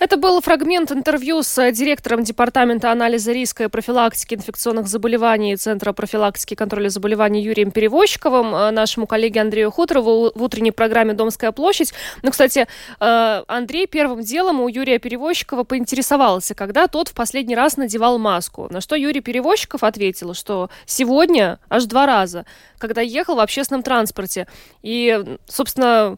Это 0.00 0.16
был 0.16 0.40
фрагмент 0.40 0.90
интервью 0.90 1.42
с 1.42 1.58
э, 1.58 1.72
директором 1.72 2.24
Департамента 2.24 2.90
анализа 2.90 3.32
риска 3.32 3.64
и 3.64 3.68
профилактики 3.68 4.34
инфекционных 4.34 4.88
заболеваний 4.88 5.56
Центра 5.56 5.92
профилактики 5.92 6.54
и 6.54 6.56
контроля 6.56 6.88
заболеваний 6.88 7.42
Юрием 7.42 7.70
Перевозчиковым, 7.70 8.54
э, 8.54 8.70
нашему 8.70 9.06
коллеге 9.06 9.42
Андрею 9.42 9.70
Хуторову 9.70 10.32
в 10.34 10.42
утренней 10.42 10.70
программе 10.70 11.12
«Домская 11.12 11.52
площадь». 11.52 11.92
Ну, 12.22 12.30
кстати, 12.30 12.66
э, 12.98 13.42
Андрей 13.46 13.86
первым 13.86 14.22
делом 14.22 14.62
у 14.62 14.68
Юрия 14.68 14.98
Перевозчикова 14.98 15.64
поинтересовался, 15.64 16.54
когда 16.54 16.86
тот 16.88 17.08
в 17.08 17.12
последний 17.12 17.54
раз 17.54 17.76
надевал 17.76 18.18
маску. 18.18 18.68
На 18.70 18.80
что 18.80 18.96
Юрий 18.96 19.20
Перевозчиков 19.20 19.82
ответил, 19.82 20.32
что 20.32 20.70
сегодня 20.86 21.58
аж 21.68 21.84
два 21.84 22.06
раза, 22.06 22.46
когда 22.78 23.02
ехал 23.02 23.34
в 23.34 23.40
общественном 23.40 23.82
транспорте. 23.82 24.46
И, 24.82 25.36
собственно, 25.46 26.16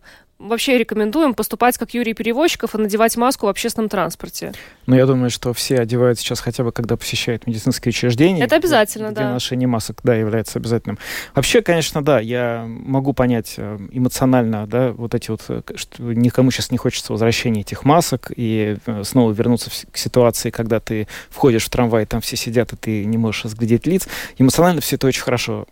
вообще 0.49 0.79
рекомендуем 0.79 1.35
поступать 1.35 1.79
как 1.79 1.95
Юрий 1.95 2.15
Перевозчиков 2.15 2.75
и 2.75 2.79
надевать 2.79 3.17
маску 3.17 3.47
в 3.47 3.49
общественном 3.49 3.89
транспорте? 3.89 4.53
Ну, 4.87 4.97
я 4.97 5.07
думаю, 5.07 5.31
что 5.31 5.53
все 5.53 5.79
одевают 5.79 6.19
сейчас 6.19 6.41
хотя 6.41 6.65
бы, 6.65 6.73
когда 6.73 6.97
посещают 6.97 7.47
медицинские 7.47 7.91
учреждения. 7.91 8.43
Это 8.43 8.57
обязательно, 8.57 9.07
где, 9.07 9.15
да. 9.17 9.23
Где 9.23 9.33
ношение 9.33 9.69
масок, 9.69 10.01
да, 10.03 10.15
является 10.15 10.59
обязательным. 10.59 10.99
Вообще, 11.35 11.63
конечно, 11.63 12.03
да, 12.05 12.21
я 12.21 12.65
могу 12.67 13.13
понять 13.13 13.55
э, 13.57 13.79
эмоционально, 13.93 14.67
да, 14.67 14.93
вот 14.93 15.15
эти 15.15 15.31
вот, 15.31 15.43
э, 15.49 15.63
что 15.77 16.03
никому 16.03 16.51
сейчас 16.51 16.71
не 16.71 16.79
хочется 16.79 17.13
возвращения 17.13 17.61
этих 17.61 17.85
масок 17.85 18.33
и 18.35 18.77
э, 18.85 19.03
снова 19.05 19.33
вернуться 19.33 19.71
к 19.91 19.97
ситуации, 19.97 20.51
когда 20.51 20.81
ты 20.81 21.07
входишь 21.31 21.65
в 21.65 21.71
трамвай, 21.71 22.07
там 22.07 22.21
все 22.21 22.37
сидят, 22.37 22.73
и 22.73 22.77
ты 22.77 23.05
не 23.05 23.19
можешь 23.19 23.45
разглядеть 23.45 23.87
лиц. 23.87 24.09
Эмоционально 24.39 24.81
все 24.81 24.97
это 24.97 25.07
очень 25.07 25.23
хорошо 25.23 25.67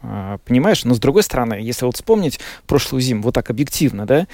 понимаешь, 0.44 0.84
но 0.84 0.94
с 0.94 0.98
другой 0.98 1.22
стороны, 1.22 1.54
если 1.54 1.84
вот 1.84 1.96
вспомнить 1.96 2.40
прошлую 2.66 3.00
зиму, 3.00 3.22
вот 3.22 3.34
так 3.34 3.50
объективно, 3.50 4.06
да, 4.06 4.26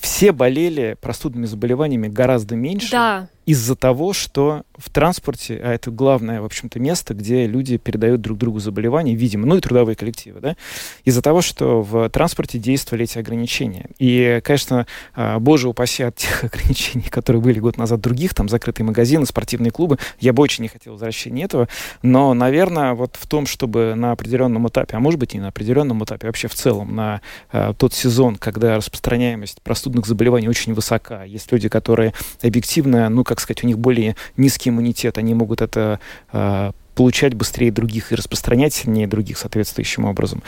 все 0.00 0.32
болели 0.32 0.96
простудными 1.00 1.46
заболеваниями 1.46 2.08
гораздо 2.08 2.56
меньше. 2.56 2.90
Да 2.90 3.28
из-за 3.46 3.74
того, 3.74 4.12
что 4.12 4.62
в 4.76 4.90
транспорте, 4.90 5.60
а 5.62 5.72
это 5.72 5.90
главное, 5.90 6.40
в 6.40 6.44
общем-то, 6.44 6.78
место, 6.78 7.14
где 7.14 7.46
люди 7.46 7.76
передают 7.76 8.20
друг 8.20 8.38
другу 8.38 8.60
заболевания, 8.60 9.14
видимо, 9.14 9.46
ну 9.46 9.56
и 9.56 9.60
трудовые 9.60 9.96
коллективы, 9.96 10.40
да, 10.40 10.56
из-за 11.04 11.22
того, 11.22 11.42
что 11.42 11.82
в 11.82 12.08
транспорте 12.08 12.58
действовали 12.58 13.04
эти 13.04 13.18
ограничения. 13.18 13.90
И, 13.98 14.40
конечно, 14.44 14.86
а, 15.14 15.38
боже 15.40 15.68
упаси 15.68 16.04
от 16.04 16.16
тех 16.16 16.44
ограничений, 16.52 17.08
которые 17.08 17.42
были 17.42 17.58
год 17.58 17.76
назад 17.76 18.00
других, 18.00 18.34
там, 18.34 18.48
закрытые 18.48 18.86
магазины, 18.86 19.26
спортивные 19.26 19.70
клубы, 19.70 19.98
я 20.20 20.32
бы 20.32 20.42
очень 20.42 20.62
не 20.62 20.68
хотел 20.68 20.92
возвращения 20.92 21.44
этого, 21.44 21.68
но, 22.02 22.34
наверное, 22.34 22.94
вот 22.94 23.16
в 23.20 23.26
том, 23.26 23.46
чтобы 23.46 23.94
на 23.96 24.12
определенном 24.12 24.68
этапе, 24.68 24.96
а 24.96 25.00
может 25.00 25.18
быть, 25.18 25.34
не 25.34 25.40
на 25.40 25.48
определенном 25.48 26.04
этапе, 26.04 26.28
вообще 26.28 26.48
в 26.48 26.54
целом 26.54 26.94
на 26.94 27.20
а, 27.50 27.74
тот 27.74 27.92
сезон, 27.92 28.36
когда 28.36 28.76
распространяемость 28.76 29.62
простудных 29.62 30.06
заболеваний 30.06 30.48
очень 30.48 30.74
высока, 30.74 31.24
есть 31.24 31.50
люди, 31.50 31.68
которые 31.68 32.14
объективно, 32.40 33.08
ну, 33.08 33.24
как 33.32 33.40
сказать, 33.40 33.64
у 33.64 33.66
них 33.66 33.78
более 33.78 34.14
низкий 34.36 34.68
иммунитет, 34.68 35.16
они 35.16 35.32
могут 35.32 35.62
это 35.62 36.00
э, 36.32 36.72
получать 36.94 37.32
быстрее 37.32 37.72
других 37.72 38.12
и 38.12 38.14
распространять 38.14 38.74
сильнее 38.74 39.06
других 39.06 39.38
соответствующим 39.38 40.04
образом. 40.04 40.42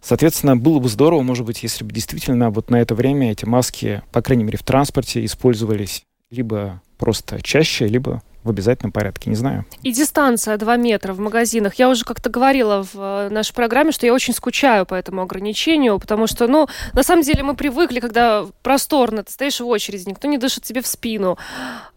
Соответственно, 0.00 0.56
было 0.56 0.78
бы 0.78 0.88
здорово, 0.88 1.20
может 1.20 1.44
быть, 1.44 1.62
если 1.62 1.84
бы 1.84 1.92
действительно 1.92 2.50
вот 2.50 2.70
на 2.70 2.76
это 2.76 2.94
время 2.94 3.32
эти 3.32 3.44
маски, 3.44 4.00
по 4.10 4.22
крайней 4.22 4.44
мере, 4.44 4.56
в 4.56 4.62
транспорте 4.62 5.22
использовались 5.22 6.02
либо 6.30 6.80
просто 6.96 7.42
чаще, 7.42 7.86
либо 7.86 8.22
в 8.44 8.50
обязательном 8.50 8.92
порядке, 8.92 9.28
не 9.28 9.36
знаю. 9.36 9.66
И 9.82 9.92
дистанция 9.92 10.56
2 10.56 10.76
метра 10.76 11.12
в 11.12 11.18
магазинах. 11.18 11.74
Я 11.74 11.88
уже 11.88 12.04
как-то 12.04 12.30
говорила 12.30 12.82
в 12.82 12.94
э, 12.94 13.28
нашей 13.30 13.54
программе, 13.54 13.92
что 13.92 14.06
я 14.06 14.14
очень 14.14 14.32
скучаю 14.32 14.86
по 14.86 14.94
этому 14.94 15.22
ограничению, 15.22 15.98
потому 15.98 16.26
что, 16.26 16.48
ну, 16.48 16.66
на 16.94 17.02
самом 17.02 17.22
деле 17.22 17.42
мы 17.42 17.54
привыкли, 17.54 18.00
когда 18.00 18.46
просторно, 18.62 19.24
ты 19.24 19.32
стоишь 19.32 19.60
в 19.60 19.66
очереди, 19.66 20.08
никто 20.08 20.26
не 20.26 20.38
дышит 20.38 20.64
тебе 20.64 20.80
в 20.80 20.86
спину. 20.86 21.38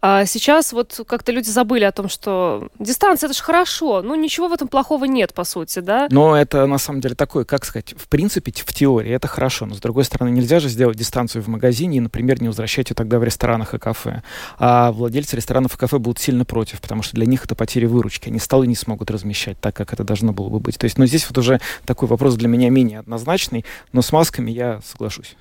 А 0.02 0.26
сейчас 0.26 0.72
вот 0.72 1.00
как-то 1.06 1.32
люди 1.32 1.48
забыли 1.48 1.84
о 1.84 1.92
том, 1.92 2.08
что 2.08 2.68
дистанция 2.78 3.28
это 3.28 3.36
же 3.36 3.42
хорошо, 3.42 4.02
ну, 4.02 4.14
ничего 4.14 4.48
в 4.48 4.52
этом 4.52 4.68
плохого 4.68 5.06
нет, 5.06 5.32
по 5.32 5.44
сути, 5.44 5.78
да? 5.78 6.08
Но 6.10 6.36
это 6.36 6.66
на 6.66 6.78
самом 6.78 7.00
деле 7.00 7.14
такое, 7.14 7.44
как 7.44 7.64
сказать, 7.64 7.94
в 7.96 8.08
принципе, 8.08 8.52
в 8.52 8.74
теории 8.74 9.12
это 9.12 9.28
хорошо, 9.28 9.64
но 9.64 9.74
с 9.74 9.80
другой 9.80 10.04
стороны, 10.04 10.30
нельзя 10.30 10.60
же 10.60 10.68
сделать 10.68 10.98
дистанцию 10.98 11.42
в 11.42 11.48
магазине 11.48 11.98
и, 11.98 12.00
например, 12.00 12.42
не 12.42 12.48
возвращать 12.48 12.90
ее 12.90 12.94
тогда 12.94 13.18
в 13.18 13.24
ресторанах 13.24 13.72
и 13.74 13.78
кафе. 13.78 14.22
А 14.58 14.92
владельцы 14.92 15.36
ресторанов 15.36 15.74
и 15.74 15.78
кафе 15.78 15.98
будут 15.98 16.18
сильно 16.18 16.33
сильно 16.34 16.44
против, 16.44 16.80
потому 16.80 17.02
что 17.02 17.14
для 17.14 17.26
них 17.26 17.44
это 17.44 17.54
потеря 17.54 17.88
выручки. 17.88 18.28
Они 18.28 18.40
столы 18.40 18.66
не 18.66 18.74
смогут 18.74 19.10
размещать 19.10 19.56
так, 19.60 19.76
как 19.76 19.92
это 19.92 20.02
должно 20.02 20.32
было 20.32 20.48
бы 20.48 20.58
быть. 20.58 20.76
То 20.78 20.84
есть, 20.84 20.98
но 20.98 21.02
ну, 21.02 21.06
здесь 21.06 21.28
вот 21.28 21.38
уже 21.38 21.60
такой 21.86 22.08
вопрос 22.08 22.34
для 22.34 22.48
меня 22.48 22.70
менее 22.70 22.98
однозначный, 22.98 23.64
но 23.92 24.02
с 24.02 24.10
масками 24.10 24.50
я 24.50 24.80
соглашусь. 24.84 25.36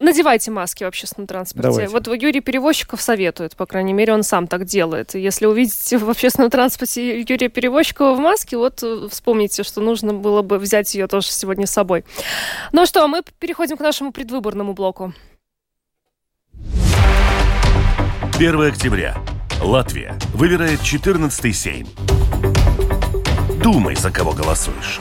Надевайте 0.00 0.50
маски 0.50 0.84
в 0.84 0.86
общественном 0.88 1.26
транспорте. 1.26 1.68
Давайте. 1.68 1.92
Вот 1.92 2.06
Юрий 2.22 2.40
Перевозчиков 2.40 3.00
советует, 3.00 3.56
по 3.56 3.66
крайней 3.66 3.92
мере, 3.92 4.12
он 4.12 4.22
сам 4.22 4.46
так 4.46 4.64
делает. 4.64 5.14
Если 5.14 5.46
увидите 5.46 5.98
в 5.98 6.08
общественном 6.08 6.50
транспорте 6.50 7.20
Юрия 7.20 7.48
Перевозчикова 7.48 8.14
в 8.14 8.18
маске, 8.18 8.56
вот 8.56 8.82
э, 8.82 9.08
вспомните, 9.10 9.62
что 9.62 9.80
нужно 9.80 10.14
было 10.14 10.42
бы 10.42 10.58
взять 10.58 10.94
ее 10.94 11.06
тоже 11.06 11.28
сегодня 11.28 11.66
с 11.66 11.72
собой. 11.72 12.04
Ну 12.72 12.86
что, 12.86 13.06
мы 13.08 13.22
переходим 13.38 13.76
к 13.76 13.80
нашему 13.80 14.12
предвыборному 14.12 14.72
блоку. 14.72 15.14
1 18.36 18.62
октября. 18.62 19.16
Латвия 19.60 20.16
выбирает 20.34 20.80
14-й 20.80 21.52
Сейм. 21.52 21.86
Думай, 23.62 23.96
за 23.96 24.10
кого 24.10 24.32
голосуешь. 24.32 25.00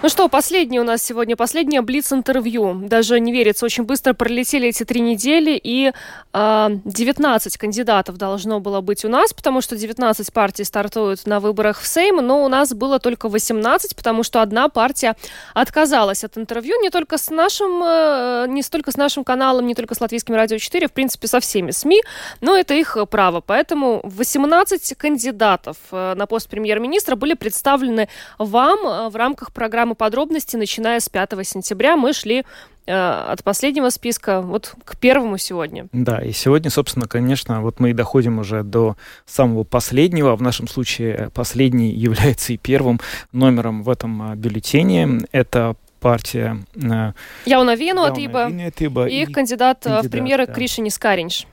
Ну 0.00 0.08
что, 0.08 0.28
последнее 0.28 0.80
у 0.80 0.84
нас 0.84 1.02
сегодня, 1.02 1.34
последнее 1.34 1.82
Блиц-интервью. 1.82 2.82
Даже 2.86 3.18
не 3.18 3.32
верится, 3.32 3.64
очень 3.64 3.82
быстро 3.82 4.14
пролетели 4.14 4.68
эти 4.68 4.84
три 4.84 5.00
недели, 5.00 5.60
и 5.60 5.88
э, 5.88 5.92
а, 6.32 6.70
19 6.84 7.56
кандидатов 7.56 8.16
должно 8.16 8.60
было 8.60 8.80
быть 8.80 9.04
у 9.04 9.08
нас, 9.08 9.32
потому 9.32 9.60
что 9.60 9.76
19 9.76 10.32
партий 10.32 10.62
стартуют 10.62 11.26
на 11.26 11.40
выборах 11.40 11.80
в 11.80 11.86
Сейм, 11.88 12.24
но 12.24 12.44
у 12.44 12.48
нас 12.48 12.72
было 12.74 13.00
только 13.00 13.28
18, 13.28 13.96
потому 13.96 14.22
что 14.22 14.40
одна 14.40 14.68
партия 14.68 15.16
отказалась 15.52 16.22
от 16.22 16.38
интервью 16.38 16.80
не 16.80 16.90
только 16.90 17.18
с 17.18 17.28
нашим, 17.28 17.82
э, 17.82 18.46
не 18.48 18.62
столько 18.62 18.92
с 18.92 18.96
нашим 18.96 19.24
каналом, 19.24 19.66
не 19.66 19.74
только 19.74 19.96
с 19.96 20.00
Латвийским 20.00 20.36
радио 20.36 20.58
4, 20.58 20.86
в 20.86 20.92
принципе, 20.92 21.26
со 21.26 21.40
всеми 21.40 21.72
СМИ, 21.72 22.02
но 22.40 22.56
это 22.56 22.72
их 22.72 22.96
право. 23.10 23.40
Поэтому 23.40 24.00
18 24.04 24.94
кандидатов 24.96 25.76
э, 25.90 26.14
на 26.14 26.26
пост 26.26 26.48
премьер-министра 26.48 27.16
были 27.16 27.34
представлены 27.34 28.08
вам 28.38 28.78
э, 28.86 29.08
в 29.08 29.16
рамках 29.16 29.52
программы 29.52 29.87
программы 29.88 29.94
подробности, 29.94 30.56
начиная 30.56 31.00
с 31.00 31.08
5 31.08 31.46
сентября. 31.46 31.96
Мы 31.96 32.12
шли 32.12 32.44
э, 32.86 32.92
от 32.92 33.42
последнего 33.44 33.90
списка 33.90 34.40
вот 34.40 34.74
к 34.84 34.96
первому 34.96 35.38
сегодня. 35.38 35.86
Да, 35.92 36.18
и 36.18 36.32
сегодня, 36.32 36.70
собственно, 36.70 37.06
конечно, 37.06 37.62
вот 37.62 37.80
мы 37.80 37.90
и 37.90 37.92
доходим 37.92 38.38
уже 38.38 38.62
до 38.62 38.96
самого 39.26 39.64
последнего. 39.64 40.36
В 40.36 40.42
нашем 40.42 40.68
случае 40.68 41.30
последний 41.34 41.90
является 41.90 42.52
и 42.52 42.56
первым 42.56 43.00
номером 43.32 43.82
в 43.82 43.88
этом 43.88 44.34
бюллетене. 44.36 45.20
Это 45.32 45.76
партия 46.00 46.58
э, 46.76 47.12
Яуна 47.46 47.74
Вену 47.74 48.02
от 48.02 48.18
Иба 48.18 48.48
и 49.08 49.22
их 49.22 49.32
кандидат, 49.32 49.82
кандидат 49.82 50.04
в 50.04 50.10
премьеры 50.10 50.46
да. 50.46 50.52
Кришини 50.52 50.90
Скаринш. 50.90 51.46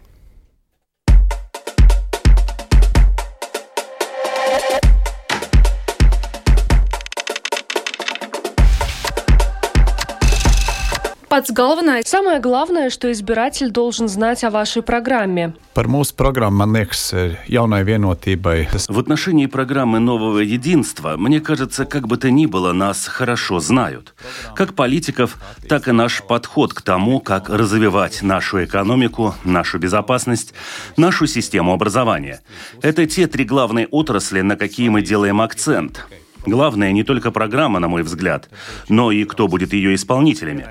Galvenais, 11.49 12.07
самое 12.07 12.39
главное, 12.39 12.89
что 12.89 13.11
избиратель 13.11 13.69
должен 13.69 14.07
знать 14.07 14.43
о 14.43 14.49
вашей 14.49 14.81
программе. 14.81 15.53
Par 15.75 15.87
mūsu 15.87 16.15
programmu, 16.15 16.57
man 16.57 16.71
liekas, 16.73 17.13
jaunai 17.47 17.83
vienotībai. 17.83 18.67
В 18.87 18.99
отношении 18.99 19.45
программы 19.45 19.99
«Нового 19.99 20.39
единства», 20.39 21.17
мне 21.17 21.41
кажется, 21.41 21.85
как 21.85 22.07
бы 22.07 22.17
то 22.17 22.31
ни 22.31 22.45
было, 22.45 22.71
нас 22.73 23.07
хорошо 23.07 23.59
знают. 23.59 24.13
Как 24.55 24.73
политиков, 24.73 25.37
так 25.67 25.87
и 25.87 25.91
наш 25.91 26.23
подход 26.23 26.73
к 26.73 26.81
тому, 26.81 27.19
как 27.19 27.49
развивать 27.49 28.21
нашу 28.21 28.63
экономику, 28.63 29.35
нашу 29.43 29.77
безопасность, 29.79 30.53
нашу 30.95 31.27
систему 31.27 31.73
образования. 31.73 32.41
Это 32.81 33.05
те 33.05 33.27
три 33.27 33.43
главные 33.43 33.87
отрасли, 33.87 34.41
на 34.41 34.55
какие 34.55 34.89
мы 34.89 35.01
делаем 35.01 35.41
акцент. 35.41 36.05
Главное 36.45 36.91
не 36.91 37.03
только 37.03 37.31
программа, 37.31 37.79
на 37.79 37.87
мой 37.87 38.03
взгляд, 38.03 38.49
но 38.89 39.11
и 39.11 39.23
кто 39.25 39.47
будет 39.47 39.73
ее 39.73 39.95
исполнителями. 39.95 40.67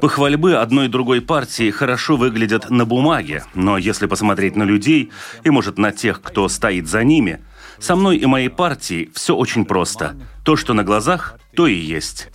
Похвальбы 0.00 0.54
одной 0.54 0.86
и 0.86 0.88
другой 0.88 1.20
партии 1.20 1.70
хорошо 1.70 2.16
выглядят 2.16 2.70
на 2.70 2.84
бумаге, 2.84 3.44
но 3.54 3.78
если 3.78 4.06
посмотреть 4.06 4.56
на 4.56 4.62
людей 4.62 5.10
и, 5.44 5.50
может, 5.50 5.78
на 5.78 5.92
тех, 5.92 6.22
кто 6.22 6.48
стоит 6.48 6.88
за 6.88 7.04
ними, 7.04 7.40
со 7.78 7.96
мной 7.96 8.18
и 8.18 8.26
моей 8.26 8.48
партией 8.48 9.10
все 9.14 9.34
очень 9.34 9.64
просто. 9.64 10.16
То, 10.44 10.56
что 10.56 10.74
на 10.74 10.84
глазах, 10.84 11.38
то 11.54 11.66
и 11.66 11.74
есть. 11.74 12.28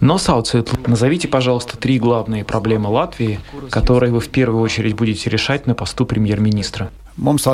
Носauciet, 0.00 0.88
назовите, 0.88 1.28
пожалуйста, 1.28 1.76
три 1.76 1.98
главные 1.98 2.42
проблемы 2.42 2.88
Латвии, 2.88 3.38
которые 3.70 4.12
вы 4.12 4.20
в 4.20 4.28
первую 4.28 4.62
очередь 4.62 4.94
будете 4.94 5.28
решать 5.28 5.66
на 5.66 5.74
посту 5.74 6.06
премьер-министра. 6.06 6.90
Mums 7.20 7.44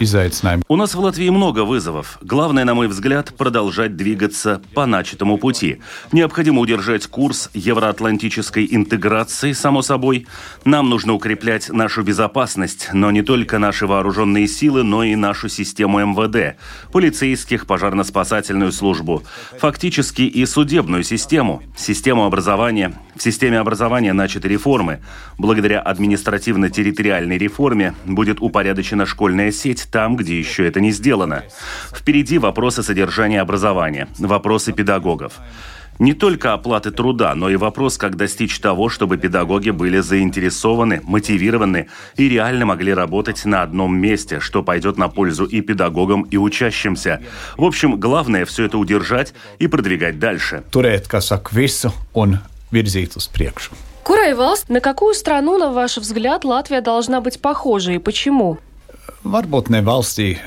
izaicinājumu. 0.00 0.64
У 0.66 0.76
нас 0.76 0.94
в 0.94 1.00
Латвии 1.00 1.28
много 1.28 1.64
вызовов. 1.64 2.18
Главное, 2.22 2.64
на 2.64 2.74
мой 2.74 2.88
взгляд, 2.88 3.34
продолжать 3.36 3.96
двигаться 3.96 4.62
по 4.72 4.86
начатому 4.86 5.36
пути. 5.36 5.82
Необходимо 6.10 6.60
удержать 6.60 7.06
курс 7.06 7.50
евроатлантической 7.52 8.66
интеграции, 8.70 9.52
само 9.52 9.82
собой. 9.82 10.26
Нам 10.64 10.88
нужно 10.88 11.12
укреплять 11.12 11.68
нашу 11.68 12.02
безопасность, 12.02 12.88
но 12.94 13.10
не 13.10 13.20
только 13.20 13.58
наши 13.58 13.86
вооруженные 13.86 14.48
силы, 14.48 14.84
но 14.84 15.04
и 15.04 15.16
нашу 15.16 15.50
систему 15.50 15.98
МВД, 15.98 16.56
полицейских, 16.92 17.66
пожарно-спасательную 17.66 18.72
службу, 18.72 19.22
фактически 19.58 20.22
и 20.22 20.46
судебную 20.46 21.02
систему, 21.02 21.62
систему 21.76 22.24
образования. 22.24 22.94
В 23.16 23.22
системе 23.22 23.58
образования 23.58 24.14
начаты 24.14 24.48
реформы. 24.48 25.00
Благодаря 25.36 25.80
административно-территориальной 25.80 27.36
реформе 27.36 27.94
будет 28.06 28.29
будет 28.30 28.40
упорядочена 28.40 29.06
школьная 29.06 29.50
сеть 29.50 29.88
там, 29.90 30.16
где 30.16 30.38
еще 30.38 30.66
это 30.66 30.80
не 30.80 30.92
сделано. 30.92 31.42
Впереди 31.92 32.38
вопросы 32.38 32.82
содержания 32.82 33.40
образования, 33.40 34.06
вопросы 34.18 34.72
педагогов. 34.72 35.32
Не 35.98 36.14
только 36.14 36.54
оплаты 36.54 36.92
труда, 36.92 37.34
но 37.34 37.50
и 37.50 37.56
вопрос, 37.56 37.98
как 37.98 38.16
достичь 38.16 38.58
того, 38.60 38.88
чтобы 38.88 39.18
педагоги 39.18 39.70
были 39.70 40.00
заинтересованы, 40.00 41.00
мотивированы 41.04 41.88
и 42.16 42.28
реально 42.28 42.66
могли 42.66 42.94
работать 42.94 43.44
на 43.44 43.62
одном 43.62 43.98
месте, 43.98 44.40
что 44.40 44.62
пойдет 44.62 44.96
на 44.96 45.08
пользу 45.08 45.44
и 45.44 45.60
педагогам, 45.60 46.22
и 46.22 46.38
учащимся. 46.38 47.20
В 47.58 47.64
общем, 47.64 48.00
главное 48.00 48.44
все 48.44 48.64
это 48.64 48.78
удержать 48.78 49.34
и 49.58 49.66
продвигать 49.66 50.18
дальше. 50.18 50.62
Turēt, 50.70 51.06
kā 51.10 51.20
saka, 51.20 51.52
visu 51.52 51.92
un 52.14 52.38
virzīt. 52.72 53.18
Курай 54.10 54.34
Валст, 54.34 54.68
на 54.68 54.80
какую 54.80 55.14
страну, 55.14 55.56
на 55.56 55.70
ваш 55.70 55.96
взгляд, 55.96 56.44
Латвия 56.44 56.80
должна 56.80 57.20
быть 57.20 57.40
похожа 57.40 57.92
и 57.92 57.98
почему? 57.98 58.58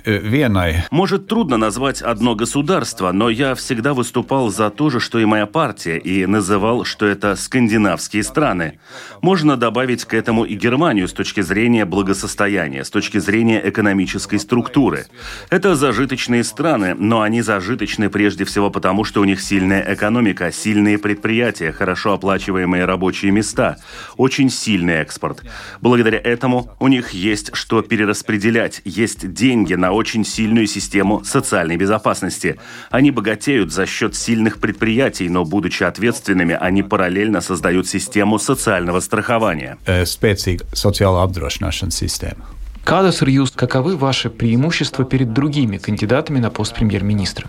Vienai. 0.05 0.87
Может, 0.89 1.27
трудно 1.27 1.57
назвать 1.57 2.01
одно 2.01 2.33
государство, 2.33 3.11
но 3.11 3.29
я 3.29 3.53
всегда 3.53 3.93
выступал 3.93 4.49
за 4.49 4.71
то 4.71 4.89
же, 4.89 4.99
что 4.99 5.19
и 5.19 5.25
моя 5.25 5.45
партия, 5.45 5.99
и 5.99 6.25
называл, 6.25 6.83
что 6.83 7.05
это 7.05 7.35
скандинавские 7.35 8.23
страны. 8.23 8.79
Можно 9.21 9.57
добавить 9.57 10.05
к 10.05 10.15
этому 10.15 10.43
и 10.43 10.55
Германию 10.55 11.07
с 11.07 11.13
точки 11.13 11.41
зрения 11.41 11.85
благосостояния, 11.85 12.83
с 12.83 12.89
точки 12.89 13.19
зрения 13.19 13.61
экономической 13.63 14.39
структуры. 14.39 15.05
Это 15.51 15.75
зажиточные 15.75 16.43
страны, 16.43 16.95
но 16.95 17.21
они 17.21 17.43
зажиточны 17.43 18.09
прежде 18.09 18.43
всего 18.43 18.71
потому, 18.71 19.03
что 19.03 19.21
у 19.21 19.25
них 19.25 19.39
сильная 19.39 19.85
экономика, 19.93 20.51
сильные 20.51 20.97
предприятия, 20.97 21.71
хорошо 21.71 22.13
оплачиваемые 22.13 22.85
рабочие 22.85 23.31
места, 23.31 23.77
очень 24.17 24.49
сильный 24.49 24.95
экспорт. 24.95 25.43
Благодаря 25.79 26.17
этому 26.17 26.71
у 26.79 26.87
них 26.87 27.11
есть 27.11 27.51
что 27.53 27.83
перераспределять 27.83 28.62
распределять. 28.63 28.81
Есть 28.85 29.33
деньги 29.33 29.75
на 29.75 29.91
очень 29.91 30.25
сильную 30.25 30.67
систему 30.67 31.23
социальной 31.23 31.77
безопасности. 31.77 32.57
Они 32.89 33.11
богатеют 33.11 33.71
за 33.71 33.85
счет 33.85 34.15
сильных 34.15 34.59
предприятий, 34.59 35.29
но, 35.29 35.45
будучи 35.45 35.83
ответственными, 35.83 36.57
они 36.59 36.83
параллельно 36.83 37.41
создают 37.41 37.87
систему 37.87 38.39
социального 38.39 38.99
страхования. 38.99 39.77
Spēcīga 39.87 40.65
sociālā 40.73 41.23
apdrošināšanas 41.23 41.95
sistēma. 41.95 42.45
Kādas 42.85 43.21
ir 43.23 43.29
jūs, 43.31 43.53
каковы 43.55 43.95
ваши 43.95 44.29
преимущества 44.29 45.05
перед 45.05 45.31
другими 45.33 45.77
кандидатами 45.77 46.39
на 46.39 46.49
пост 46.49 46.75
премьер-министра? 46.75 47.47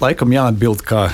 Laikam 0.00 0.32
jāatbild, 0.32 0.80
kā 0.82 1.10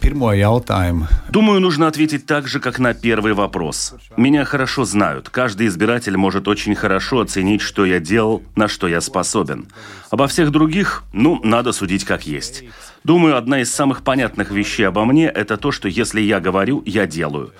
pirmo 0.00 0.32
jautājumu. 0.32 1.06
Думаю, 1.30 1.60
нужно 1.60 1.86
ответить 1.86 2.26
так 2.26 2.48
же, 2.48 2.60
как 2.60 2.78
на 2.78 2.94
первый 2.94 3.32
вопрос. 3.34 3.94
Меня 4.16 4.44
хорошо 4.44 4.84
знают. 4.84 5.28
Каждый 5.28 5.66
избиратель 5.66 6.16
может 6.16 6.48
очень 6.48 6.74
хорошо 6.74 7.20
оценить, 7.20 7.60
что 7.60 7.84
я 7.84 8.00
делал, 8.00 8.42
на 8.56 8.68
что 8.68 8.88
я 8.88 9.00
способен. 9.00 9.68
Обо 10.10 10.26
всех 10.26 10.50
других, 10.50 11.04
ну, 11.12 11.40
надо 11.44 11.72
судить 11.72 12.04
как 12.04 12.26
есть. 12.26 12.64
Думаю, 13.04 13.36
одна 13.36 13.60
из 13.60 13.72
самых 13.72 14.02
понятных 14.02 14.50
вещей 14.50 14.84
обо 14.84 15.04
мне– 15.04 15.26
это 15.34 15.56
то, 15.56 15.72
что 15.72 15.88
если 15.88 16.20
я 16.20 16.40
говорю, 16.40 16.82
я 16.86 17.06
делаю. 17.06 17.52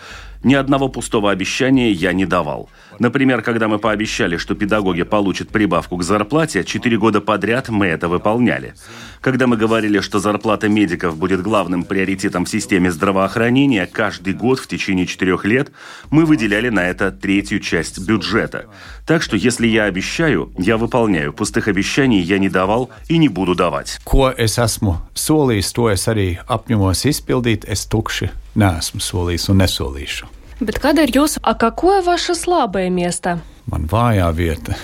Ни 0.45 0.55
одного 0.55 0.89
пустого 0.89 1.31
обещания 1.31 1.91
я 1.91 2.13
не 2.13 2.25
давал. 2.25 2.71
Например, 2.99 3.43
когда 3.43 3.69
мы 3.69 3.79
пообещали, 3.79 4.37
что 4.37 4.55
педагоги 4.55 5.03
получат 5.03 5.51
прибавку 5.51 5.97
к 5.97 6.03
зарплате, 6.03 6.65
четыре 6.65 6.99
года 6.99 7.21
подряд 7.21 7.69
мы 7.69 7.87
это 7.87 8.09
выполняли. 8.09 8.75
Когда 9.21 9.47
мы 9.47 9.57
говорили, 9.57 10.01
что 10.01 10.19
зарплата 10.19 10.69
медиков 10.69 11.17
будет 11.17 11.43
главным 11.43 11.85
приоритетом 11.85 12.45
в 12.45 12.49
системе 12.49 12.91
здравоохранения, 12.91 13.87
каждый 13.87 14.35
год 14.35 14.59
в 14.59 14.67
течение 14.67 15.07
четырех 15.07 15.45
лет 15.45 15.71
мы 16.11 16.25
выделяли 16.25 16.69
на 16.69 16.89
это 16.89 17.11
третью 17.11 17.61
часть 17.61 17.99
бюджета. 18.07 18.67
Так 19.07 19.23
что 19.23 19.37
если 19.37 19.67
я 19.67 19.85
обещаю, 19.85 20.53
я 20.59 20.77
выполняю. 20.77 21.33
Пустых 21.33 21.69
обещаний 21.69 22.21
я 22.21 22.39
не 22.39 22.49
давал 22.49 22.91
и 23.09 23.19
не 23.19 23.29
буду 23.29 23.55
давать. 23.55 23.99
Ko 24.05 24.33
es 24.37 24.59
esmu 24.59 24.99
solījis, 25.15 25.73
to 25.75 25.91
es 25.93 26.09
arī 26.09 26.39
apņemos 26.47 27.05
izpildīt. 27.09 27.69
Es 27.69 27.87
tukši 27.87 28.31
neesmu 28.55 29.01
solījis 29.01 29.49
un 29.53 29.63
nesolīšu. 29.65 30.38
Bet 30.61 30.81
kāda 30.83 31.05
ir 31.07 31.13
jūsu, 31.15 31.39
а 31.43 31.55
какое 31.55 32.03
ваше 32.03 32.35
слабое 32.35 32.91
место? 32.91 33.41
Man 33.67 33.87
vājā 33.87 34.33
vieta. 34.35 34.75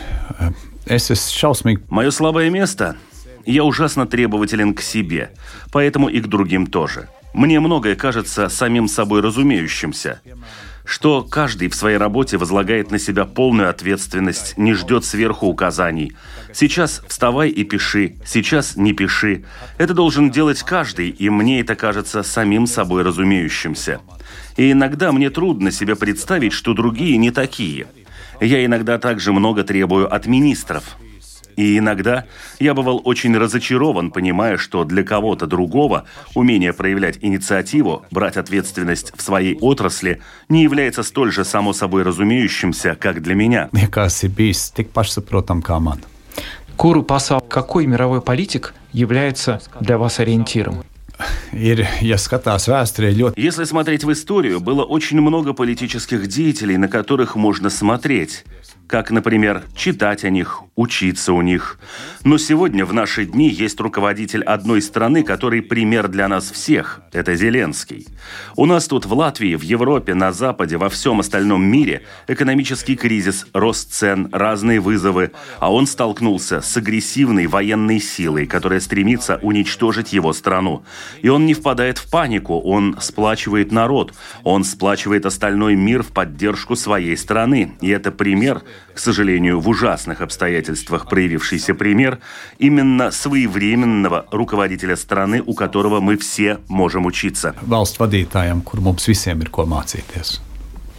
Es 0.86 1.10
esmu 1.10 1.32
šausmīgi 1.40 1.82
Мое 1.88 2.10
слабое 2.10 2.50
место– 2.50 2.96
я 3.46 3.64
ужасно 3.64 4.06
требователен 4.06 4.74
к 4.74 4.80
себе, 4.80 5.30
поэтому 5.72 6.08
и 6.08 6.20
к 6.20 6.26
другим 6.26 6.66
тоже. 6.66 7.08
Мне 7.34 7.60
многое 7.60 7.96
кажется 7.96 8.48
самим 8.48 8.88
собой 8.88 9.20
разумеющимся, 9.20 10.20
что 10.84 11.22
каждый 11.22 11.68
в 11.68 11.74
своей 11.74 11.96
работе 11.96 12.36
возлагает 12.36 12.90
на 12.90 12.98
себя 12.98 13.24
полную 13.24 13.68
ответственность, 13.70 14.56
не 14.56 14.74
ждет 14.74 15.04
сверху 15.04 15.46
указаний. 15.46 16.12
Сейчас 16.52 17.02
вставай 17.08 17.50
и 17.50 17.64
пиши, 17.64 18.16
сейчас 18.24 18.76
не 18.76 18.92
пиши. 18.92 19.44
Это 19.78 19.94
должен 19.94 20.30
делать 20.30 20.62
каждый, 20.62 21.08
и 21.08 21.28
мне 21.28 21.60
это 21.60 21.74
кажется 21.74 22.22
самим 22.22 22.66
собой 22.66 23.02
разумеющимся. 23.02 24.00
И 24.56 24.72
иногда 24.72 25.12
мне 25.12 25.30
трудно 25.30 25.70
себе 25.70 25.96
представить, 25.96 26.52
что 26.52 26.74
другие 26.74 27.16
не 27.16 27.30
такие. 27.30 27.86
Я 28.40 28.64
иногда 28.64 28.98
также 28.98 29.32
много 29.32 29.64
требую 29.64 30.12
от 30.12 30.26
министров. 30.26 30.96
И 31.56 31.78
иногда 31.78 32.24
я 32.58 32.74
бывал 32.74 33.00
очень 33.04 33.36
разочарован, 33.36 34.10
понимая, 34.10 34.56
что 34.56 34.84
для 34.84 35.04
кого-то 35.04 35.46
другого 35.46 36.04
умение 36.34 36.72
проявлять 36.72 37.18
инициативу, 37.20 38.04
брать 38.10 38.36
ответственность 38.36 39.12
в 39.16 39.22
своей 39.22 39.56
отрасли 39.60 40.20
не 40.48 40.62
является 40.62 41.02
столь 41.02 41.32
же 41.32 41.44
само 41.44 41.72
собой 41.72 42.02
разумеющимся, 42.02 42.96
как 43.00 43.22
для 43.22 43.34
меня. 43.34 43.70
ir 43.72 44.28
bijis 44.30 44.72
tik 44.74 44.88
pašsaprotam 44.92 45.62
kā 45.62 45.78
man. 45.78 46.00
Куру 46.76 47.04
Пасал, 47.04 47.40
какой 47.40 47.86
мировой 47.86 48.20
политик 48.20 48.74
является 48.92 49.60
для 49.80 49.96
вас 49.96 50.18
ориентиром? 50.18 50.82
Если 53.36 53.64
смотреть 53.64 54.04
в 54.04 54.12
историю, 54.12 54.60
было 54.60 54.84
очень 54.84 55.20
много 55.20 55.52
политических 55.52 56.26
деятелей, 56.26 56.76
на 56.76 56.88
которых 56.88 57.36
можно 57.36 57.70
смотреть. 57.70 58.44
Как, 58.86 59.10
например, 59.10 59.64
читать 59.74 60.24
о 60.24 60.30
них, 60.30 60.62
учиться 60.76 61.32
у 61.32 61.40
них. 61.40 61.78
Но 62.22 62.36
сегодня, 62.36 62.84
в 62.84 62.92
наши 62.92 63.24
дни, 63.24 63.48
есть 63.48 63.80
руководитель 63.80 64.42
одной 64.42 64.82
страны, 64.82 65.22
который 65.22 65.62
пример 65.62 66.08
для 66.08 66.28
нас 66.28 66.50
всех. 66.50 67.00
Это 67.12 67.34
Зеленский. 67.34 68.06
У 68.56 68.66
нас 68.66 68.86
тут 68.86 69.06
в 69.06 69.12
Латвии, 69.14 69.54
в 69.54 69.62
Европе, 69.62 70.14
на 70.14 70.32
Западе, 70.32 70.76
во 70.76 70.88
всем 70.90 71.20
остальном 71.20 71.64
мире 71.64 72.02
экономический 72.28 72.96
кризис, 72.96 73.46
рост 73.54 73.92
цен, 73.92 74.28
разные 74.32 74.80
вызовы. 74.80 75.30
А 75.60 75.72
он 75.72 75.86
столкнулся 75.86 76.60
с 76.60 76.76
агрессивной 76.76 77.46
военной 77.46 78.00
силой, 78.00 78.46
которая 78.46 78.80
стремится 78.80 79.38
уничтожить 79.42 80.12
его 80.12 80.32
страну. 80.32 80.84
И 81.22 81.28
он 81.28 81.46
не 81.46 81.54
впадает 81.54 81.98
в 81.98 82.10
панику, 82.10 82.60
он 82.60 82.96
сплачивает 83.00 83.72
народ, 83.72 84.12
он 84.42 84.64
сплачивает 84.64 85.24
остальной 85.24 85.74
мир 85.74 86.02
в 86.02 86.08
поддержку 86.08 86.76
своей 86.76 87.16
страны. 87.16 87.72
И 87.80 87.88
это 87.88 88.10
пример, 88.10 88.62
к 88.94 88.98
сожалению, 88.98 89.60
в 89.60 89.68
ужасных 89.68 90.20
обстоятельствах 90.20 91.08
проявившийся 91.08 91.74
пример 91.74 92.18
именно 92.58 93.10
своевременного 93.10 94.26
руководителя 94.30 94.96
страны, 94.96 95.42
у 95.44 95.54
которого 95.54 96.00
мы 96.00 96.16
все 96.16 96.58
можем 96.68 97.06
учиться. 97.06 97.54
valsts 97.66 97.98
vadītājiem, 97.98 98.62
kur 98.62 98.80
mums 98.80 99.06
visiem. 99.06 99.42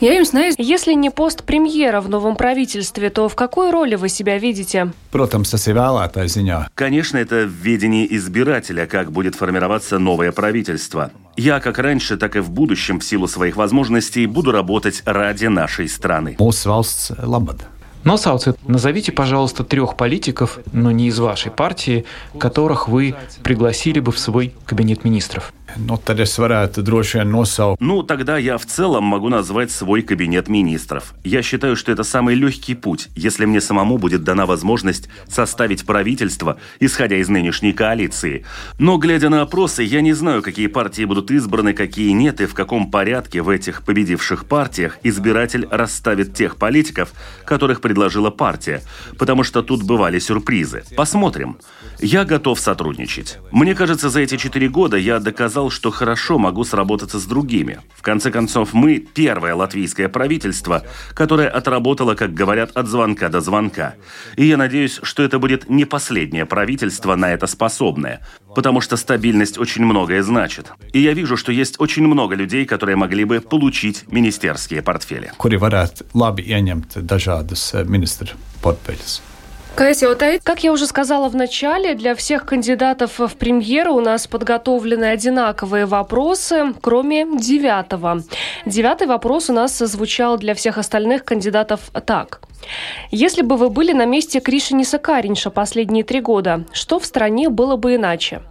Я 0.02 0.18
им 0.18 0.26
знаю, 0.26 0.54
если 0.58 0.94
не 0.94 1.10
пост 1.10 1.44
премьера 1.44 2.02
в 2.02 2.10
новом 2.10 2.36
правительстве, 2.36 3.10
то 3.10 3.30
в 3.30 3.36
какой 3.36 3.72
роли 3.72 3.96
вы 3.96 4.10
себя 4.10 4.38
видите? 4.38 4.92
Protams, 5.14 5.54
tas 5.54 5.68
ir 5.68 6.28
ziņā. 6.28 6.68
Конечно, 6.76 7.18
это 7.18 7.46
в 7.46 7.52
ведении 7.64 8.06
избирателя, 8.12 8.88
как 8.88 9.14
будет 9.14 9.36
формироваться 9.36 9.98
новое 9.98 10.34
правительство. 10.34 11.12
Я, 11.38 11.62
как 11.62 11.80
раньше, 11.80 12.18
так 12.18 12.36
и 12.36 12.40
в 12.40 12.50
будущем, 12.50 13.00
в 13.00 13.06
силу 13.06 13.28
своих 13.28 13.56
возможностей, 13.56 14.26
буду 14.26 14.52
работать 14.52 15.02
ради 15.06 15.46
нашей 15.46 15.88
страны. 15.88 16.36
Mūsu 16.40 16.68
valsts 16.68 17.16
labad. 17.24 17.62
Носауцит, 18.04 18.58
назовите, 18.68 19.12
пожалуйста, 19.12 19.64
трех 19.64 19.98
политиков, 19.98 20.60
но 20.74 20.92
не 20.92 21.08
из 21.08 21.18
вашей 21.18 21.52
партии, 21.52 22.06
которых 22.38 22.88
вы 22.88 23.16
пригласили 23.44 24.00
бы 24.00 24.12
в 24.12 24.20
свой 24.20 24.54
кабинет 24.68 25.04
министров. 25.06 25.54
Nu, 25.76 25.98
tad 26.00 26.22
es 26.24 26.38
varētu 26.40 26.82
droši 26.82 27.18
vien 27.20 27.76
Ну, 27.80 28.04
тогда 28.04 28.38
я 28.38 28.58
в 28.58 28.66
целом 28.66 29.04
могу 29.04 29.30
назвать 29.30 29.72
свой 29.72 30.02
кабинет 30.02 30.48
министров. 30.48 31.14
Я 31.24 31.42
считаю, 31.42 31.76
что 31.76 31.92
это 31.92 32.04
самый 32.04 32.36
легкий 32.36 32.76
путь, 32.76 33.10
если 33.16 33.46
мне 33.46 33.60
самому 33.60 33.98
будет 33.98 34.24
дана 34.24 34.46
возможность 34.46 35.10
составить 35.28 35.86
правительство, 35.86 36.58
исходя 36.80 37.18
из 37.18 37.28
нынешней 37.28 37.74
коалиции. 37.74 38.46
Но, 38.80 38.98
глядя 38.98 39.30
на 39.30 39.42
опросы, 39.42 39.84
я 39.84 40.02
не 40.02 40.14
знаю, 40.14 40.42
какие 40.42 40.68
партии 40.68 41.04
будут 41.04 41.30
избраны, 41.32 41.74
какие 41.74 42.12
нет, 42.12 42.40
и 42.40 42.46
в 42.46 42.54
каком 42.54 42.90
порядке 42.90 43.42
в 43.42 43.50
этих 43.50 43.84
победивших 43.84 44.46
партиях 44.46 44.98
избиратель 45.04 45.68
расставит 45.70 46.34
тех 46.34 46.56
политиков, 46.56 47.12
которых 47.46 47.82
предложила 47.82 48.30
партия, 48.30 48.82
потому 49.18 49.44
что 49.44 49.62
тут 49.62 49.84
бывали 49.84 50.20
сюрпризы. 50.20 50.84
Посмотрим. 50.96 51.58
Я 52.00 52.24
готов 52.24 52.60
сотрудничать. 52.60 53.40
Мне 53.52 53.76
кажется, 53.76 54.10
за 54.10 54.22
эти 54.22 54.38
четыре 54.38 54.70
года 54.70 54.98
я 54.98 55.20
доказал, 55.20 55.65
считал, 55.70 55.72
что 55.72 55.92
хорошо 55.92 56.38
могу 56.38 56.64
сработаться 56.64 57.20
с 57.20 57.26
другими. 57.26 57.80
В 57.96 58.02
конце 58.02 58.32
концов, 58.32 58.74
мы 58.74 59.00
первое 59.00 59.56
латвийское 59.56 60.10
правительство, 60.10 60.82
которое 61.14 61.50
отработало, 61.50 62.16
как 62.16 62.34
говорят, 62.34 62.72
от 62.78 62.88
звонка 62.88 63.30
до 63.30 63.42
звонка. 63.42 63.94
И 64.38 64.46
я 64.46 64.58
надеюсь, 64.58 65.00
что 65.04 65.24
это 65.24 65.40
будет 65.40 65.70
не 65.70 65.86
последнее 65.86 66.46
правительство 66.46 67.16
на 67.16 67.34
это 67.34 67.48
способное, 67.48 68.20
потому 68.56 68.82
что 68.82 68.98
стабильность 68.98 69.58
очень 69.58 69.86
многое 69.86 70.24
значит. 70.24 70.72
И 70.94 71.00
я 71.00 71.14
вижу, 71.14 71.38
что 71.38 71.52
есть 71.52 71.80
очень 71.80 72.08
много 72.08 72.36
людей, 72.36 72.66
которые 72.66 72.96
могли 72.96 73.26
бы 73.26 73.40
получить 73.40 74.06
министерские 74.12 74.82
портфели. 74.82 75.32
Kuri 75.38 75.58
varētu 75.58 76.06
labi 76.14 76.46
ieņemt 76.48 77.00
dažādas 77.06 77.74
ministru 77.86 78.36
portfeļus. 78.62 79.35
Как 79.76 80.64
я 80.64 80.72
уже 80.72 80.88
сказала 80.88 81.28
в 81.28 81.36
начале, 81.36 81.96
для 81.96 82.16
всех 82.16 82.46
кандидатов 82.46 83.20
в 83.20 83.36
премьеры 83.36 83.92
у 83.92 84.00
нас 84.00 84.26
подготовлены 84.26 85.04
одинаковые 85.04 85.86
вопросы, 85.86 86.74
кроме 86.82 87.26
девятого. 87.38 88.24
Девятый 88.66 89.06
вопрос 89.06 89.50
у 89.50 89.54
нас 89.54 89.78
звучал 89.78 90.38
для 90.38 90.54
всех 90.54 90.78
остальных 90.78 91.26
кандидатов 91.26 91.92
так. 92.06 92.40
Если 93.12 93.42
бы 93.42 93.58
вы 93.58 93.70
были 93.70 93.92
на 93.92 94.06
месте 94.06 94.40
Кришиниса 94.40 94.98
Каринша 94.98 95.50
последние 95.50 96.06
три 96.06 96.22
года, 96.22 96.64
что 96.72 96.98
в 96.98 97.06
стране 97.06 97.50
было 97.50 97.76
бы 97.76 97.96
иначе? 97.96 98.44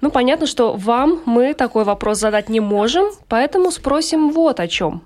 Ну, 0.00 0.10
понятно, 0.10 0.48
что 0.48 0.72
вам 0.72 1.20
мы 1.26 1.54
такой 1.54 1.84
вопрос 1.84 2.18
задать 2.18 2.48
не 2.48 2.58
можем, 2.58 3.06
поэтому 3.28 3.70
спросим 3.70 4.30
вот 4.30 4.58
о 4.58 4.66
чем. 4.66 5.02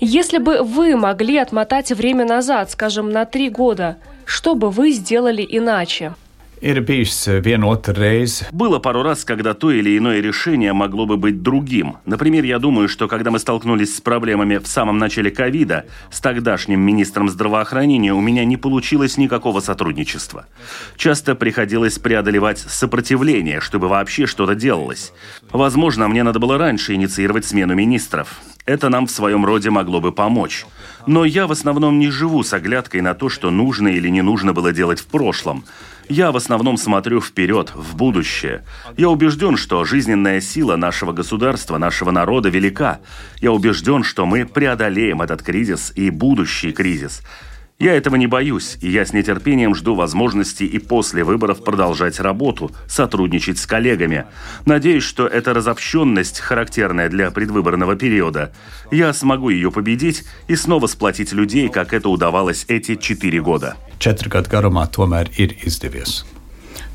Если 0.00 0.38
бы 0.38 0.62
вы 0.62 0.96
могли 0.96 1.38
отмотать 1.38 1.92
время 1.92 2.24
назад, 2.24 2.70
скажем, 2.72 3.10
на 3.10 3.26
три 3.26 3.48
года, 3.48 3.98
что 4.26 4.54
бы 4.54 4.70
вы 4.70 4.90
сделали 4.90 5.46
иначе? 5.48 6.14
Было 8.50 8.78
пару 8.78 9.02
раз, 9.02 9.26
когда 9.26 9.52
то 9.52 9.70
или 9.70 9.98
иное 9.98 10.20
решение 10.20 10.72
могло 10.72 11.04
бы 11.04 11.18
быть 11.18 11.42
другим. 11.42 11.96
Например, 12.06 12.44
я 12.44 12.58
думаю, 12.58 12.88
что 12.88 13.08
когда 13.08 13.30
мы 13.30 13.38
столкнулись 13.38 13.94
с 13.94 14.00
проблемами 14.00 14.56
в 14.56 14.66
самом 14.66 14.96
начале 14.96 15.30
ковида, 15.30 15.84
с 16.10 16.20
тогдашним 16.20 16.80
министром 16.80 17.28
здравоохранения 17.28 18.14
у 18.14 18.22
меня 18.22 18.46
не 18.46 18.56
получилось 18.56 19.18
никакого 19.18 19.60
сотрудничества. 19.60 20.46
Часто 20.96 21.34
приходилось 21.34 21.98
преодолевать 21.98 22.58
сопротивление, 22.58 23.60
чтобы 23.60 23.88
вообще 23.88 24.24
что-то 24.24 24.54
делалось. 24.54 25.12
Возможно, 25.50 26.08
мне 26.08 26.22
надо 26.22 26.38
было 26.38 26.56
раньше 26.56 26.94
инициировать 26.94 27.44
смену 27.44 27.74
министров. 27.74 28.40
Это 28.64 28.88
нам 28.88 29.06
в 29.06 29.12
своем 29.12 29.44
роде 29.44 29.70
могло 29.70 30.00
бы 30.00 30.10
помочь. 30.10 30.66
Но 31.06 31.24
я 31.24 31.46
в 31.46 31.52
основном 31.52 32.00
не 32.00 32.10
живу 32.10 32.42
с 32.42 32.52
оглядкой 32.52 33.00
на 33.00 33.14
то, 33.14 33.28
что 33.28 33.50
нужно 33.50 33.88
или 33.88 34.08
не 34.08 34.22
нужно 34.22 34.52
было 34.52 34.72
делать 34.72 34.98
в 34.98 35.06
прошлом. 35.06 35.64
Я 36.08 36.30
в 36.30 36.36
основном 36.36 36.76
смотрю 36.76 37.20
вперед, 37.20 37.72
в 37.74 37.96
будущее. 37.96 38.64
Я 38.96 39.08
убежден, 39.08 39.56
что 39.56 39.84
жизненная 39.84 40.40
сила 40.40 40.76
нашего 40.76 41.12
государства, 41.12 41.78
нашего 41.78 42.12
народа 42.12 42.48
велика. 42.48 43.00
Я 43.40 43.52
убежден, 43.52 44.04
что 44.04 44.24
мы 44.24 44.46
преодолеем 44.46 45.20
этот 45.20 45.42
кризис 45.42 45.92
и 45.96 46.10
будущий 46.10 46.72
кризис. 46.72 47.22
Я 47.78 47.94
этого 47.94 48.16
не 48.16 48.26
боюсь, 48.26 48.78
и 48.80 48.88
я 48.88 49.04
с 49.04 49.12
нетерпением 49.12 49.74
жду 49.74 49.94
возможности 49.94 50.64
и 50.64 50.78
после 50.78 51.24
выборов 51.24 51.62
продолжать 51.62 52.20
работу, 52.20 52.70
сотрудничать 52.88 53.58
с 53.58 53.66
коллегами. 53.66 54.24
Надеюсь, 54.64 55.02
что 55.02 55.26
эта 55.26 55.52
разобщенность, 55.52 56.40
характерная 56.40 57.10
для 57.10 57.30
предвыборного 57.30 57.94
периода, 57.94 58.54
я 58.90 59.12
смогу 59.12 59.50
ее 59.50 59.70
победить 59.70 60.24
и 60.48 60.56
снова 60.56 60.86
сплотить 60.86 61.32
людей, 61.32 61.68
как 61.68 61.92
это 61.92 62.08
удавалось 62.08 62.64
эти 62.68 62.94
четыре 62.94 63.42
года. 63.42 63.76
Četri 63.99 64.29
gadu 64.29 64.49
garumā 64.49 64.87
tomēr 64.89 65.29
ir 65.37 65.55
izdevies. 65.65 66.23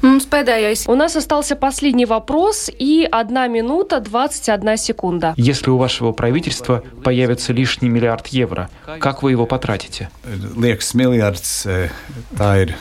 У 0.03 0.95
нас 0.95 1.17
остался 1.17 1.57
последний 1.57 2.05
вопрос 2.05 2.71
и 2.79 3.09
одна 3.11 3.49
минута 3.49 4.01
21 4.01 4.77
секунда. 4.77 5.35
Если 5.37 5.71
у 5.71 5.79
вашего 5.79 6.13
правительства 6.13 6.85
появится 7.03 7.53
лишний 7.53 7.89
миллиард 7.89 8.27
евро, 8.29 8.69
как 9.01 9.23
вы 9.23 9.31
его 9.33 9.47
потратите? 9.47 10.11
Liekas, 10.57 10.95
miljards 10.95 11.67
tā 12.37 12.51
ir 12.63 12.77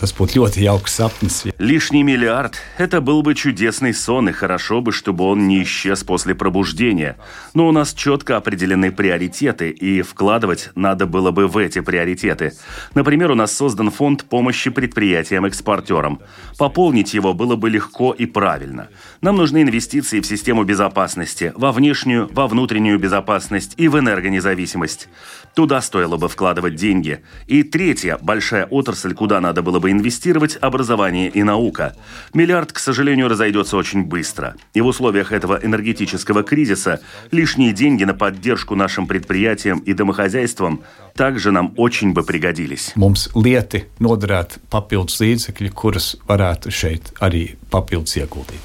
Tas 0.00 0.10
būtu 0.10 0.40
ļoti 0.40 0.64
jauks 0.64 0.98
sapnis. 0.98 1.44
Лишний 1.58 2.02
миллиард– 2.02 2.56
это 2.78 3.00
был 3.00 3.22
бы 3.22 3.34
чудесный 3.34 3.94
сон, 3.94 4.28
и 4.28 4.32
хорошо 4.32 4.80
бы, 4.80 4.90
чтобы 4.92 5.24
он 5.24 5.46
не 5.46 5.62
исчез 5.62 6.02
после 6.02 6.34
пробуждения. 6.34 7.16
Но 7.54 7.68
у 7.68 7.72
нас 7.72 7.94
четко 7.94 8.36
определены 8.36 8.90
приоритеты, 8.90 9.70
и 9.70 10.02
вкладывать 10.02 10.70
надо 10.74 11.06
было 11.06 11.30
бы 11.30 11.46
в 11.46 11.56
эти 11.56 11.80
приоритеты. 11.80 12.54
Например, 12.94 13.30
у 13.30 13.34
нас 13.34 13.52
создан 13.52 13.90
фонд 13.90 14.24
помощи 14.24 14.70
предприятиям-экспортерам. 14.70 16.20
Пополнить 16.58 17.14
его 17.14 17.32
было 17.34 17.54
бы 17.54 17.70
легко 17.70 18.12
и 18.12 18.26
правильно. 18.26 18.88
Нам 19.20 19.36
нужны 19.36 19.62
инвестиции 19.62 20.20
в 20.20 20.26
систему 20.26 20.64
безопасности, 20.64 21.52
во 21.54 21.70
внешнюю, 21.70 22.28
во 22.32 22.48
внутреннюю 22.48 22.98
безопасность 22.98 23.74
и 23.76 23.86
в 23.86 23.98
энергонезависимость. 23.98 25.08
Туда 25.54 25.80
стоило 25.80 26.16
бы 26.16 26.28
вкладывать 26.28 26.74
деньги. 26.74 27.20
И 27.46 27.62
третья 27.62 28.18
большая 28.20 28.66
отрасль, 28.66 29.14
куда 29.14 29.40
надо 29.40 29.62
было 29.62 29.67
бы 29.78 29.90
инвестировать– 29.90 30.56
образование 30.60 31.28
и 31.28 31.42
наука. 31.42 31.94
Миллиард, 32.32 32.72
к 32.72 32.78
сожалению, 32.78 33.28
разойдется 33.28 33.76
очень 33.76 34.04
быстро. 34.04 34.56
И 34.72 34.80
в 34.80 34.86
условиях 34.86 35.32
этого 35.32 35.60
энергетического 35.62 36.42
кризиса 36.42 37.00
лишние 37.30 37.72
деньги 37.72 38.04
на 38.04 38.14
поддержку 38.14 38.74
нашим 38.74 39.06
предприятиям 39.06 39.80
и 39.80 39.92
домохозяйствам 39.92 40.80
также 41.14 41.52
нам 41.52 41.74
очень 41.76 42.12
бы 42.12 42.22
пригодились. 42.22 42.92
Mums 42.96 43.28
lieti 43.34 43.84
noderēt 44.00 44.58
papildus 44.72 45.20
līdzekļi, 45.20 45.70
kurus 45.76 46.16
varētu 46.26 46.72
šeit 46.72 47.12
arī 47.20 47.58
papildus 47.70 48.16
ieguldīt. 48.16 48.64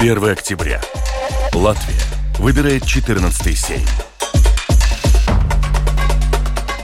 1 0.00 0.30
октября. 0.30 0.82
Латвия 1.54 2.02
выбирает 2.38 2.84
14 2.84 3.56
сейм. 3.56 3.80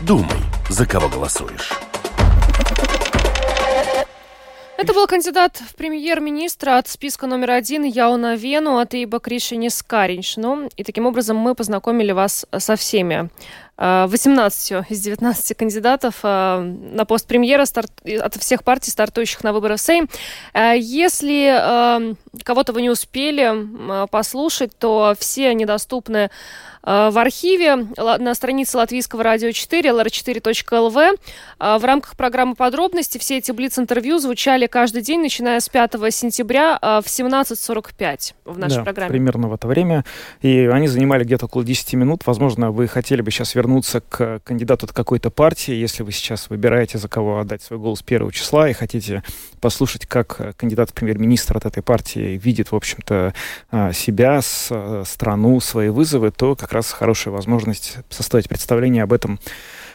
Думай, 0.01 0.39
за 0.71 0.87
кого 0.87 1.09
голосуешь. 1.09 1.73
Это 4.77 4.95
был 4.95 5.07
кандидат 5.07 5.57
в 5.57 5.75
премьер-министра 5.75 6.79
от 6.79 6.89
списка 6.89 7.27
номер 7.27 7.51
один 7.51 7.83
Яуна 7.83 8.35
Вену 8.35 8.79
от 8.79 8.95
Иба 8.95 9.21
Кришинис 9.21 9.83
Каринч. 9.83 10.37
Ну, 10.37 10.71
и 10.75 10.85
таким 10.85 11.05
образом 11.05 11.37
мы 11.37 11.55
познакомили 11.55 12.12
вас 12.12 12.47
со 12.57 12.77
всеми 12.77 13.29
18 13.81 14.72
э, 14.72 14.85
из 14.91 15.01
19 15.01 15.57
кандидатов 15.57 16.16
э, 16.22 16.59
на 16.59 17.07
пост 17.07 17.26
премьера 17.26 17.62
от 17.62 18.35
всех 18.37 18.62
партий, 18.62 18.91
стартующих 18.91 19.43
на 19.43 19.55
выборы 19.55 19.76
в 19.76 19.81
Сейм. 19.81 20.09
Э, 20.53 20.74
если 20.76 22.14
кого-то 22.45 22.72
вы 22.72 22.83
не 22.83 22.91
успели 22.91 24.07
послушать, 24.09 24.76
то 24.78 25.14
все 25.18 25.49
они 25.49 25.64
доступны 25.64 26.31
в 26.83 27.18
архиве 27.18 27.76
на 27.76 28.35
странице 28.35 28.78
Латвийского 28.78 29.22
радио 29.22 29.51
4, 29.51 29.91
lr4.lv. 29.91 31.18
В 31.59 31.85
рамках 31.85 32.16
программы 32.16 32.55
«Подробности» 32.55 33.18
все 33.18 33.37
эти 33.37 33.53
блиц-интервью 33.53 34.18
звучали 34.18 34.66
каждый 34.66 35.03
день, 35.03 35.20
начиная 35.20 35.61
с 35.61 35.68
5 35.68 35.93
сентября 36.11 36.78
в 36.81 37.05
17.45 37.05 38.35
в 38.47 38.59
нашей 38.59 38.76
да, 38.76 38.85
программе. 38.85 39.11
примерно 39.11 39.49
в 39.49 39.55
это 39.55 39.68
время. 39.68 40.07
И 40.41 40.70
они 40.72 40.89
занимали 40.89 41.24
где-то 41.24 41.47
около 41.47 41.64
10 41.64 41.95
минут. 41.95 42.22
Возможно, 42.24 42.70
вы 42.70 42.89
хотели 42.89 43.20
бы 43.20 43.31
сейчас 43.31 43.55
вернуться 43.55 43.70
вернуться 43.71 44.01
к 44.01 44.41
кандидату 44.41 44.87
от 44.87 44.93
какой-то 44.93 45.31
партии, 45.31 45.73
если 45.73 46.03
вы 46.03 46.11
сейчас 46.11 46.51
выбираете, 46.51 46.99
за 46.99 47.09
кого 47.09 47.39
отдать 47.39 47.62
свой 47.62 47.79
голос 47.79 48.03
первого 48.03 48.33
числа, 48.33 48.68
и 48.68 48.73
хотите 48.73 49.23
послушать, 49.61 50.07
как 50.07 50.57
кандидат 50.57 50.91
в 50.91 50.95
премьер-министр 50.95 51.57
от 51.57 51.66
этой 51.66 51.83
партии 51.83 52.37
видит, 52.43 52.73
в 52.73 52.77
общем-то, 52.77 53.33
а, 53.71 53.93
себя, 53.93 54.41
страну, 54.43 55.61
свои 55.61 55.89
вызовы, 55.89 56.33
то 56.33 56.57
как 56.57 56.73
раз 56.73 56.91
хорошая 56.91 57.33
возможность 57.33 57.99
составить 58.09 58.49
представление 58.49 59.05
об 59.05 59.12
этом 59.12 59.39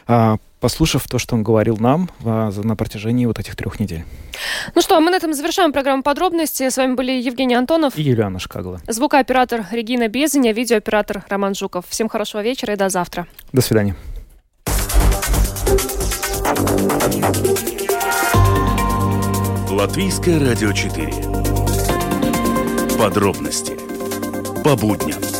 а, 0.06 0.38
послушав 0.60 1.06
то, 1.08 1.18
что 1.18 1.36
он 1.36 1.42
говорил 1.42 1.76
нам 1.78 2.10
а, 2.24 2.50
на 2.50 2.76
протяжении 2.76 3.26
вот 3.26 3.38
этих 3.38 3.56
трех 3.56 3.78
недель. 3.80 4.04
Ну 4.74 4.82
что, 4.82 5.00
мы 5.00 5.10
на 5.10 5.16
этом 5.16 5.34
завершаем 5.34 5.72
программу 5.72 6.02
подробности. 6.02 6.68
С 6.68 6.76
вами 6.76 6.94
были 6.94 7.12
Евгений 7.12 7.54
Антонов 7.54 7.96
и 7.96 8.02
Юлиана 8.02 8.38
Шкагла. 8.38 8.80
Звукооператор 8.86 9.66
Регина 9.70 10.08
Безеня, 10.08 10.52
видеооператор 10.52 11.24
Роман 11.28 11.54
Жуков. 11.54 11.84
Всем 11.88 12.08
хорошего 12.08 12.42
вечера 12.42 12.74
и 12.74 12.76
до 12.76 12.88
завтра. 12.88 13.26
До 13.52 13.62
свидания. 13.62 13.96
Латвийское 19.70 20.40
радио 20.40 20.72
4. 20.72 21.12
Подробности 22.98 23.76
по 24.64 24.74
будням. 24.74 25.35